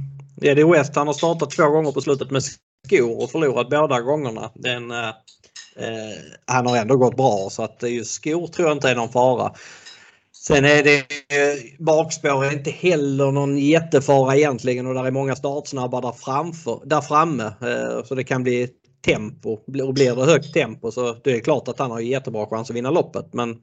är 0.41 0.72
West 0.72 0.97
han 0.97 1.07
har 1.07 1.14
startat 1.14 1.51
två 1.51 1.68
gånger 1.68 1.93
på 1.93 2.01
slutet 2.01 2.30
med 2.30 2.43
skor 2.87 3.22
och 3.22 3.30
förlorat 3.30 3.70
båda 3.70 4.01
gångerna. 4.01 4.51
Den, 4.55 4.91
eh, 4.91 5.09
eh, 5.76 6.18
han 6.47 6.66
har 6.66 6.76
ändå 6.76 6.97
gått 6.97 7.16
bra 7.16 7.49
så 7.51 7.62
att 7.62 7.82
just 7.82 8.12
skor 8.12 8.47
tror 8.47 8.68
jag 8.68 8.76
inte 8.76 8.91
är 8.91 8.97
någon 8.97 9.12
fara. 9.12 9.53
Sen 10.32 10.64
är 10.64 10.85
det 10.85 10.99
eh, 10.99 11.78
bakspår 11.78 12.45
är 12.45 12.53
inte 12.53 12.70
heller 12.70 13.30
någon 13.30 13.59
jättefara 13.59 14.37
egentligen 14.37 14.87
och 14.87 14.95
där 14.95 15.07
är 15.07 15.11
många 15.11 15.37
startsnabba 15.37 16.01
där, 16.01 16.12
framför, 16.12 16.80
där 16.85 17.01
framme. 17.01 17.45
Eh, 17.45 18.05
så 18.05 18.14
det 18.14 18.24
kan 18.24 18.43
bli 18.43 18.68
tempo. 19.05 19.52
Och 19.52 19.64
blir 19.66 20.16
det 20.16 20.32
högt 20.32 20.55
tempo 20.55 20.90
så 20.90 21.16
det 21.24 21.32
är 21.32 21.40
klart 21.40 21.68
att 21.68 21.78
han 21.78 21.90
har 21.90 22.00
jättebra 22.00 22.46
chans 22.46 22.70
att 22.70 22.76
vinna 22.76 22.90
loppet. 22.90 23.34
Men 23.34 23.57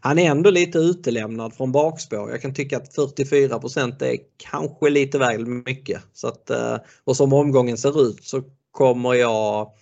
han 0.00 0.18
är 0.18 0.30
ändå 0.30 0.50
lite 0.50 0.78
utelämnad 0.78 1.54
från 1.54 1.72
bakspår. 1.72 2.30
Jag 2.30 2.42
kan 2.42 2.54
tycka 2.54 2.76
att 2.76 2.96
44% 2.96 4.02
är 4.02 4.16
kanske 4.36 4.90
lite 4.90 5.18
väl 5.18 5.46
mycket. 5.46 6.00
Så 6.12 6.28
att, 6.28 6.50
eh, 6.50 6.76
och 7.04 7.16
som 7.16 7.32
omgången 7.32 7.78
ser 7.78 8.02
ut 8.02 8.24
så 8.24 8.42
kommer 8.70 9.14
jag 9.14 9.72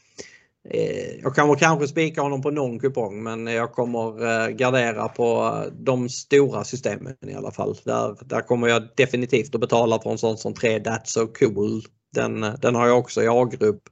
eh, 0.70 1.20
jag 1.22 1.34
kommer 1.34 1.54
kanske 1.54 1.88
spika 1.88 2.22
honom 2.22 2.42
på 2.42 2.50
någon 2.50 2.78
kupong 2.78 3.22
men 3.22 3.46
jag 3.46 3.72
kommer 3.72 4.26
eh, 4.26 4.48
gardera 4.48 5.08
på 5.08 5.56
de 5.72 6.08
stora 6.08 6.64
systemen 6.64 7.16
i 7.26 7.34
alla 7.34 7.50
fall. 7.50 7.76
Där, 7.84 8.16
där 8.24 8.40
kommer 8.40 8.68
jag 8.68 8.88
definitivt 8.96 9.54
att 9.54 9.60
betala 9.60 9.98
på 9.98 10.10
en 10.10 10.18
sån 10.18 10.38
som 10.38 10.54
3 10.54 10.78
That's 10.78 11.04
So 11.04 11.26
Cool. 11.26 11.82
Den, 12.14 12.46
den 12.62 12.74
har 12.74 12.86
jag 12.86 12.98
också 12.98 13.22
i 13.22 13.28
A-grupp. 13.28 13.82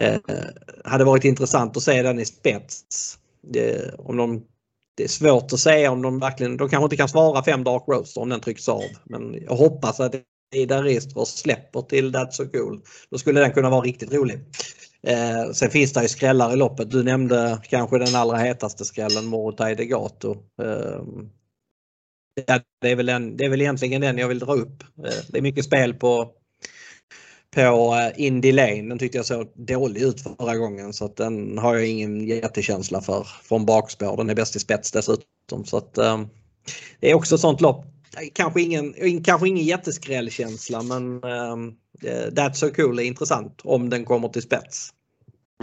Eh, 0.00 0.20
hade 0.84 1.04
varit 1.04 1.24
intressant 1.24 1.76
att 1.76 1.82
se 1.82 2.02
den 2.02 2.20
i 2.20 2.24
spets. 2.24 2.84
Det, 3.42 3.94
om 3.98 4.16
de, 4.16 4.42
det 4.96 5.04
är 5.04 5.08
svårt 5.08 5.52
att 5.52 5.60
säga 5.60 5.90
om 5.90 6.02
de 6.02 6.18
verkligen, 6.18 6.56
de 6.56 6.68
kanske 6.68 6.84
inte 6.84 6.96
kan 6.96 7.08
svara 7.08 7.44
fem 7.44 7.64
Dark 7.64 7.82
Roaster 7.86 8.20
om 8.20 8.28
den 8.28 8.40
trycks 8.40 8.68
av. 8.68 8.84
Men 9.04 9.42
jag 9.44 9.56
hoppas 9.56 10.00
att 10.00 10.14
Ida 10.54 10.82
Rister 10.82 11.24
släpper 11.24 11.82
till 11.82 12.14
That's 12.14 12.30
So 12.30 12.48
Cool. 12.48 12.80
Då 13.10 13.18
skulle 13.18 13.40
den 13.40 13.52
kunna 13.52 13.70
vara 13.70 13.80
riktigt 13.80 14.12
rolig. 14.12 14.38
Eh, 15.02 15.52
sen 15.52 15.70
finns 15.70 15.92
det 15.92 16.02
ju 16.02 16.08
skrällar 16.08 16.52
i 16.52 16.56
loppet. 16.56 16.90
Du 16.90 17.02
nämnde 17.02 17.60
kanske 17.68 17.98
den 17.98 18.14
allra 18.14 18.36
hetaste 18.36 18.84
skrällen, 18.84 19.26
Morotai 19.26 19.74
Degato. 19.74 20.36
Eh, 20.62 21.02
ja, 22.46 22.60
det, 22.80 22.90
är 22.90 22.96
väl 22.96 23.08
en, 23.08 23.36
det 23.36 23.44
är 23.44 23.48
väl 23.48 23.60
egentligen 23.60 24.00
den 24.00 24.18
jag 24.18 24.28
vill 24.28 24.38
dra 24.38 24.54
upp. 24.54 24.82
Eh, 24.82 25.24
det 25.28 25.38
är 25.38 25.42
mycket 25.42 25.64
spel 25.64 25.94
på 25.94 26.32
på 27.54 27.94
eh, 27.94 28.26
Indy 28.26 28.52
Lane. 28.52 28.82
Den 28.82 28.98
tyckte 28.98 29.18
jag 29.18 29.26
såg 29.26 29.52
dålig 29.54 30.02
ut 30.02 30.20
förra 30.20 30.56
gången 30.56 30.92
så 30.92 31.04
att 31.04 31.16
den 31.16 31.58
har 31.58 31.74
jag 31.74 31.86
ingen 31.86 32.26
jättekänsla 32.26 33.00
för 33.00 33.26
från 33.42 33.66
bakspår. 33.66 34.16
Den 34.16 34.30
är 34.30 34.34
bäst 34.34 34.56
i 34.56 34.58
spets 34.58 34.92
dessutom. 34.92 35.64
Så 35.64 35.76
att, 35.76 35.98
um, 35.98 36.28
det 37.00 37.10
är 37.10 37.14
också 37.14 37.34
ett 37.34 37.40
sånt 37.40 37.60
lopp. 37.60 37.84
Kanske 38.32 38.62
ingen, 38.62 39.24
kanske 39.24 39.48
ingen 39.48 39.64
jätteskrällkänsla 39.64 40.82
men 40.82 41.24
um, 41.24 41.76
That's 42.30 42.52
So 42.52 42.70
Cool 42.70 42.98
är 42.98 43.02
intressant 43.02 43.60
om 43.64 43.90
den 43.90 44.04
kommer 44.04 44.28
till 44.28 44.42
spets. 44.42 44.90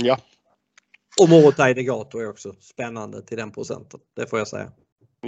Ja. 0.01 0.19
Och 1.21 1.29
Morotai 1.29 1.73
Degato 1.73 2.19
är 2.19 2.29
också 2.29 2.55
spännande 2.59 3.21
till 3.21 3.37
den 3.37 3.51
procenten. 3.51 3.99
Det 4.15 4.27
får 4.27 4.39
jag 4.39 4.47
säga. 4.47 4.71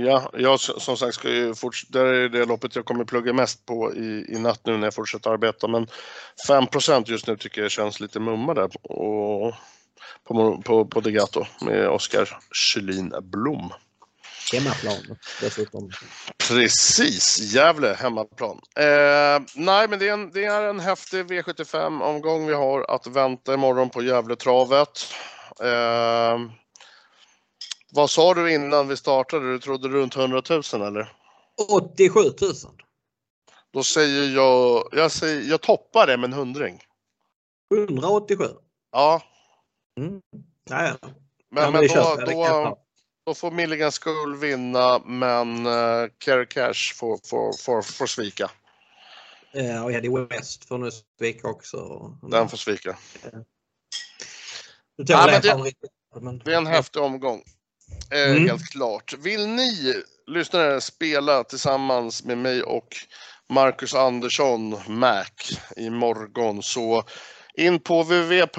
Ja, 0.05 0.31
jag 0.33 0.59
som 0.59 0.97
sagt 0.97 1.13
ska 1.13 1.29
ju 1.29 1.55
fortsätta, 1.55 2.03
det 2.03 2.17
är 2.17 2.29
det 2.29 2.45
loppet 2.45 2.75
jag 2.75 2.85
kommer 2.85 3.05
plugga 3.05 3.33
mest 3.33 3.65
på 3.65 3.93
i, 3.93 4.25
i 4.29 4.39
natt 4.39 4.61
nu 4.63 4.77
när 4.77 4.87
jag 4.87 4.93
fortsätter 4.93 5.29
arbeta. 5.29 5.67
Men 5.67 5.87
5% 6.47 7.03
just 7.07 7.27
nu 7.27 7.37
tycker 7.37 7.61
jag 7.61 7.71
känns 7.71 7.99
lite 7.99 8.19
mumma 8.19 8.53
där 8.53 8.69
och, 8.81 9.53
på, 10.27 10.61
på, 10.65 10.85
på 10.85 11.01
Degato 11.01 11.45
med 11.61 11.89
Oskar 11.89 12.39
Kjellin 12.51 13.13
Blom. 13.21 13.73
Hemmaplan 14.53 15.17
dessutom. 15.41 15.91
Precis, 16.47 17.39
Gävle 17.53 17.93
hemmaplan. 17.99 18.59
Eh, 18.75 19.41
nej, 19.55 19.87
men 19.87 19.99
det 19.99 20.09
är, 20.09 20.13
en, 20.13 20.31
det 20.31 20.45
är 20.45 20.63
en 20.63 20.79
häftig 20.79 21.25
V75-omgång 21.25 22.47
vi 22.47 22.53
har 22.53 22.95
att 22.95 23.07
vänta 23.07 23.53
imorgon 23.53 23.89
på 23.89 24.03
Gävletravet. 24.03 25.13
Eh, 25.63 26.39
vad 27.91 28.09
sa 28.09 28.33
du 28.33 28.53
innan 28.53 28.87
vi 28.87 28.97
startade? 28.97 29.51
Du 29.51 29.59
trodde 29.59 29.87
runt 29.87 30.15
100 30.15 30.41
000 30.73 30.81
eller? 30.81 31.13
87 31.71 32.19
000. 32.19 32.31
Då 33.71 33.83
säger 33.83 34.35
jag, 34.35 34.89
jag, 34.91 35.11
säger, 35.11 35.49
jag 35.49 35.61
toppar 35.61 36.07
det 36.07 36.17
med 36.17 36.27
en 36.27 36.33
hundring. 36.33 36.81
187? 37.75 38.45
Ja. 38.91 39.21
Mm. 39.97 40.21
Ja, 40.69 40.85
ja. 40.85 40.95
Men, 41.51 41.63
ja, 41.63 41.71
men, 41.71 41.81
men 41.81 41.87
då, 41.87 42.15
då, 42.25 42.77
då, 43.25 43.33
får 43.33 43.51
Milligan 43.51 43.91
Skull 43.91 44.35
vinna 44.35 44.99
men 45.05 45.67
uh, 45.67 46.09
Kerry 46.19 46.47
Cash 46.47 46.95
får, 46.95 47.19
får, 47.27 47.53
får, 47.63 47.81
får 47.81 48.05
svika. 48.05 48.51
Ja, 49.51 49.83
och 49.83 49.91
Eddie 49.91 50.09
West 50.09 50.65
får 50.65 50.77
nu 50.77 50.89
svika 51.19 51.47
också. 51.47 52.09
Den 52.21 52.49
får 52.49 52.57
svika. 52.57 52.97
Ja, 54.95 55.27
men 56.21 56.37
det, 56.37 56.43
det 56.45 56.53
är 56.53 56.57
en 56.57 56.67
häftig 56.67 57.01
omgång. 57.01 57.43
Eh, 58.11 58.31
mm. 58.31 58.47
Helt 58.47 58.69
klart. 58.69 59.13
Vill 59.19 59.47
ni 59.47 60.03
lyssnare 60.27 60.81
spela 60.81 61.43
tillsammans 61.43 62.23
med 62.23 62.37
mig 62.37 62.63
och 62.63 62.97
Marcus 63.49 63.93
Andersson, 63.93 64.79
Mac, 64.87 65.25
imorgon 65.77 66.63
så 66.63 67.03
in 67.53 67.79
på 67.79 68.03
www.atg.se. 68.03 68.53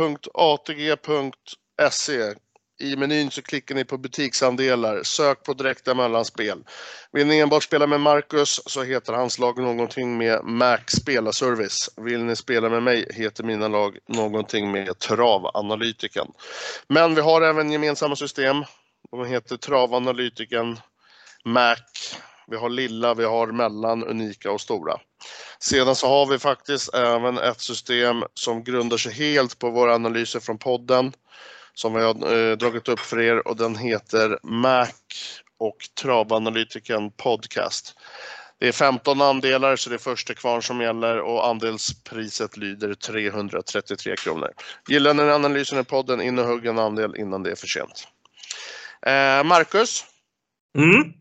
I 2.81 2.97
menyn 2.97 3.31
så 3.31 3.43
klickar 3.43 3.74
ni 3.74 3.85
på 3.85 3.99
butiksandelar, 3.99 5.03
sök 5.03 5.43
på 5.43 5.53
direkta 5.53 5.95
mellanspel. 5.95 6.64
Vill 7.12 7.26
ni 7.26 7.39
enbart 7.39 7.62
spela 7.62 7.87
med 7.87 8.01
Marcus 8.01 8.61
så 8.66 8.83
heter 8.83 9.12
hans 9.12 9.39
lag 9.39 9.59
någonting 9.59 10.18
med 10.18 10.45
Mac 10.45 10.78
Spelarservice. 10.87 11.91
Vill 11.97 12.24
ni 12.24 12.37
spela 12.37 12.68
med 12.68 12.83
mig 12.83 13.07
heter 13.11 13.45
mina 13.45 13.68
lag 13.68 13.99
någonting 14.09 14.72
med 14.72 14.99
Travanalytiken. 14.99 16.26
Men 16.89 17.14
vi 17.14 17.20
har 17.20 17.43
även 17.43 17.72
gemensamma 17.72 18.16
system. 18.16 18.64
De 19.11 19.26
heter 19.26 19.56
Travanalytiken, 19.56 20.78
Mac, 21.44 21.76
vi 22.46 22.56
har 22.56 22.68
lilla, 22.68 23.14
vi 23.14 23.24
har 23.24 23.46
mellan, 23.46 24.04
unika 24.04 24.50
och 24.50 24.61
stora. 24.61 25.00
Sedan 25.58 25.96
så 25.96 26.08
har 26.08 26.26
vi 26.26 26.38
faktiskt 26.38 26.94
även 26.94 27.38
ett 27.38 27.61
system 27.61 28.24
som 28.34 28.64
grundar 28.64 28.96
sig 28.96 29.12
helt 29.12 29.58
på 29.58 29.70
våra 29.70 29.94
analyser 29.94 30.40
från 30.40 30.58
podden 30.58 31.12
som 31.74 31.94
vi 31.94 32.02
har 32.02 32.34
eh, 32.34 32.56
dragit 32.56 32.88
upp 32.88 32.98
för 32.98 33.20
er 33.20 33.48
och 33.48 33.56
den 33.56 33.76
heter 33.76 34.38
Mac 34.42 34.92
och 35.58 35.76
Travanalytiken 36.00 37.11
Podcast. 37.11 37.94
Det 38.58 38.68
är 38.68 38.72
15 38.72 39.20
andelar 39.20 39.76
så 39.76 39.90
det 39.90 39.96
är 39.96 39.98
första 39.98 40.34
kvarn 40.34 40.62
som 40.62 40.80
gäller 40.80 41.20
och 41.20 41.46
andelspriset 41.46 42.56
lyder 42.56 42.94
333 42.94 44.16
kronor. 44.16 44.50
Gillar 44.88 45.14
ni 45.14 45.22
analysen 45.22 45.78
i 45.80 45.84
podden, 45.84 46.20
in 46.20 46.38
och 46.38 46.46
hugg 46.46 46.66
en 46.66 46.78
andel 46.78 47.16
innan 47.16 47.42
det 47.42 47.50
är 47.50 47.56
för 47.56 47.66
sent. 47.66 48.08
Eh, 49.07 49.44
Marcus? 49.44 50.05
Mm? 50.78 51.12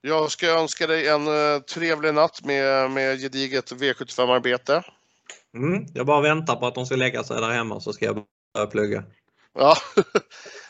Jag 0.00 0.30
ska 0.30 0.46
önska 0.46 0.86
dig 0.86 1.08
en 1.08 1.28
uh, 1.28 1.60
trevlig 1.60 2.14
natt 2.14 2.44
med, 2.44 2.90
med 2.90 3.20
gediget 3.20 3.72
V75-arbete. 3.72 4.82
Mm, 5.56 5.86
jag 5.94 6.06
bara 6.06 6.20
väntar 6.20 6.56
på 6.56 6.66
att 6.66 6.74
de 6.74 6.86
ska 6.86 6.96
lägga 6.96 7.24
sig 7.24 7.40
där 7.40 7.50
hemma 7.50 7.80
så 7.80 7.92
ska 7.92 8.04
jag 8.04 8.24
börja 8.54 8.66
plugga. 8.66 9.04
Ja. 9.54 9.76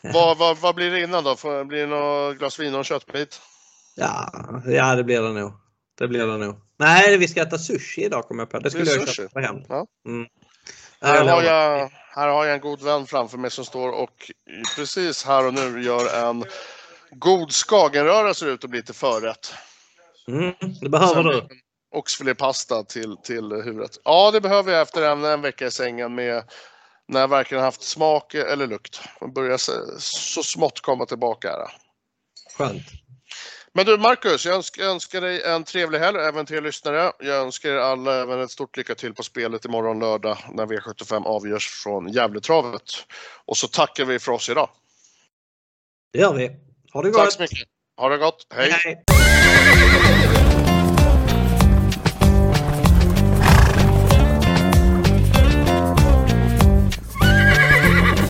vad, 0.15 0.39
vad, 0.39 0.59
vad 0.59 0.75
blir 0.75 0.91
det 0.91 1.01
innan 1.01 1.25
då? 1.25 1.65
Blir 1.65 1.81
det 1.81 1.87
något 1.87 2.39
glas 2.39 2.59
vin 2.61 2.73
och 2.75 2.79
en 2.79 2.85
köttbit? 2.85 3.41
Ja, 3.97 4.31
ja, 4.67 4.95
det 4.95 5.05
blir 5.05 5.23
det 5.23 5.33
nog. 5.33 5.53
Det 5.99 6.09
blir 6.09 6.27
det 6.27 6.37
nog. 6.37 6.61
Nej, 6.79 7.19
vi 7.19 7.29
ska 7.29 7.43
äta 7.43 7.59
sushi 7.59 8.05
idag 8.05 8.25
kommer 8.25 8.43
jag 8.43 8.51
på. 8.51 8.59
Det 8.59 8.71
skulle 8.71 8.85
det 8.85 8.97
jag 8.97 9.09
köpa 9.09 9.41
hem. 9.41 9.57
Ja. 9.69 9.87
Mm. 10.07 10.27
Här, 11.01 11.29
har 11.29 11.43
jag, 11.43 11.91
här 12.17 12.29
har 12.29 12.45
jag 12.45 12.55
en 12.55 12.61
god 12.61 12.83
vän 12.83 13.07
framför 13.07 13.39
mig 13.39 13.51
som 13.51 13.65
står 13.65 13.89
och 13.89 14.31
precis 14.77 15.25
här 15.25 15.47
och 15.47 15.55
nu 15.55 15.83
gör 15.83 16.29
en 16.29 16.45
god 17.11 17.53
skagenröra 17.53 18.35
ser 18.35 18.47
ut 18.47 18.65
att 18.65 18.71
bli 18.71 18.83
till 18.83 18.95
förrätt. 18.95 19.55
Mm, 20.29 20.55
det 20.81 20.89
behöver 20.89 21.23
du. 21.23 21.49
Oxfilépasta 21.95 22.85
till, 22.85 23.17
till 23.17 23.53
huvudet. 23.53 23.99
Ja, 24.05 24.31
det 24.31 24.41
behöver 24.41 24.73
jag 24.73 24.83
efter 24.83 25.03
en, 25.03 25.25
en 25.25 25.43
vecka 25.43 25.67
i 25.67 25.71
sängen 25.71 26.15
med 26.15 26.45
när 27.09 27.21
jag 27.21 27.29
verkligen 27.29 27.65
haft 27.65 27.83
smak 27.83 28.35
eller 28.35 28.67
lukt. 28.67 29.01
Man 29.21 29.33
börjar 29.33 29.59
så, 29.99 30.43
smått 30.43 30.81
komma 30.81 31.07
tillbaka 31.07 31.49
här. 31.49 31.71
Skönt. 32.59 32.83
Men 33.77 33.87
du 33.87 33.99
Marcus, 33.99 34.47
jag 34.47 34.55
önskar, 34.55 34.83
jag 34.83 34.93
önskar 34.93 35.21
dig 35.21 35.43
en 35.43 35.65
trevlig 35.65 35.99
helg 35.99 36.19
även 36.19 36.47
till 36.47 36.57
er 36.57 36.61
lyssnare. 36.61 37.13
Jag 37.19 37.37
önskar 37.37 37.71
er 37.71 37.77
alla 37.77 38.23
även 38.23 38.41
ett 38.41 38.51
stort 38.51 38.77
lycka 38.77 38.95
till 38.95 39.15
på 39.15 39.23
spelet 39.23 39.65
imorgon 39.65 39.99
lördag 39.99 40.39
när 40.53 40.67
V75 40.67 41.25
avgörs 41.25 41.69
från 41.69 42.13
Gävletravet. 42.13 42.83
Och 43.45 43.57
så 43.57 43.69
tackar 43.69 44.05
vi 44.05 44.19
för 44.19 44.33
oss 44.33 44.49
idag. 44.49 44.69
Det 46.13 46.19
gör 46.19 46.35
vi. 46.35 46.51
Ha 46.93 47.03
det 47.03 47.11
gott! 47.11 47.25
Tack 47.25 47.33
så 47.33 47.43
mycket. 47.43 47.69
Ha 47.97 48.09
det 48.09 48.19
gott. 48.19 48.47
Hej! 48.55 48.71
Hej. 48.71 50.36